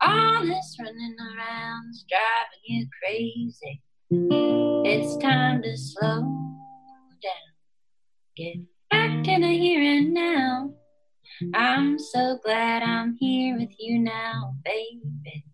All 0.00 0.42
this 0.42 0.76
running 0.80 1.16
around's 1.20 2.04
driving 2.08 2.62
you 2.64 2.86
crazy. 3.02 3.82
It's 4.10 5.16
time 5.18 5.62
to 5.62 5.76
slow 5.76 6.20
down. 7.22 7.52
Get 8.36 8.56
back 8.90 9.24
to 9.24 9.40
the 9.40 9.58
here 9.58 9.82
and 9.82 10.14
now. 10.14 10.74
I'm 11.54 11.98
so 11.98 12.38
glad 12.44 12.82
I'm 12.82 13.16
here 13.18 13.58
with 13.58 13.74
you 13.78 13.98
now, 13.98 14.54
baby. 14.64 15.44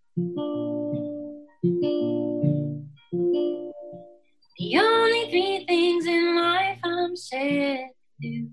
The 4.56 4.78
only 4.78 5.30
three 5.30 5.64
things 5.66 6.06
in 6.06 6.36
life 6.36 6.78
I'm 6.84 7.16
sad 7.16 7.88
to 8.22 8.48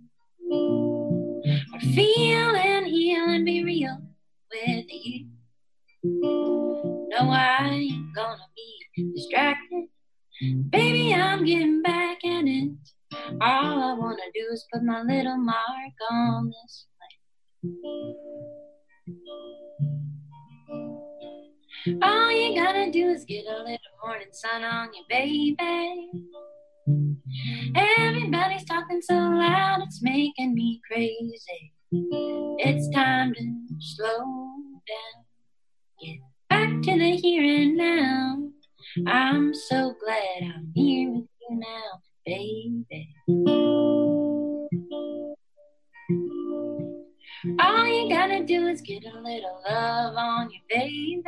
are 1.76 1.80
feel 1.94 2.56
and 2.56 2.88
heal 2.88 3.26
and 3.30 3.46
be 3.46 3.64
real 3.64 4.00
with 4.52 4.86
you. 4.90 5.28
No, 6.04 7.30
I 7.30 7.68
ain't 7.70 8.16
gonna 8.16 8.48
be 8.56 9.14
distracted. 9.14 9.90
Baby, 10.72 11.14
I'm 11.14 11.46
getting 11.46 11.84
back 11.84 12.26
at 12.26 12.46
it. 12.46 12.72
All 13.40 13.84
I 13.84 13.94
wanna 13.94 14.24
do 14.34 14.48
is 14.52 14.66
put 14.74 14.82
my 14.84 15.04
little 15.04 15.38
mark 15.38 15.94
on 16.10 16.48
this 16.48 16.88
place. 16.98 17.82
All 21.88 22.32
you 22.32 22.56
gotta 22.56 22.92
do 22.92 23.10
is 23.10 23.26
get 23.26 23.44
a 23.48 23.58
little 23.58 23.80
morning 24.06 24.28
sun 24.32 24.64
on 24.64 24.90
you, 24.94 25.04
baby. 25.10 25.58
Everybody's 27.76 28.66
talking 28.66 29.02
so 29.02 29.16
loud, 29.16 29.80
it's 29.82 30.00
making 30.04 30.54
me 30.54 30.80
crazy. 30.86 31.74
It's 32.60 32.88
time 32.94 33.34
to 33.34 33.58
slow 33.80 34.20
down. 34.88 35.26
Get 36.04 36.20
back 36.52 36.70
to 36.84 37.00
the 37.00 37.16
here 37.16 37.44
and 37.44 37.76
now. 37.76 38.50
I'm 39.08 39.52
so 39.52 39.96
glad 40.04 40.54
I'm 40.54 40.72
here 40.76 41.10
with 41.10 41.26
you 41.50 41.60
now, 41.60 42.00
baby. 42.28 43.16
All 47.44 47.88
you 47.88 48.08
gotta 48.08 48.44
do 48.44 48.68
is 48.68 48.82
get 48.82 49.04
a 49.04 49.20
little 49.20 49.62
love 49.68 50.16
on 50.16 50.52
you, 50.52 50.60
baby. 50.70 51.24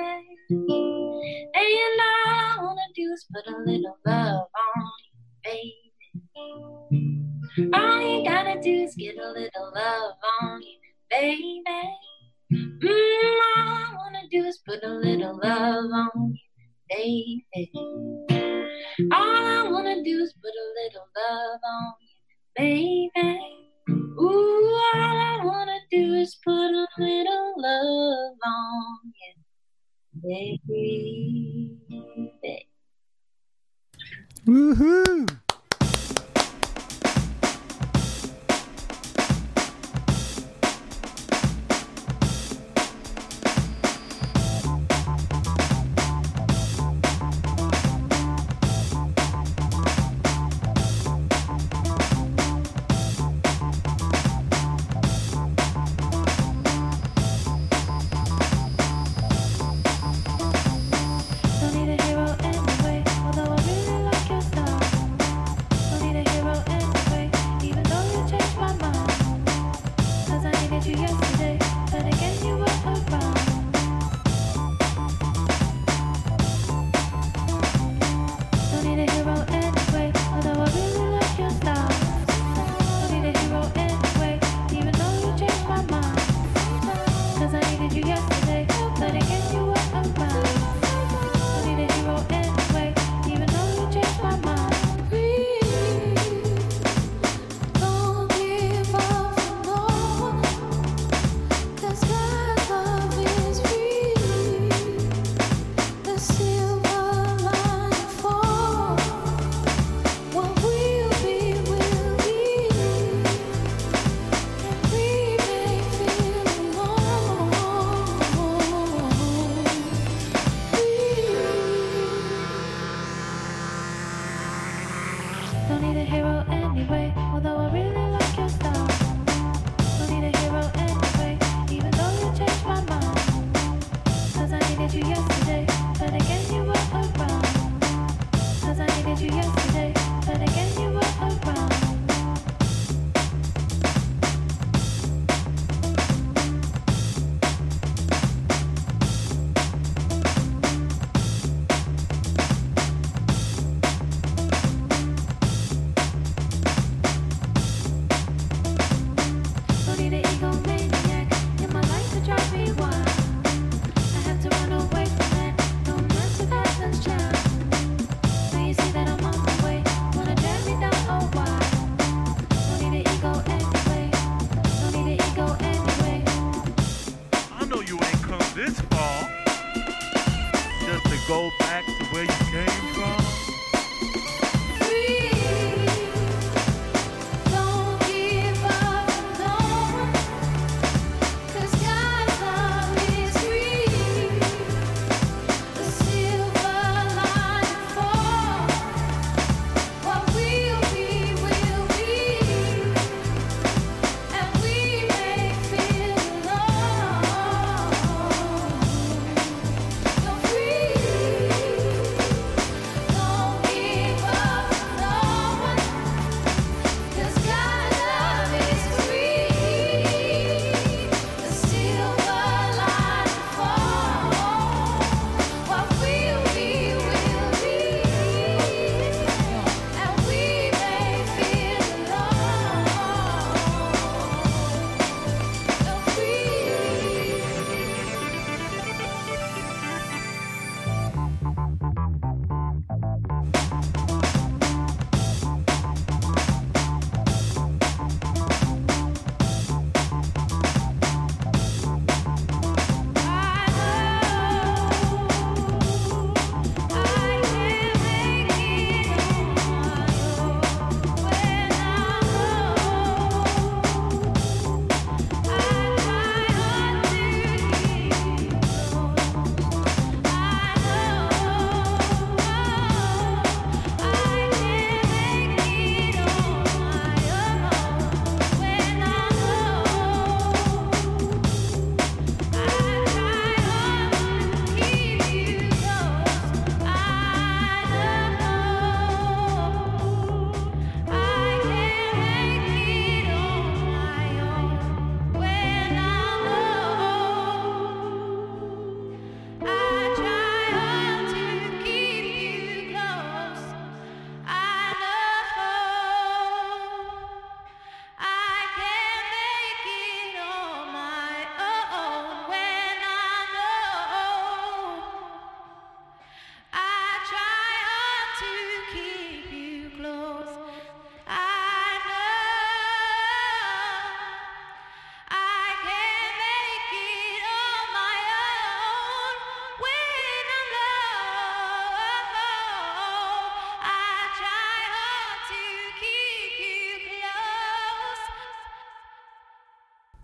And 0.47 1.55
all 1.55 2.27
I 2.27 2.57
wanna 2.61 2.81
do 2.93 3.11
is 3.11 3.25
put 3.33 3.47
a 3.47 3.57
little 3.57 3.97
love 4.05 4.45
on 4.77 4.91
you, 5.01 5.11
baby. 5.43 5.73
All 7.73 7.99
you 7.99 8.23
gotta 8.23 8.61
do 8.61 8.69
is 8.69 8.93
get 8.93 9.17
a 9.17 9.27
little 9.27 9.71
love 9.73 10.13
on 10.39 10.61
you, 10.61 10.77
baby. 11.09 11.57
Mm, 12.53 13.39
all 13.57 13.67
I 13.67 13.95
wanna 13.97 14.27
do 14.29 14.43
is 14.43 14.59
put 14.67 14.83
a 14.83 14.89
little 14.93 15.39
love 15.41 15.91
on 15.91 16.35
you, 16.91 17.41
baby. 17.51 17.71
All 19.11 19.45
I 19.47 19.67
wanna 19.67 20.03
do 20.03 20.19
is 20.19 20.31
put 20.33 20.53
a 20.53 20.73
little 20.83 21.07
love 21.17 21.59
on 21.65 21.93
you, 22.01 23.09
baby. 23.15 23.72
Ooh, 24.19 24.79
all 24.93 25.17
I 25.17 25.39
wanna 25.43 25.79
do 25.91 26.13
is 26.13 26.35
put 26.43 26.51
a 26.53 26.87
little 26.97 27.53
love 27.57 28.37
on 28.45 29.13
you, 29.21 29.33
baby. 30.21 31.79
Woohoo! 34.45 35.42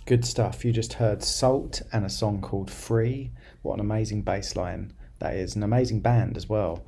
Good 0.09 0.25
stuff. 0.25 0.65
You 0.65 0.71
just 0.71 0.93
heard 0.93 1.21
Sault 1.21 1.83
and 1.93 2.03
a 2.03 2.09
song 2.09 2.41
called 2.41 2.71
Free. 2.71 3.29
What 3.61 3.75
an 3.75 3.79
amazing 3.79 4.23
bass 4.23 4.55
line 4.55 4.91
that 5.19 5.35
is. 5.35 5.55
An 5.55 5.61
amazing 5.61 5.99
band 5.99 6.35
as 6.35 6.49
well. 6.49 6.83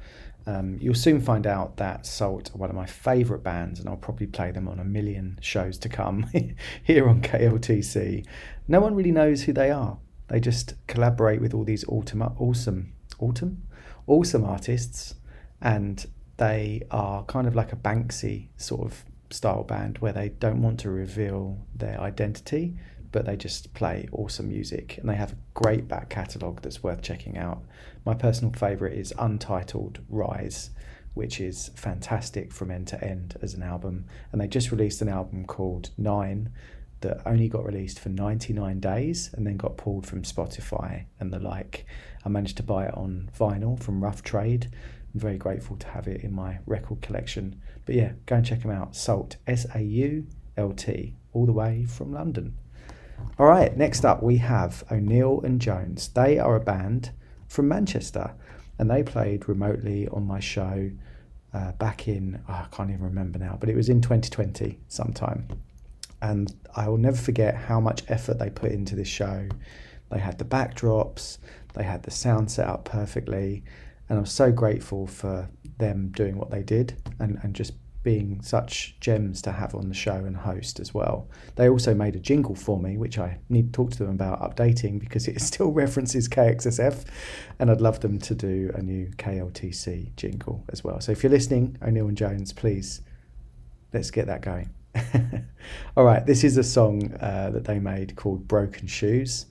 Um, 0.47 0.79
you'll 0.81 0.95
soon 0.95 1.21
find 1.21 1.45
out 1.45 1.77
that 1.77 2.07
Sault 2.07 2.49
are 2.49 2.57
one 2.57 2.71
of 2.71 2.75
my 2.75 2.87
favourite 2.87 3.43
bands, 3.43 3.79
and 3.79 3.87
I'll 3.87 3.95
probably 3.95 4.25
play 4.25 4.49
them 4.49 4.67
on 4.67 4.79
a 4.79 4.83
million 4.83 5.37
shows 5.39 5.77
to 5.77 5.87
come 5.87 6.31
here 6.83 7.07
on 7.07 7.21
KLTC. 7.21 8.25
No 8.67 8.79
one 8.79 8.95
really 8.95 9.11
knows 9.11 9.43
who 9.43 9.53
they 9.53 9.69
are. 9.69 9.99
They 10.27 10.39
just 10.39 10.73
collaborate 10.87 11.41
with 11.41 11.53
all 11.53 11.63
these 11.63 11.85
autumn, 11.87 12.23
awesome, 12.23 12.93
autumn, 13.19 13.61
awesome 14.07 14.43
artists, 14.43 15.13
and 15.61 16.03
they 16.37 16.81
are 16.89 17.23
kind 17.25 17.45
of 17.45 17.53
like 17.53 17.71
a 17.71 17.75
Banksy 17.75 18.47
sort 18.57 18.81
of 18.81 19.05
style 19.29 19.63
band 19.63 19.99
where 19.99 20.11
they 20.11 20.29
don't 20.29 20.63
want 20.63 20.79
to 20.79 20.89
reveal 20.89 21.59
their 21.75 22.01
identity, 22.01 22.79
but 23.11 23.25
they 23.25 23.35
just 23.35 23.73
play 23.73 24.07
awesome 24.11 24.49
music 24.49 24.97
and 24.97 25.09
they 25.09 25.15
have 25.15 25.33
a 25.33 25.37
great 25.53 25.87
back 25.87 26.09
catalogue 26.09 26.61
that's 26.61 26.83
worth 26.83 27.01
checking 27.01 27.37
out. 27.37 27.61
My 28.05 28.13
personal 28.13 28.53
favourite 28.53 28.97
is 28.97 29.13
Untitled 29.19 29.99
Rise, 30.09 30.71
which 31.13 31.41
is 31.41 31.71
fantastic 31.75 32.51
from 32.51 32.71
end 32.71 32.87
to 32.87 33.03
end 33.03 33.37
as 33.41 33.53
an 33.53 33.63
album. 33.63 34.05
And 34.31 34.39
they 34.39 34.47
just 34.47 34.71
released 34.71 35.01
an 35.01 35.09
album 35.09 35.45
called 35.45 35.89
Nine 35.97 36.51
that 37.01 37.21
only 37.25 37.49
got 37.49 37.65
released 37.65 37.99
for 37.99 38.09
99 38.09 38.79
days 38.79 39.31
and 39.33 39.45
then 39.45 39.57
got 39.57 39.77
pulled 39.77 40.05
from 40.05 40.21
Spotify 40.21 41.05
and 41.19 41.33
the 41.33 41.39
like. 41.39 41.85
I 42.23 42.29
managed 42.29 42.57
to 42.57 42.63
buy 42.63 42.85
it 42.85 42.95
on 42.95 43.29
vinyl 43.37 43.79
from 43.79 44.03
Rough 44.03 44.23
Trade. 44.23 44.69
I'm 45.13 45.19
very 45.19 45.37
grateful 45.37 45.75
to 45.77 45.87
have 45.87 46.07
it 46.07 46.21
in 46.21 46.33
my 46.33 46.59
record 46.65 47.01
collection. 47.01 47.61
But 47.85 47.95
yeah, 47.95 48.13
go 48.25 48.35
and 48.35 48.45
check 48.45 48.61
them 48.61 48.71
out. 48.71 48.95
Sault, 48.95 49.37
S 49.47 49.65
A 49.75 49.81
U 49.81 50.27
L 50.55 50.71
T, 50.71 51.15
all 51.33 51.45
the 51.45 51.51
way 51.51 51.85
from 51.85 52.13
London. 52.13 52.55
All 53.39 53.47
right, 53.47 53.75
next 53.75 54.05
up 54.05 54.21
we 54.21 54.37
have 54.37 54.83
O'Neill 54.91 55.41
and 55.43 55.59
Jones. 55.59 56.09
They 56.09 56.37
are 56.37 56.55
a 56.55 56.59
band 56.59 57.11
from 57.47 57.67
Manchester 57.67 58.33
and 58.77 58.89
they 58.89 59.03
played 59.03 59.47
remotely 59.47 60.07
on 60.07 60.25
my 60.25 60.39
show 60.39 60.89
uh, 61.53 61.71
back 61.73 62.07
in, 62.07 62.41
oh, 62.47 62.53
I 62.53 62.65
can't 62.71 62.89
even 62.89 63.03
remember 63.03 63.39
now, 63.39 63.57
but 63.59 63.69
it 63.69 63.75
was 63.75 63.89
in 63.89 64.01
2020 64.01 64.79
sometime. 64.87 65.47
And 66.21 66.53
I 66.75 66.87
will 66.87 66.97
never 66.97 67.17
forget 67.17 67.55
how 67.55 67.79
much 67.79 68.03
effort 68.07 68.39
they 68.39 68.49
put 68.49 68.71
into 68.71 68.95
this 68.95 69.07
show. 69.07 69.49
They 70.09 70.19
had 70.19 70.37
the 70.37 70.45
backdrops, 70.45 71.39
they 71.73 71.83
had 71.83 72.03
the 72.03 72.11
sound 72.11 72.51
set 72.51 72.67
up 72.67 72.85
perfectly, 72.85 73.63
and 74.09 74.19
I'm 74.19 74.25
so 74.25 74.51
grateful 74.51 75.07
for 75.07 75.49
them 75.77 76.09
doing 76.09 76.37
what 76.37 76.51
they 76.51 76.63
did 76.63 77.01
and, 77.19 77.39
and 77.43 77.53
just 77.53 77.73
being 78.03 78.41
such 78.41 78.95
gems 78.99 79.41
to 79.43 79.51
have 79.51 79.75
on 79.75 79.87
the 79.87 79.93
show 79.93 80.15
and 80.15 80.35
host 80.35 80.79
as 80.79 80.93
well. 80.93 81.27
They 81.55 81.69
also 81.69 81.93
made 81.93 82.15
a 82.15 82.19
jingle 82.19 82.55
for 82.55 82.79
me, 82.79 82.97
which 82.97 83.19
I 83.19 83.37
need 83.49 83.71
to 83.73 83.77
talk 83.77 83.91
to 83.91 83.99
them 83.99 84.09
about 84.09 84.41
updating 84.41 84.99
because 84.99 85.27
it 85.27 85.39
still 85.41 85.71
references 85.71 86.27
KXSF, 86.27 87.05
and 87.59 87.69
I'd 87.69 87.81
love 87.81 87.99
them 87.99 88.19
to 88.19 88.35
do 88.35 88.71
a 88.73 88.81
new 88.81 89.07
KLTC 89.17 90.15
jingle 90.15 90.63
as 90.69 90.83
well. 90.83 90.99
So 90.99 91.11
if 91.11 91.23
you're 91.23 91.31
listening, 91.31 91.77
O'Neill 91.81 92.07
and 92.07 92.17
Jones, 92.17 92.53
please 92.53 93.01
let's 93.93 94.11
get 94.11 94.27
that 94.27 94.41
going. 94.41 94.73
All 95.95 96.03
right, 96.03 96.25
this 96.25 96.43
is 96.43 96.57
a 96.57 96.63
song 96.63 97.13
uh, 97.21 97.51
that 97.51 97.65
they 97.65 97.79
made 97.79 98.15
called 98.15 98.47
Broken 98.47 98.87
Shoes, 98.87 99.45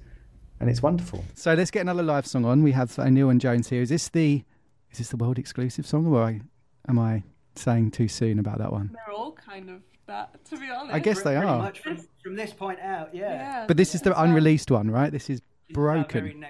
and 0.58 0.68
it's 0.68 0.82
wonderful. 0.82 1.24
So 1.34 1.54
let's 1.54 1.70
get 1.70 1.82
another 1.82 2.02
live 2.02 2.26
song 2.26 2.44
on. 2.44 2.62
We 2.62 2.72
have 2.72 2.98
O'Neill 2.98 3.30
and 3.30 3.40
Jones 3.40 3.68
here. 3.68 3.80
Is 3.80 3.88
this 3.88 4.08
the 4.08 4.44
is 4.90 4.98
this 4.98 5.08
the 5.10 5.16
world 5.16 5.38
exclusive 5.38 5.86
song, 5.86 6.06
or 6.06 6.40
am 6.88 6.98
I 6.98 7.22
saying 7.60 7.90
too 7.92 8.08
soon 8.08 8.38
about 8.38 8.58
that 8.58 8.72
one? 8.72 8.90
They're 8.94 9.14
all 9.14 9.32
kind 9.32 9.68
of 9.70 9.82
that, 10.06 10.44
to 10.46 10.56
be 10.58 10.68
honest. 10.70 10.94
I 10.94 10.98
guess 10.98 11.18
they 11.22 11.34
Pretty 11.36 11.46
are. 11.46 11.58
much 11.58 11.80
from, 11.80 11.98
from 12.22 12.34
this 12.34 12.52
point 12.52 12.80
out, 12.80 13.14
yeah. 13.14 13.32
Yeah. 13.32 13.64
But 13.68 13.76
this 13.76 13.94
is 13.94 14.02
the 14.02 14.20
unreleased 14.20 14.70
one, 14.70 14.90
right? 14.90 15.12
This 15.12 15.30
is 15.30 15.40
broken. 15.72 16.44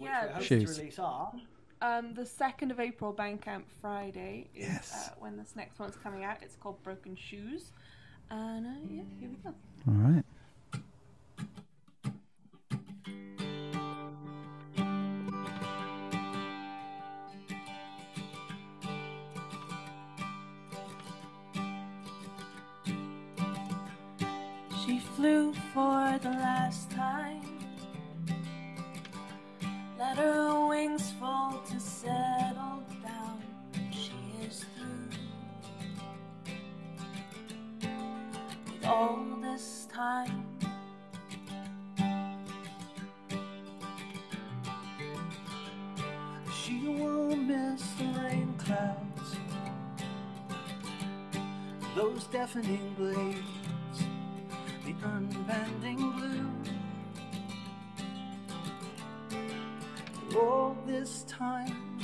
Yeah, 0.00 0.28
Hope 0.28 0.38
to 0.38 0.42
Shoes. 0.44 0.78
release 0.78 0.98
are. 0.98 1.32
Um, 1.80 2.14
the 2.14 2.24
second 2.24 2.70
of 2.70 2.78
April, 2.80 3.12
Bandcamp 3.12 3.64
Friday 3.80 4.48
is 4.54 4.66
Yes. 4.68 5.08
uh, 5.10 5.14
when 5.18 5.36
this 5.36 5.54
next 5.56 5.78
one's 5.78 5.96
coming 5.96 6.22
out. 6.24 6.36
It's 6.40 6.54
called 6.56 6.82
Broken 6.82 7.16
Shoes, 7.16 7.72
and 8.30 8.66
uh, 8.66 8.70
yeah, 8.88 9.02
here 9.20 9.28
we 9.28 9.36
go. 9.44 9.52
All 9.88 9.94
right. 9.94 10.22
Flew 25.22 25.52
for 25.72 26.18
the 26.20 26.30
last 26.30 26.90
time. 26.90 27.42
Let 29.96 30.16
her 30.18 30.66
wings 30.66 31.12
fall 31.20 31.62
to 31.70 31.78
settle 31.78 32.82
down. 33.04 33.40
She 33.92 34.18
is 34.44 34.64
through 34.74 35.10
with 38.66 38.84
all 38.84 39.24
this 39.40 39.86
time. 39.92 40.44
She 46.52 46.80
will 46.88 47.36
miss 47.36 47.82
the 47.92 48.06
rain 48.20 48.52
clouds, 48.58 49.36
those 51.94 52.24
deafening 52.24 52.94
blades, 52.98 53.61
the 54.84 54.94
unbending 55.06 56.10
blue. 56.16 56.50
All 60.40 60.76
this 60.86 61.24
time, 61.28 62.00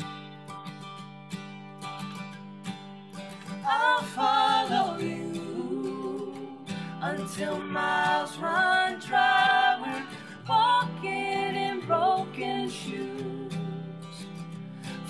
I'll 3.66 4.02
follow 4.02 4.98
you 4.98 6.56
until 7.00 7.58
miles 7.58 8.36
run 8.38 9.00
dry. 9.00 9.78
We're 9.82 10.06
walking 10.48 11.56
in 11.56 11.80
broken 11.80 12.70
shoes. 12.70 13.52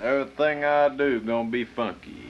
Everything 0.00 0.64
I 0.64 0.88
do 0.90 1.18
gonna 1.20 1.50
be 1.50 1.64
funky. 1.64 2.27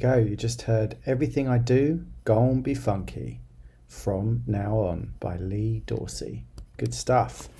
Go. 0.00 0.16
You 0.16 0.34
just 0.34 0.62
heard 0.62 0.96
Everything 1.04 1.46
I 1.46 1.58
Do, 1.58 2.06
Gon' 2.24 2.62
Be 2.62 2.74
Funky 2.74 3.40
from 3.86 4.42
Now 4.46 4.78
On 4.78 5.12
by 5.20 5.36
Lee 5.36 5.82
Dorsey. 5.84 6.46
Good 6.78 6.94
stuff. 6.94 7.50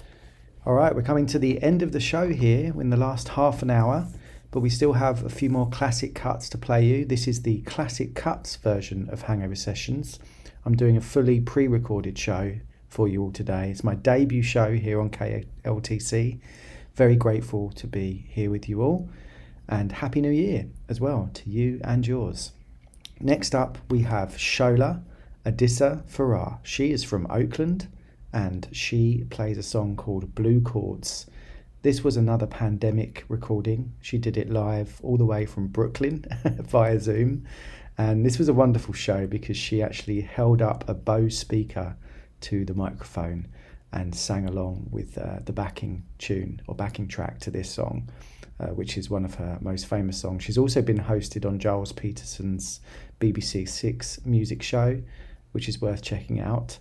All 0.65 0.73
right, 0.73 0.95
we're 0.95 1.03
coming 1.03 1.27
to 1.27 1.39
the 1.39 1.63
end 1.63 1.83
of 1.83 1.93
the 1.93 2.01
show 2.01 2.31
here 2.31 2.73
in 2.81 2.89
the 2.89 2.97
last 2.97 3.29
half 3.29 3.61
an 3.61 3.69
hour, 3.69 4.09
but 4.51 4.61
we 4.61 4.71
still 4.71 4.95
have 4.95 5.23
a 5.23 5.29
few 5.29 5.51
more 5.51 5.69
classic 5.69 6.15
cuts 6.15 6.49
to 6.49 6.59
play 6.59 6.83
you. 6.83 7.05
This 7.05 7.29
is 7.29 7.43
the 7.43 7.61
classic 7.63 8.15
cuts 8.15 8.57
version 8.57 9.11
of 9.11 9.23
Hangover 9.23 9.55
Sessions. 9.55 10.19
I'm 10.65 10.77
doing 10.77 10.97
a 10.97 11.03
fully 11.03 11.41
pre 11.41 11.69
recorded 11.69 12.19
show 12.19 12.55
for 12.89 13.07
you 13.07 13.23
all 13.23 13.33
today. 13.33 13.71
It's 13.71 13.85
my 13.85 13.97
debut 13.97 14.43
show 14.43 14.73
here 14.73 14.99
on 14.99 15.11
KLTC. 15.11 16.41
Very 16.95 17.17
grateful 17.17 17.71
to 17.73 17.87
be 17.87 18.25
here 18.31 18.51
with 18.51 18.67
you 18.67 18.81
all 18.81 19.11
and 19.71 19.93
Happy 19.93 20.21
New 20.21 20.31
Year 20.31 20.67
as 20.89 21.01
well 21.01 21.31
to 21.33 21.49
you 21.49 21.81
and 21.85 22.07
yours. 22.07 22.53
Next 23.21 23.55
up, 23.55 23.79
we 23.89 24.03
have 24.03 24.35
Shola 24.35 25.03
Adisa 25.47 26.05
Farrar. 26.07 26.59
She 26.63 26.91
is 26.91 27.05
from 27.05 27.27
Oakland 27.31 27.89
and 28.33 28.69
she 28.73 29.25
plays 29.31 29.57
a 29.57 29.63
song 29.63 29.97
called 29.97 30.35
Blue 30.35 30.61
Chords. 30.61 31.27
This 31.83 32.05
was 32.05 32.17
another 32.17 32.47
pandemic 32.47 33.25
recording. 33.29 33.95
She 34.03 34.19
did 34.19 34.37
it 34.37 34.51
live 34.51 35.01
all 35.03 35.17
the 35.17 35.25
way 35.25 35.47
from 35.47 35.69
Brooklyn 35.69 36.25
via 36.45 37.01
Zoom. 37.01 37.47
And 37.97 38.25
this 38.27 38.39
was 38.39 38.49
a 38.49 38.55
wonderful 38.55 38.95
show 38.95 39.27
because 39.27 39.57
she 39.57 39.83
actually 39.83 40.21
held 40.21 40.61
up 40.61 40.89
a 40.89 40.95
Bose 40.95 41.39
speaker 41.39 41.97
to 42.43 42.65
the 42.65 42.75
microphone 42.75 43.49
and 43.93 44.15
sang 44.15 44.49
along 44.49 44.89
with 44.91 45.19
uh, 45.19 45.41
the 45.45 45.53
backing 45.53 46.05
tune 46.19 46.63
or 46.67 46.75
backing 46.75 47.09
track 47.09 47.41
to 47.41 47.51
this 47.51 47.71
song, 47.71 48.09
uh, 48.61 48.67
which 48.69 48.99
is 48.99 49.09
one 49.09 49.25
of 49.25 49.35
her 49.37 49.59
most 49.61 49.87
famous 49.87 50.19
songs. 50.19 50.45
She's 50.45 50.59
also 50.59 50.83
been 50.83 50.99
hosted 50.99 51.47
on 51.47 51.59
Gilles 51.59 51.93
Peterson's 51.93 52.81
BBC 53.21 53.69
Six 53.69 54.25
music 54.25 54.63
show, 54.63 55.01
which 55.53 55.69
is 55.69 55.81
worth 55.81 56.03
checking 56.03 56.41
out. 56.41 56.79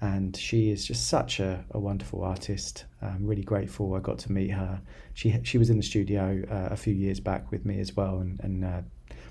And 0.00 0.36
she 0.36 0.70
is 0.70 0.86
just 0.86 1.08
such 1.08 1.40
a, 1.40 1.64
a 1.72 1.78
wonderful 1.78 2.22
artist. 2.22 2.84
I'm 3.02 3.26
really 3.26 3.42
grateful 3.42 3.94
I 3.94 3.98
got 3.98 4.18
to 4.20 4.32
meet 4.32 4.50
her. 4.50 4.80
She 5.14 5.34
she 5.42 5.58
was 5.58 5.70
in 5.70 5.76
the 5.76 5.82
studio 5.82 6.44
uh, 6.48 6.72
a 6.72 6.76
few 6.76 6.94
years 6.94 7.18
back 7.18 7.50
with 7.50 7.66
me 7.66 7.80
as 7.80 7.96
well, 7.96 8.18
and, 8.18 8.38
and 8.40 8.64
uh, 8.64 8.82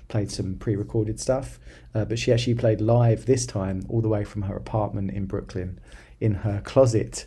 played 0.08 0.30
some 0.30 0.56
pre-recorded 0.56 1.18
stuff. 1.18 1.58
Uh, 1.94 2.04
but 2.04 2.18
she 2.18 2.32
actually 2.32 2.54
played 2.54 2.82
live 2.82 3.24
this 3.24 3.46
time, 3.46 3.82
all 3.88 4.02
the 4.02 4.08
way 4.08 4.24
from 4.24 4.42
her 4.42 4.56
apartment 4.56 5.10
in 5.10 5.24
Brooklyn, 5.24 5.80
in 6.20 6.34
her 6.34 6.60
closet, 6.64 7.26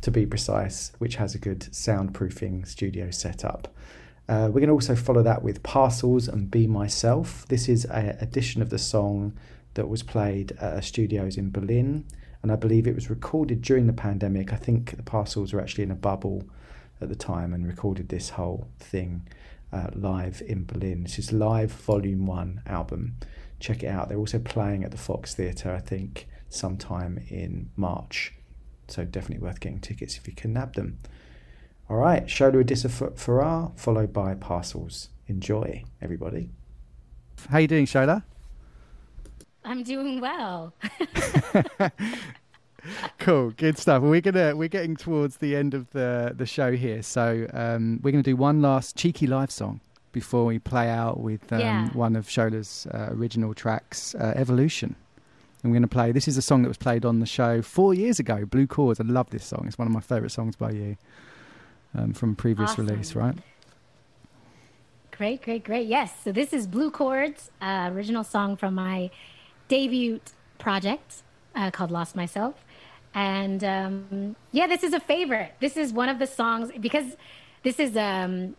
to 0.00 0.10
be 0.10 0.24
precise, 0.24 0.92
which 0.98 1.16
has 1.16 1.34
a 1.34 1.38
good 1.38 1.60
soundproofing 1.60 2.66
studio 2.66 3.10
setup. 3.10 3.68
Uh, 4.28 4.44
we're 4.52 4.60
going 4.60 4.68
to 4.68 4.74
also 4.74 4.94
follow 4.94 5.22
that 5.22 5.42
with 5.42 5.62
Parcels 5.62 6.28
and 6.28 6.50
Be 6.50 6.66
Myself. 6.66 7.46
This 7.48 7.66
is 7.66 7.86
an 7.86 8.10
edition 8.20 8.60
of 8.60 8.68
the 8.68 8.78
song 8.78 9.32
that 9.72 9.88
was 9.88 10.02
played 10.02 10.52
at 10.60 10.84
studios 10.84 11.38
in 11.38 11.50
Berlin, 11.50 12.04
and 12.42 12.52
I 12.52 12.56
believe 12.56 12.86
it 12.86 12.94
was 12.94 13.08
recorded 13.08 13.62
during 13.62 13.86
the 13.86 13.94
pandemic. 13.94 14.52
I 14.52 14.56
think 14.56 14.94
the 14.96 15.02
Parcels 15.02 15.54
were 15.54 15.62
actually 15.62 15.84
in 15.84 15.90
a 15.90 15.96
bubble 15.96 16.44
at 17.00 17.08
the 17.08 17.16
time 17.16 17.54
and 17.54 17.66
recorded 17.66 18.10
this 18.10 18.28
whole 18.30 18.68
thing 18.78 19.26
uh, 19.72 19.88
live 19.94 20.42
in 20.46 20.66
Berlin. 20.66 21.04
This 21.04 21.18
is 21.18 21.32
Live 21.32 21.72
Volume 21.72 22.26
1 22.26 22.64
album. 22.66 23.14
Check 23.60 23.82
it 23.82 23.88
out. 23.88 24.10
They're 24.10 24.18
also 24.18 24.40
playing 24.40 24.84
at 24.84 24.90
the 24.90 24.98
Fox 24.98 25.34
Theatre, 25.34 25.72
I 25.72 25.80
think, 25.80 26.28
sometime 26.50 27.24
in 27.30 27.70
March. 27.76 28.34
So 28.88 29.06
definitely 29.06 29.42
worth 29.46 29.60
getting 29.60 29.80
tickets 29.80 30.18
if 30.18 30.28
you 30.28 30.34
can 30.34 30.52
nab 30.52 30.74
them. 30.74 30.98
All 31.88 31.96
right, 31.96 32.26
Shola 32.26 32.62
Adisa 32.62 33.16
Farrar, 33.18 33.72
followed 33.76 34.12
by 34.12 34.34
Parcels. 34.34 35.08
Enjoy, 35.26 35.84
everybody. 36.02 36.50
How 37.50 37.58
you 37.58 37.68
doing, 37.68 37.86
Shola? 37.86 38.22
I'm 39.64 39.82
doing 39.82 40.20
well. 40.20 40.74
Cool, 43.18 43.50
good 43.56 43.76
stuff. 43.76 44.02
We're 44.02 44.20
gonna 44.22 44.54
we're 44.56 44.68
getting 44.68 44.96
towards 44.96 45.38
the 45.38 45.56
end 45.56 45.74
of 45.74 45.90
the 45.90 46.32
the 46.34 46.46
show 46.46 46.72
here, 46.72 47.02
so 47.02 47.46
um, 47.52 47.98
we're 48.02 48.12
gonna 48.12 48.22
do 48.22 48.36
one 48.36 48.62
last 48.62 48.96
cheeky 48.96 49.26
live 49.26 49.50
song 49.50 49.80
before 50.12 50.46
we 50.46 50.58
play 50.58 50.88
out 50.88 51.20
with 51.20 51.52
um, 51.52 51.58
Yeah. 51.60 51.88
one 51.90 52.16
of 52.16 52.28
Shola's 52.28 52.86
uh, 52.94 53.08
original 53.10 53.52
tracks, 53.52 54.14
uh, 54.14 54.32
Evolution. 54.36 54.94
And 55.62 55.70
we're 55.72 55.76
gonna 55.76 55.88
play. 55.88 56.12
This 56.12 56.28
is 56.28 56.38
a 56.38 56.42
song 56.42 56.62
that 56.62 56.68
was 56.68 56.78
played 56.78 57.04
on 57.04 57.18
the 57.18 57.26
show 57.26 57.60
four 57.60 57.92
years 57.92 58.18
ago. 58.20 58.46
Blue 58.46 58.66
Chords. 58.68 59.00
I 59.00 59.04
love 59.04 59.28
this 59.30 59.44
song. 59.44 59.64
It's 59.66 59.76
one 59.76 59.88
of 59.88 59.92
my 59.92 60.00
favourite 60.00 60.30
songs 60.30 60.54
by 60.56 60.70
you 60.70 60.96
um, 61.94 62.12
from 62.12 62.34
previous 62.36 62.70
Awesome. 62.70 62.86
release, 62.86 63.14
right? 63.14 63.36
Great, 65.10 65.42
great, 65.42 65.64
great. 65.64 65.86
Yes. 65.88 66.12
So 66.22 66.30
this 66.30 66.52
is 66.52 66.66
Blue 66.66 66.90
Chords, 66.90 67.50
uh, 67.60 67.90
original 67.92 68.22
song 68.22 68.56
from 68.56 68.74
my 68.74 69.10
debut 69.66 70.20
project 70.58 71.22
uh, 71.56 71.70
called 71.70 71.90
Lost 71.90 72.14
Myself. 72.14 72.54
And 73.14 73.64
um, 73.64 74.36
yeah, 74.52 74.66
this 74.66 74.84
is 74.84 74.92
a 74.92 75.00
favorite. 75.00 75.54
This 75.60 75.76
is 75.76 75.92
one 75.92 76.08
of 76.08 76.18
the 76.18 76.26
songs 76.26 76.70
because 76.78 77.16
this 77.62 77.80
is 77.80 77.96
um, 77.96 78.54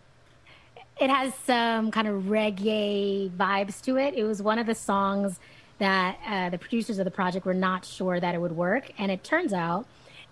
it 1.00 1.10
has 1.10 1.34
some 1.46 1.92
kind 1.92 2.08
of 2.08 2.24
reggae 2.24 3.30
vibes 3.32 3.82
to 3.84 3.98
it. 3.98 4.14
It 4.16 4.26
was 4.26 4.42
one 4.42 4.60
of 4.60 4.68
the 4.68 4.76
songs 4.76 5.40
that 5.78 6.18
uh, 6.28 6.50
the 6.50 6.58
producers 6.58 7.00
of 7.00 7.06
the 7.06 7.12
project 7.12 7.46
were 7.46 7.54
not 7.54 7.86
sure 7.86 8.20
that 8.20 8.36
it 8.36 8.42
would 8.42 8.52
work, 8.52 8.92
and 8.98 9.12
it 9.12 9.24
turns 9.24 9.54
out 9.54 9.86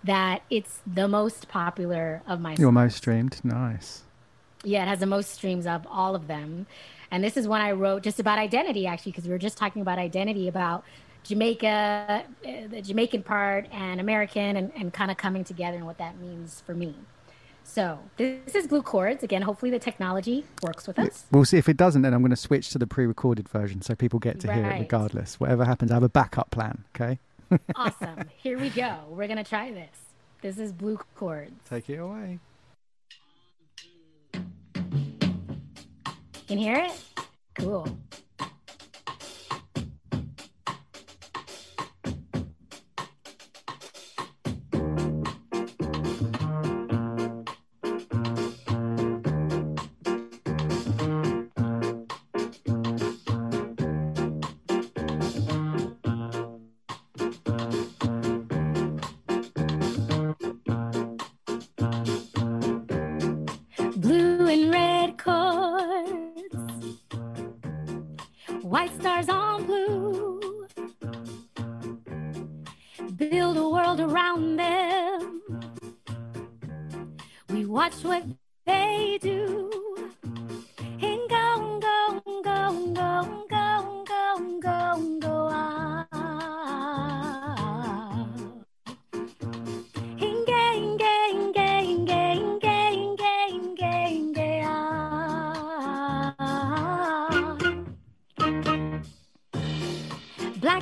that 0.04 0.42
it's 0.50 0.80
the 0.86 1.08
most 1.08 1.48
popular 1.48 2.22
of 2.26 2.40
my 2.40 2.54
Your 2.54 2.72
most 2.72 2.96
streamed. 2.96 3.40
Nice. 3.44 4.02
yeah, 4.64 4.82
it 4.84 4.88
has 4.88 5.00
the 5.00 5.06
most 5.06 5.30
streams 5.34 5.66
of 5.66 5.86
all 5.90 6.14
of 6.14 6.26
them. 6.26 6.66
And 7.10 7.24
this 7.24 7.36
is 7.36 7.48
one 7.48 7.60
I 7.60 7.72
wrote 7.72 8.02
just 8.02 8.20
about 8.20 8.38
identity, 8.38 8.86
actually, 8.86 9.12
because 9.12 9.24
we 9.24 9.30
were 9.30 9.38
just 9.38 9.56
talking 9.56 9.82
about 9.82 9.98
identity, 9.98 10.46
about 10.46 10.84
Jamaica, 11.24 12.24
uh, 12.46 12.50
the 12.68 12.82
Jamaican 12.82 13.22
part, 13.22 13.66
and 13.72 14.00
American, 14.00 14.56
and, 14.56 14.72
and 14.76 14.92
kind 14.92 15.10
of 15.10 15.16
coming 15.16 15.44
together 15.44 15.76
and 15.76 15.86
what 15.86 15.98
that 15.98 16.18
means 16.18 16.62
for 16.66 16.74
me. 16.74 16.94
So 17.64 17.98
this 18.16 18.54
is 18.54 18.66
Blue 18.66 18.82
Chords. 18.82 19.22
Again, 19.22 19.42
hopefully 19.42 19.70
the 19.70 19.78
technology 19.78 20.44
works 20.62 20.86
with 20.86 20.98
us. 20.98 21.26
We'll 21.30 21.44
see 21.44 21.58
if 21.58 21.68
it 21.68 21.76
doesn't. 21.76 22.00
Then 22.00 22.14
I'm 22.14 22.20
going 22.22 22.30
to 22.30 22.36
switch 22.36 22.70
to 22.70 22.78
the 22.78 22.86
pre-recorded 22.86 23.46
version, 23.48 23.82
so 23.82 23.94
people 23.94 24.18
get 24.18 24.40
to 24.40 24.52
hear 24.52 24.64
it 24.64 24.80
regardless. 24.80 25.38
Whatever 25.38 25.66
happens, 25.66 25.90
I 25.90 25.94
have 25.94 26.02
a 26.02 26.08
backup 26.08 26.50
plan. 26.50 26.84
Okay. 26.96 27.18
Awesome. 27.74 28.28
Here 28.36 28.58
we 28.58 28.70
go. 28.70 28.96
We're 29.08 29.26
going 29.26 29.42
to 29.42 29.48
try 29.48 29.72
this. 29.72 29.96
This 30.40 30.58
is 30.58 30.72
Blue 30.72 30.98
Chords. 31.16 31.52
Take 31.68 31.90
it 31.90 31.96
away. 31.96 32.38
Can 36.46 36.58
you 36.58 36.58
hear 36.58 36.76
it? 36.76 37.04
Cool. 37.54 37.86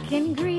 can 0.08 0.34
green. 0.34 0.55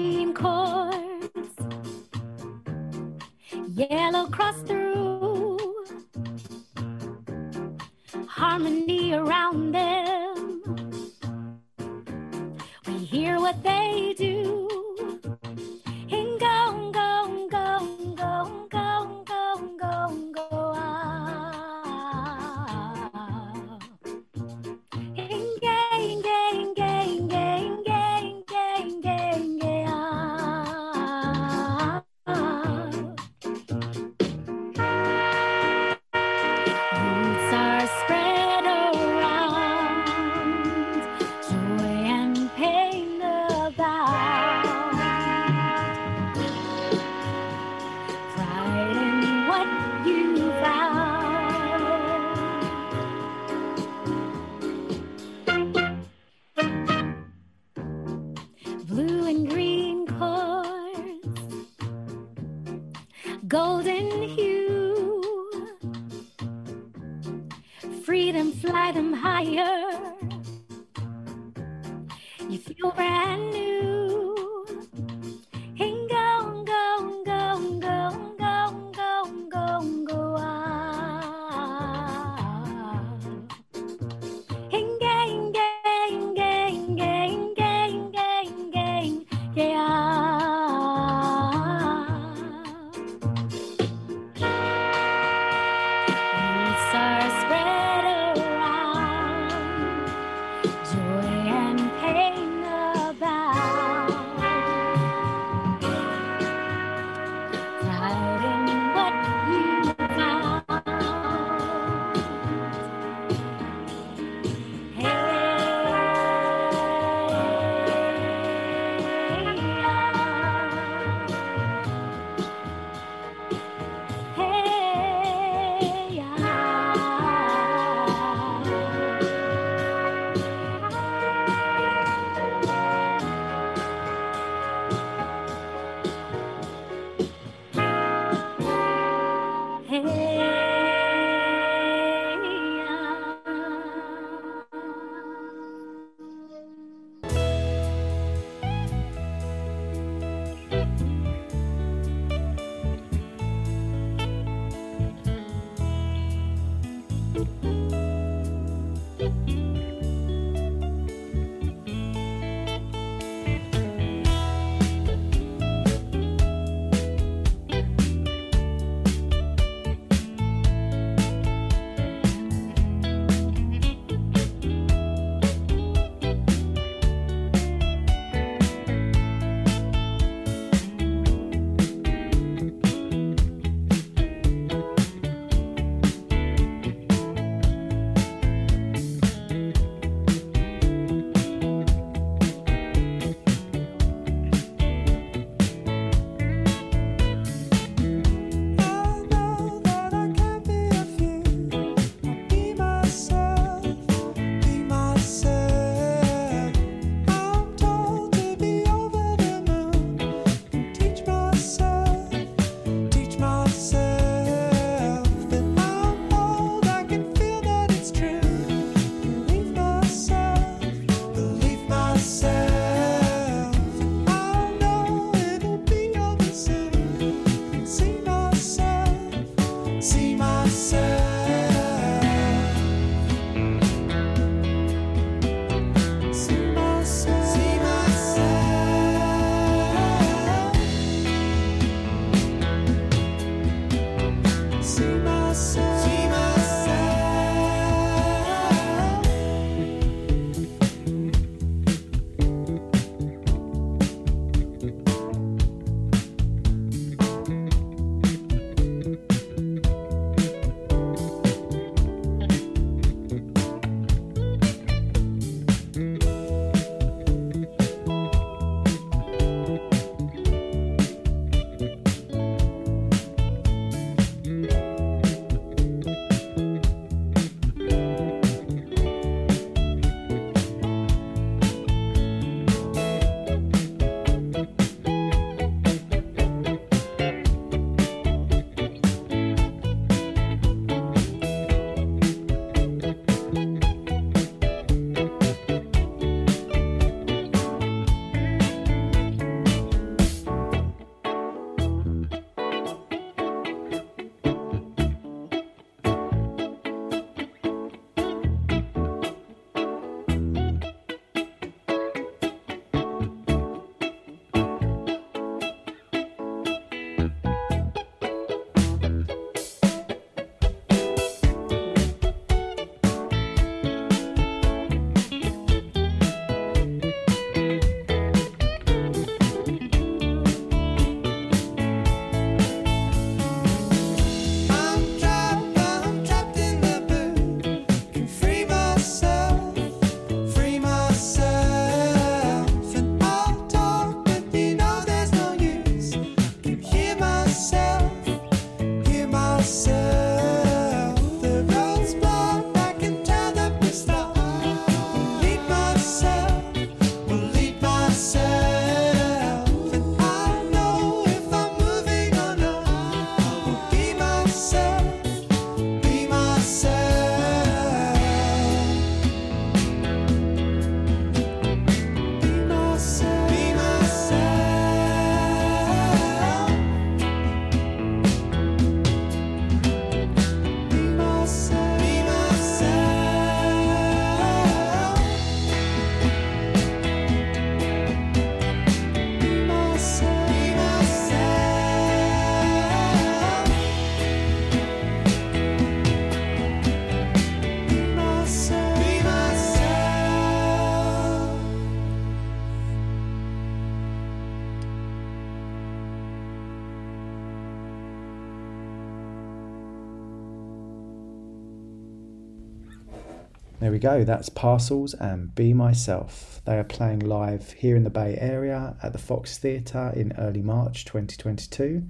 We 413.97 414.01
go. 414.01 414.23
That's 414.23 414.49
Parcels 414.49 415.15
and 415.15 415.55
Be 415.55 415.73
Myself. 415.73 416.61
They 416.65 416.77
are 416.77 416.83
playing 416.83 417.21
live 417.21 417.71
here 417.71 417.95
in 417.95 418.03
the 418.03 418.11
Bay 418.11 418.37
Area 418.39 418.95
at 419.01 419.11
the 419.11 419.17
Fox 419.17 419.57
Theatre 419.57 420.13
in 420.15 420.33
early 420.37 420.61
March 420.61 421.03
2022. 421.05 422.03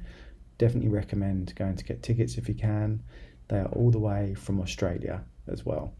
Definitely 0.58 0.90
recommend 0.90 1.56
going 1.56 1.78
to 1.78 1.86
get 1.86 2.04
tickets 2.04 2.38
if 2.38 2.50
you 2.50 2.56
can. 2.56 3.04
They 3.48 3.60
are 3.60 3.70
all 3.70 3.90
the 3.90 4.00
way 4.00 4.34
from 4.34 4.60
Australia 4.60 5.24
as 5.48 5.66
well. 5.66 5.94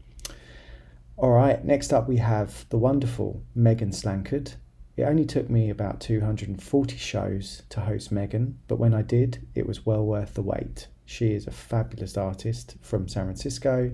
All 1.16 1.30
right, 1.30 1.64
next 1.64 1.90
up 1.94 2.06
we 2.06 2.18
have 2.18 2.68
the 2.68 2.76
wonderful 2.76 3.42
Megan 3.54 3.92
Slankard. 3.92 4.56
It 4.94 5.04
only 5.04 5.24
took 5.24 5.48
me 5.48 5.70
about 5.70 6.02
240 6.02 6.98
shows 6.98 7.62
to 7.70 7.80
host 7.80 8.12
Megan, 8.12 8.58
but 8.68 8.78
when 8.78 8.92
I 8.92 9.00
did, 9.00 9.46
it 9.54 9.66
was 9.66 9.86
well 9.86 10.04
worth 10.04 10.34
the 10.34 10.42
wait. 10.42 10.88
She 11.06 11.32
is 11.32 11.46
a 11.46 11.50
fabulous 11.50 12.18
artist 12.18 12.76
from 12.82 13.08
San 13.08 13.24
Francisco, 13.24 13.92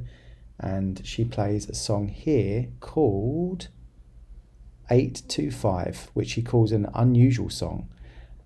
and 0.59 1.05
she 1.07 1.25
plays 1.25 1.69
a 1.69 1.75
song 1.75 2.09
here 2.09 2.69
called 2.81 3.69
825, 4.91 6.11
which 6.15 6.31
she 6.31 6.43
calls 6.43 6.73
an 6.73 6.89
unusual 6.95 7.51
song. 7.51 7.89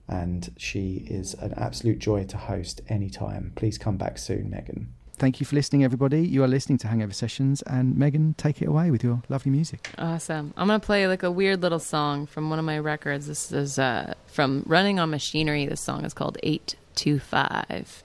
And 0.09 0.55
she 0.57 1.07
is 1.11 1.35
an 1.35 1.53
absolute 1.57 1.99
joy 1.99 2.25
to 2.25 2.37
host 2.37 2.81
anytime. 2.89 3.53
Please 3.57 3.77
come 3.77 3.99
back 3.99 4.17
soon, 4.17 4.49
Megan. 4.49 4.95
Thank 5.19 5.41
you 5.41 5.47
for 5.47 5.57
listening, 5.57 5.83
everybody. 5.83 6.25
You 6.27 6.45
are 6.45 6.49
listening 6.49 6.79
to 6.79 6.87
Hangover 6.87 7.13
Sessions, 7.13 7.61
and 7.63 7.97
Megan, 7.97 8.35
take 8.35 8.63
it 8.63 8.69
away 8.69 8.93
with 8.93 9.03
your 9.03 9.21
lovely 9.29 9.51
music. 9.51 9.91
Awesome. 9.99 10.55
I'm 10.57 10.69
going 10.69 10.81
to 10.81 10.87
play 10.87 11.09
like 11.09 11.25
a 11.25 11.31
weird 11.31 11.61
little 11.61 11.81
song 11.81 12.27
from 12.27 12.51
one 12.51 12.61
of 12.61 12.65
my 12.65 12.79
records. 12.79 13.27
This 13.27 13.51
is 13.51 13.81
uh, 13.81 14.15
from 14.27 14.63
Running 14.65 15.01
on 15.01 15.11
Machinery. 15.11 15.67
This 15.67 15.81
song 15.81 16.05
is 16.05 16.15
called 16.15 16.39
825. 16.45 18.05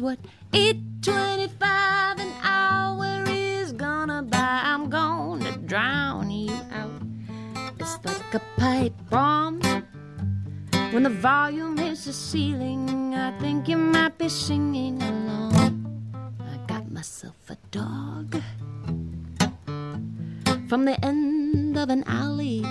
Is 0.00 0.02
what 0.02 0.18
825 0.54 2.18
an 2.18 2.32
hour 2.42 3.24
is 3.28 3.72
gonna 3.72 4.22
buy. 4.22 4.60
I'm 4.64 4.88
gonna 4.88 5.56
drown 5.58 6.30
you 6.30 6.56
out. 6.72 7.02
It's 7.78 7.98
like 8.04 8.34
a 8.34 8.40
pipe 8.56 8.94
bomb. 9.10 9.60
When 10.92 11.02
the 11.02 11.10
volume 11.10 11.76
hits 11.76 12.06
the 12.06 12.12
ceiling, 12.12 13.14
I 13.14 13.38
think 13.40 13.68
you 13.68 13.76
might 13.76 14.16
be 14.16 14.28
singing 14.28 15.02
along. 15.02 15.84
I 16.40 16.56
got 16.66 16.90
myself 16.90 17.36
a 17.50 17.56
dog 17.70 18.40
from 20.68 20.84
the 20.84 20.96
end 21.04 21.76
of 21.76 21.90
an 21.90 22.04
alley. 22.06 22.64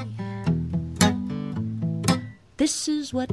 This 2.57 2.88
is 2.88 3.14
what 3.14 3.31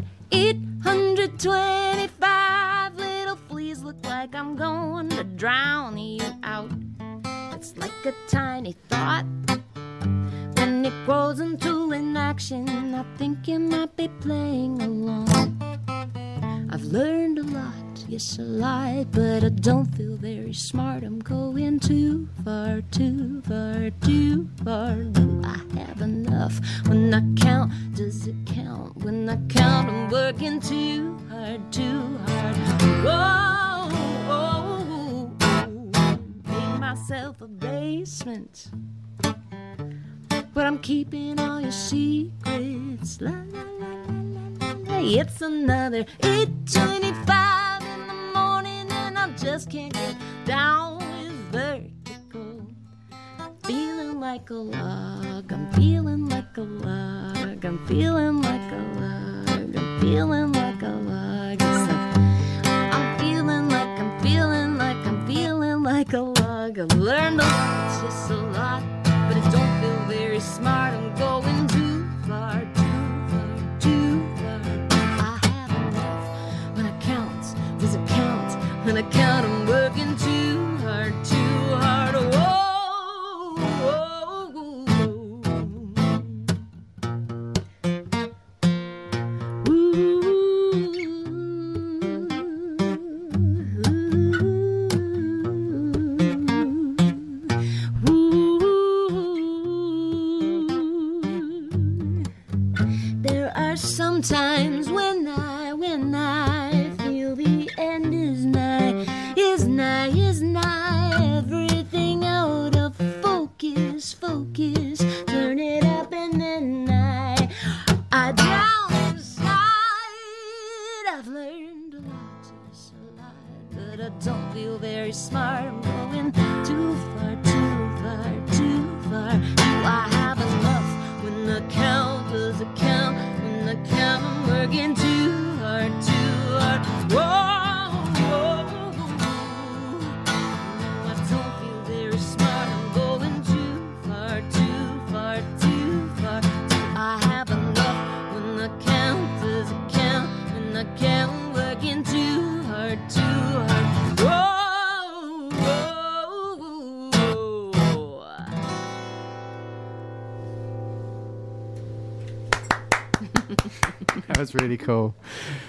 was 164.55 164.63
really 164.63 164.77
cool. 164.77 165.15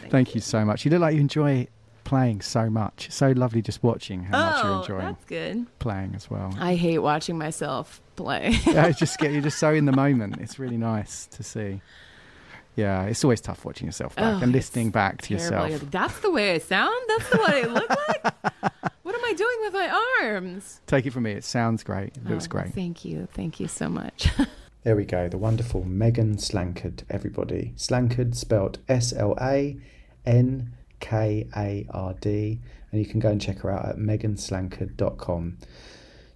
Thank, 0.10 0.36
you 0.36 0.41
so 0.41 0.64
much. 0.66 0.86
You 0.86 0.91
look 0.91 1.02
like 1.02 1.16
you 1.16 1.22
enjoy 1.22 1.68
playing 2.04 2.41
so 2.41 2.70
much. 2.70 3.12
So 3.12 3.32
lovely 3.32 3.62
just 3.62 3.84
watching 3.84 4.24
how 4.24 4.38
much 4.49 4.64
you're 4.64 4.74
Oh, 4.74 4.80
enjoying 4.82 5.06
that's 5.06 5.26
good. 5.26 5.80
playing 5.80 6.14
as 6.16 6.30
well. 6.30 6.54
I 6.60 6.76
hate 6.76 6.99
watching 6.99 7.38
myself 7.38 8.02
play. 8.16 8.56
yeah, 8.66 8.91
just 8.91 9.18
get 9.20 9.32
you're 9.34 9.41
just 9.41 9.58
so 9.60 9.74
in 9.74 9.86
the 9.86 9.91
moment. 9.91 10.38
It's 10.40 10.58
really 10.60 10.78
nice 10.78 11.26
to 11.28 11.44
see. 11.44 11.82
Yeah, 12.76 13.06
it's 13.06 13.24
always 13.24 13.41
tough 13.41 13.66
watching 13.66 13.88
yourself 13.88 14.16
back 14.16 14.36
Oh, 14.40 14.44
and 14.44 14.52
listening 14.52 14.91
back 14.91 15.22
to 15.24 15.36
Terrible. 15.38 15.68
yourself. 15.70 15.91
That's 15.91 16.20
the 16.20 16.30
way 16.32 16.54
I 16.54 16.58
sound. 16.60 16.94
That's 17.08 17.30
the 17.32 17.38
way 17.40 17.64
I 17.64 17.66
look 17.66 17.90
like. 17.90 18.24
what 19.04 19.16
am 19.16 19.26
I 19.26 19.34
doing 19.34 19.58
with 19.62 19.74
my 19.74 20.04
arms? 20.22 20.80
Take 20.86 21.08
it 21.08 21.12
from 21.12 21.24
me, 21.24 21.32
it 21.32 21.44
sounds 21.44 21.84
great. 21.84 22.16
It 22.18 22.26
looks 22.26 22.45
Oh, 22.45 22.49
great. 22.49 22.74
Thank 22.76 23.04
you. 23.04 23.28
Thank 23.34 23.60
you 23.60 23.68
so 23.68 23.90
much. 23.90 24.28
There 24.88 24.96
we 24.96 25.04
go, 25.04 25.28
the 25.28 25.38
wonderful 25.38 25.84
Megan 25.84 26.38
Slankard, 26.38 27.04
everybody. 27.10 27.74
Slankard 27.76 28.34
spelt 28.36 28.78
S 28.88 29.12
L 29.12 29.36
A 29.42 29.78
N 30.26 30.72
K 31.02 31.46
A 31.58 31.86
R 31.90 32.14
D, 32.22 32.62
and 32.90 33.02
you 33.02 33.06
can 33.06 33.20
go 33.20 33.28
and 33.28 33.42
check 33.42 33.60
her 33.60 33.70
out 33.70 33.86
at 33.86 33.98
meganslankard.com. 33.98 35.58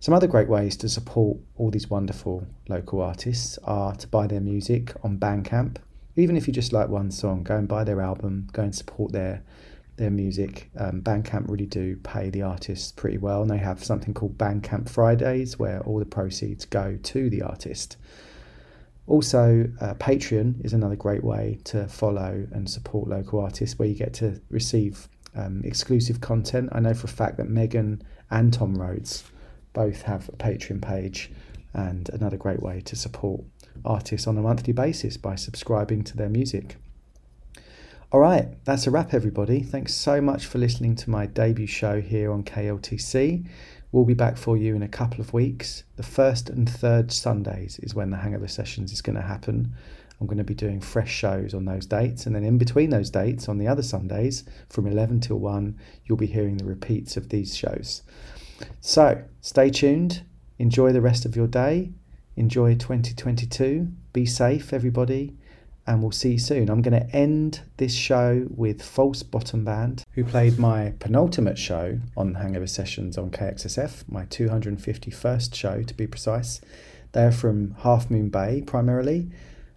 Some 0.02 0.14
other 0.14 0.28
great 0.28 0.50
ways 0.50 0.76
to 0.76 0.90
support 0.90 1.38
all 1.56 1.72
these 1.72 1.90
wonderful 1.90 2.46
local 2.68 3.00
artists 3.00 3.58
are 3.64 3.96
to 3.96 4.06
buy 4.10 4.28
their 4.28 4.42
music 4.42 4.94
on 5.02 5.18
Bandcamp. 5.18 5.78
Even 6.18 6.36
if 6.36 6.46
you 6.46 6.52
just 6.52 6.74
like 6.74 6.90
one 6.90 7.10
song, 7.10 7.44
go 7.44 7.56
and 7.56 7.70
buy 7.70 7.86
their 7.86 8.02
album, 8.02 8.50
go 8.52 8.64
and 8.64 8.76
support 8.76 9.14
their 9.14 9.44
their 9.96 10.12
music. 10.12 10.70
Um, 10.78 11.02
Bandcamp 11.02 11.50
really 11.50 11.68
do 11.68 11.96
pay 12.04 12.30
the 12.30 12.42
artists 12.42 12.92
pretty 12.92 13.18
well, 13.18 13.44
and 13.44 13.50
they 13.50 13.60
have 13.60 13.82
something 13.82 14.14
called 14.14 14.38
Bandcamp 14.38 14.90
Fridays 14.90 15.58
where 15.58 15.80
all 15.84 16.00
the 16.00 16.06
proceeds 16.06 16.66
go 16.66 17.00
to 17.02 17.30
the 17.30 17.44
artist. 17.44 17.96
Also, 19.08 19.70
uh, 19.82 19.94
Patreon 19.96 20.64
is 20.64 20.74
another 20.74 20.96
great 20.96 21.24
way 21.24 21.60
to 21.66 21.88
follow 21.88 22.48
and 22.52 22.70
support 22.70 23.10
local 23.10 23.40
artists 23.40 23.78
where 23.78 23.88
you 23.88 23.96
get 23.96 24.14
to 24.16 24.40
receive 24.50 25.08
um, 25.36 25.62
exclusive 25.64 26.22
content. 26.22 26.70
I 26.72 26.80
know 26.80 26.94
for 26.94 27.08
a 27.08 27.10
fact 27.10 27.38
that 27.38 27.50
Megan 27.50 28.04
and 28.30 28.54
Tom 28.54 28.76
Rhodes 28.76 29.24
both 29.74 30.04
have 30.04 30.30
a 30.30 30.34
Patreon 30.34 30.82
page, 30.82 31.32
and 31.74 32.10
another 32.10 32.38
great 32.38 32.62
way 32.62 32.82
to 32.82 32.96
support 32.96 33.42
artists 33.86 34.28
on 34.28 34.38
a 34.38 34.42
monthly 34.42 34.74
basis 34.74 35.18
by 35.18 35.36
subscribing 35.36 36.04
to 36.04 36.18
their 36.18 36.30
music. 36.30 36.76
All 38.12 38.20
right, 38.20 38.50
that's 38.66 38.88
a 38.88 38.92
wrap, 38.92 39.14
everybody. 39.14 39.64
Thanks 39.64 39.94
so 39.96 40.20
much 40.20 40.46
for 40.46 40.58
listening 40.58 40.96
to 40.98 41.10
my 41.10 41.26
debut 41.26 41.68
show 41.68 42.02
here 42.02 42.32
on 42.32 42.44
KLTC. 42.44 43.48
We'll 43.92 44.06
be 44.06 44.14
back 44.14 44.38
for 44.38 44.56
you 44.56 44.74
in 44.74 44.84
a 44.84 44.88
couple 44.88 45.20
of 45.20 45.34
weeks. 45.34 45.84
The 45.98 46.04
first 46.04 46.50
and 46.50 46.70
third 46.70 47.12
Sundays 47.12 47.78
is 47.80 47.94
when 47.94 48.10
the 48.10 48.18
Hangover 48.18 48.48
Sessions 48.48 48.94
is 48.94 49.02
going 49.02 49.18
to 49.18 49.22
happen. 49.22 49.74
I'm 50.20 50.28
going 50.28 50.38
to 50.38 50.46
be 50.46 50.54
doing 50.54 50.80
fresh 50.80 51.12
shows 51.12 51.54
on 51.54 51.66
those 51.66 51.88
dates, 51.88 52.26
and 52.26 52.34
then 52.34 52.46
in 52.46 52.58
between 52.58 52.90
those 52.90 53.10
dates, 53.10 53.50
on 53.50 53.58
the 53.58 53.68
other 53.68 53.82
Sundays, 53.82 54.46
from 54.70 54.88
11 54.88 55.20
till 55.20 55.40
1, 55.40 55.78
you'll 56.06 56.18
be 56.18 56.28
hearing 56.28 56.56
the 56.56 56.64
repeats 56.64 57.18
of 57.18 57.28
these 57.28 57.58
shows. 57.58 58.04
So 58.80 59.24
stay 59.42 59.70
tuned, 59.70 60.24
enjoy 60.58 60.94
the 60.94 61.02
rest 61.02 61.26
of 61.26 61.36
your 61.36 61.48
day, 61.48 61.92
enjoy 62.38 62.76
2022, 62.76 63.92
be 64.14 64.26
safe, 64.26 64.72
everybody, 64.72 65.36
and 65.92 66.02
we'll 66.02 66.12
see 66.12 66.32
you 66.32 66.40
soon. 66.40 66.70
I'm 66.70 66.82
going 66.82 66.98
to 66.98 67.14
end 67.14 67.64
this 67.76 67.94
show 67.94 68.48
with 68.50 68.82
False 68.82 69.24
Bottom 69.24 69.66
Band, 69.66 70.06
who 70.14 70.24
played 70.24 70.58
my 70.58 70.94
penultimate 71.00 71.58
show 71.58 72.00
on 72.16 72.36
Hangover 72.36 72.68
Sessions 72.68 73.18
on 73.18 73.30
KXSF, 73.30 74.06
my 74.08 74.24
251st 74.28 75.54
show 75.54 75.84
to 75.84 75.94
be 75.94 76.08
precise. 76.08 76.62
They're 77.12 77.34
from 77.34 77.76
Half 77.80 78.10
Moon 78.10 78.30
Bay 78.30 78.64
primarily, 78.66 79.32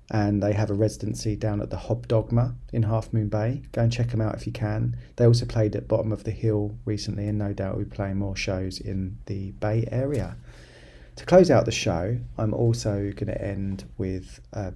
and 0.09 0.41
they 0.41 0.53
have 0.53 0.71
a 0.71 0.75
residency 0.75 1.35
down 1.35 1.61
at 1.61 1.71
the 1.71 1.79
Hop 1.79 2.07
Dogma 2.07 2.55
in 2.73 2.85
Half 2.85 3.13
Moon 3.13 3.29
Bay. 3.29 3.63
Go 3.73 3.83
and 3.83 3.93
check 3.93 4.11
them 4.11 4.21
out 4.21 4.37
if 4.37 4.47
you 4.47 4.53
can. 4.53 4.97
They 5.17 5.27
also 5.27 5.47
played 5.47 5.75
at 5.75 5.89
Bottom 5.89 6.13
of 6.13 6.23
the 6.23 6.31
Hill 6.31 6.79
recently, 6.85 7.27
and 7.27 7.39
no 7.39 7.53
doubt 7.53 7.75
we'll 7.75 7.87
be 7.87 7.91
playing 7.91 8.19
more 8.19 8.37
shows 8.37 8.79
in 8.79 9.19
the 9.27 9.51
Bay 9.51 9.89
Area. 9.91 10.37
To 11.17 11.27
close 11.27 11.51
out 11.51 11.65
the 11.65 11.73
show, 11.73 12.19
I'm 12.39 12.55
also 12.55 13.13
going 13.15 13.27
to 13.27 13.41
end 13.41 13.89
with 13.99 14.41
a 14.53 14.75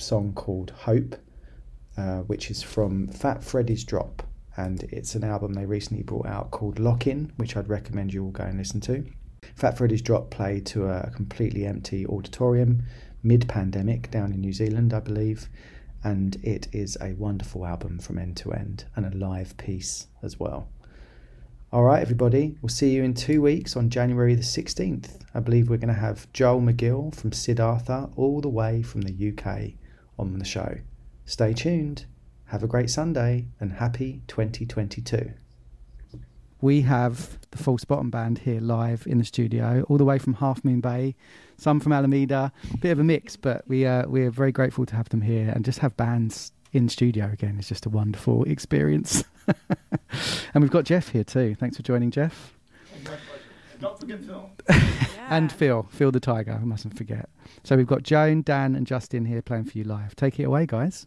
song 0.00 0.32
called 0.34 0.70
Hope, 0.70 1.16
uh, 1.96 2.18
which 2.20 2.50
is 2.50 2.62
from 2.62 3.08
Fat 3.08 3.42
Freddy's 3.42 3.84
Drop, 3.84 4.22
and 4.56 4.84
it's 4.84 5.14
an 5.14 5.24
album 5.24 5.54
they 5.54 5.66
recently 5.66 6.02
brought 6.02 6.26
out 6.26 6.50
called 6.50 6.78
Lock 6.78 7.06
In, 7.06 7.32
which 7.36 7.56
I'd 7.56 7.68
recommend 7.68 8.12
you 8.12 8.24
all 8.24 8.30
go 8.30 8.44
and 8.44 8.58
listen 8.58 8.80
to. 8.82 9.04
Fat 9.54 9.76
Freddy's 9.76 10.02
Drop 10.02 10.30
played 10.30 10.66
to 10.66 10.88
a 10.88 11.10
completely 11.10 11.66
empty 11.66 12.06
auditorium 12.06 12.82
mid 13.22 13.48
pandemic 13.48 14.10
down 14.10 14.32
in 14.32 14.40
New 14.40 14.52
Zealand, 14.52 14.94
I 14.94 15.00
believe, 15.00 15.48
and 16.04 16.36
it 16.44 16.68
is 16.72 16.96
a 17.00 17.14
wonderful 17.14 17.66
album 17.66 17.98
from 17.98 18.18
end 18.18 18.36
to 18.38 18.52
end 18.52 18.84
and 18.94 19.04
a 19.04 19.16
live 19.16 19.56
piece 19.56 20.06
as 20.22 20.38
well. 20.38 20.68
All 21.70 21.82
right, 21.82 22.00
everybody, 22.00 22.56
we'll 22.62 22.70
see 22.70 22.94
you 22.94 23.02
in 23.02 23.12
two 23.12 23.42
weeks 23.42 23.76
on 23.76 23.90
January 23.90 24.34
the 24.34 24.42
16th. 24.42 25.20
I 25.34 25.40
believe 25.40 25.68
we're 25.68 25.76
going 25.76 25.92
to 25.92 26.00
have 26.00 26.32
Joel 26.32 26.62
McGill 26.62 27.14
from 27.14 27.32
Sid 27.32 27.60
Arthur 27.60 28.08
all 28.16 28.40
the 28.40 28.48
way 28.48 28.82
from 28.82 29.02
the 29.02 29.32
UK 29.32 29.74
on 30.18 30.38
the 30.38 30.44
show. 30.44 30.78
Stay 31.24 31.52
tuned. 31.52 32.06
Have 32.46 32.62
a 32.62 32.66
great 32.66 32.90
Sunday 32.90 33.46
and 33.60 33.74
happy 33.74 34.22
2022. 34.26 35.32
We 36.60 36.80
have 36.80 37.38
the 37.50 37.58
False 37.58 37.84
Bottom 37.84 38.10
Band 38.10 38.38
here 38.38 38.60
live 38.60 39.06
in 39.06 39.18
the 39.18 39.24
studio, 39.24 39.84
all 39.88 39.96
the 39.96 40.04
way 40.04 40.18
from 40.18 40.34
Half 40.34 40.64
Moon 40.64 40.80
Bay, 40.80 41.14
some 41.56 41.78
from 41.78 41.92
Alameda, 41.92 42.52
a 42.72 42.76
bit 42.78 42.90
of 42.90 42.98
a 42.98 43.04
mix, 43.04 43.36
but 43.36 43.62
we 43.68 43.86
uh, 43.86 44.08
we're 44.08 44.30
very 44.30 44.50
grateful 44.50 44.84
to 44.86 44.96
have 44.96 45.08
them 45.10 45.20
here 45.20 45.52
and 45.54 45.64
just 45.64 45.78
have 45.78 45.96
bands 45.96 46.52
in 46.72 46.88
studio 46.88 47.30
again. 47.32 47.56
It's 47.58 47.68
just 47.68 47.86
a 47.86 47.90
wonderful 47.90 48.44
experience. 48.44 49.22
and 50.54 50.62
we've 50.62 50.70
got 50.70 50.84
Jeff 50.84 51.10
here 51.10 51.24
too. 51.24 51.54
Thanks 51.54 51.76
for 51.76 51.82
joining, 51.84 52.10
Jeff. 52.10 52.57
Don't 53.80 53.98
forget 53.98 54.24
Phil. 54.24 54.50
And 55.28 55.52
Phil, 55.52 55.86
Phil 55.90 56.10
the 56.10 56.20
Tiger, 56.20 56.58
I 56.60 56.64
mustn't 56.64 56.96
forget. 56.96 57.28
So 57.64 57.76
we've 57.76 57.86
got 57.86 58.02
Joan, 58.02 58.42
Dan, 58.42 58.74
and 58.74 58.86
Justin 58.86 59.26
here 59.26 59.42
playing 59.42 59.64
for 59.64 59.76
you 59.76 59.84
live. 59.84 60.16
Take 60.16 60.40
it 60.40 60.44
away, 60.44 60.64
guys. 60.66 61.06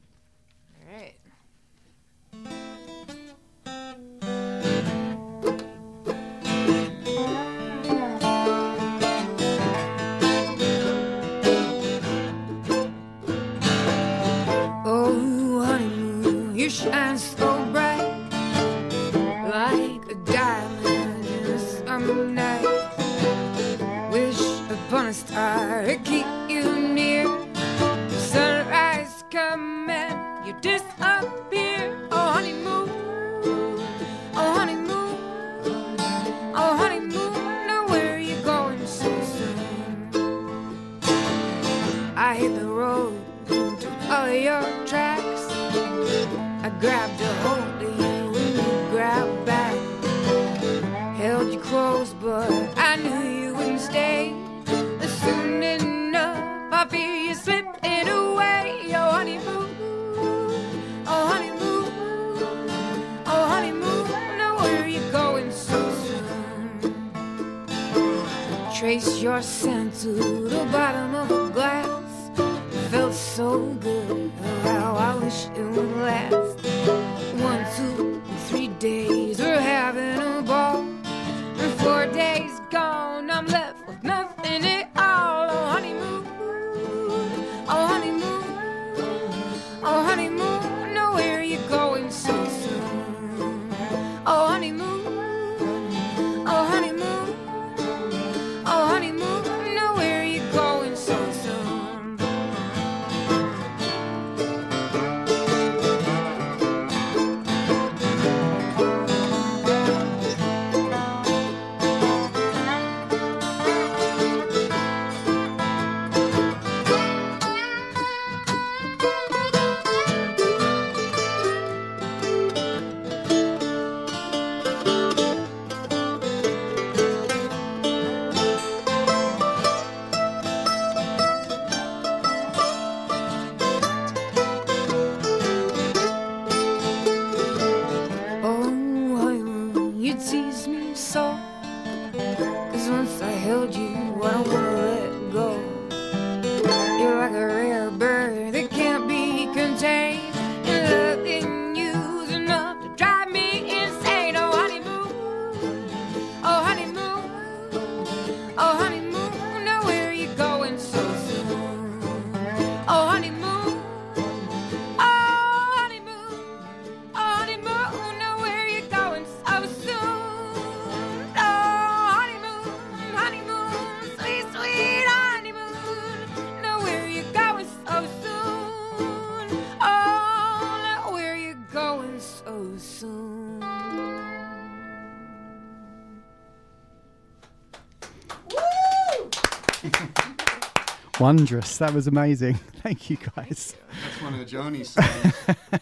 Wondrous. 191.22 191.78
That 191.78 191.94
was 191.94 192.08
amazing. 192.08 192.56
Thank 192.84 193.10
you, 193.10 193.18
guys. 193.36 193.76
That's 194.04 194.22
one 194.24 194.34
of 194.40 194.48
Joni's 194.48 194.90
songs. 194.96 195.34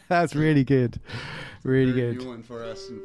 That's 0.10 0.36
really 0.36 0.64
good. 0.66 1.00
Really 1.64 1.92
Very 1.94 2.14
good. 2.16 2.24
new 2.24 2.30
one 2.30 2.44
for 2.44 2.64
us. 2.64 2.90
And, 2.90 3.00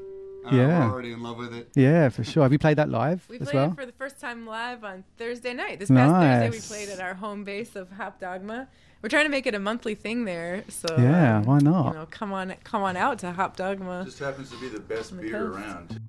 uh, 0.46 0.54
Yeah. 0.56 0.90
Already 0.90 1.12
in 1.12 1.22
love 1.22 1.38
with 1.38 1.54
it. 1.54 1.68
Yeah, 1.76 2.08
for 2.08 2.24
sure. 2.24 2.42
Have 2.42 2.52
you 2.52 2.58
played 2.58 2.76
that 2.78 2.88
live 2.90 3.24
We 3.28 3.38
as 3.38 3.44
played 3.50 3.54
well? 3.54 3.70
it 3.70 3.74
for 3.76 3.86
the 3.86 3.92
first 3.92 4.20
time 4.20 4.46
live 4.46 4.82
on 4.84 5.04
Thursday 5.16 5.54
night. 5.54 5.78
This 5.78 5.90
past 5.90 6.12
Thursday, 6.12 6.50
we 6.50 6.60
played 6.60 6.88
at 6.92 7.00
our 7.00 7.14
home 7.14 7.44
base 7.44 7.76
of 7.76 7.90
Hop 7.92 8.18
Dogma. 8.20 8.68
We're 9.00 9.08
trying 9.10 9.26
to 9.26 9.30
make 9.30 9.46
it 9.46 9.54
a 9.54 9.58
monthly 9.60 9.94
thing 9.94 10.24
there. 10.24 10.64
So 10.68 10.88
Yeah, 10.98 11.36
um, 11.38 11.44
why 11.44 11.58
not? 11.60 11.88
You 11.92 11.94
know, 12.00 12.06
come 12.10 12.32
on, 12.32 12.54
come 12.64 12.82
on 12.82 12.96
out 12.96 13.18
to 13.20 13.30
Hop 13.32 13.56
Dogma. 13.56 14.02
Just 14.06 14.18
happens 14.18 14.50
to 14.50 14.58
be 14.60 14.68
the 14.68 14.80
best 14.80 15.14
the 15.14 15.22
beer 15.22 15.32
coast. 15.32 15.58
around. 15.58 16.00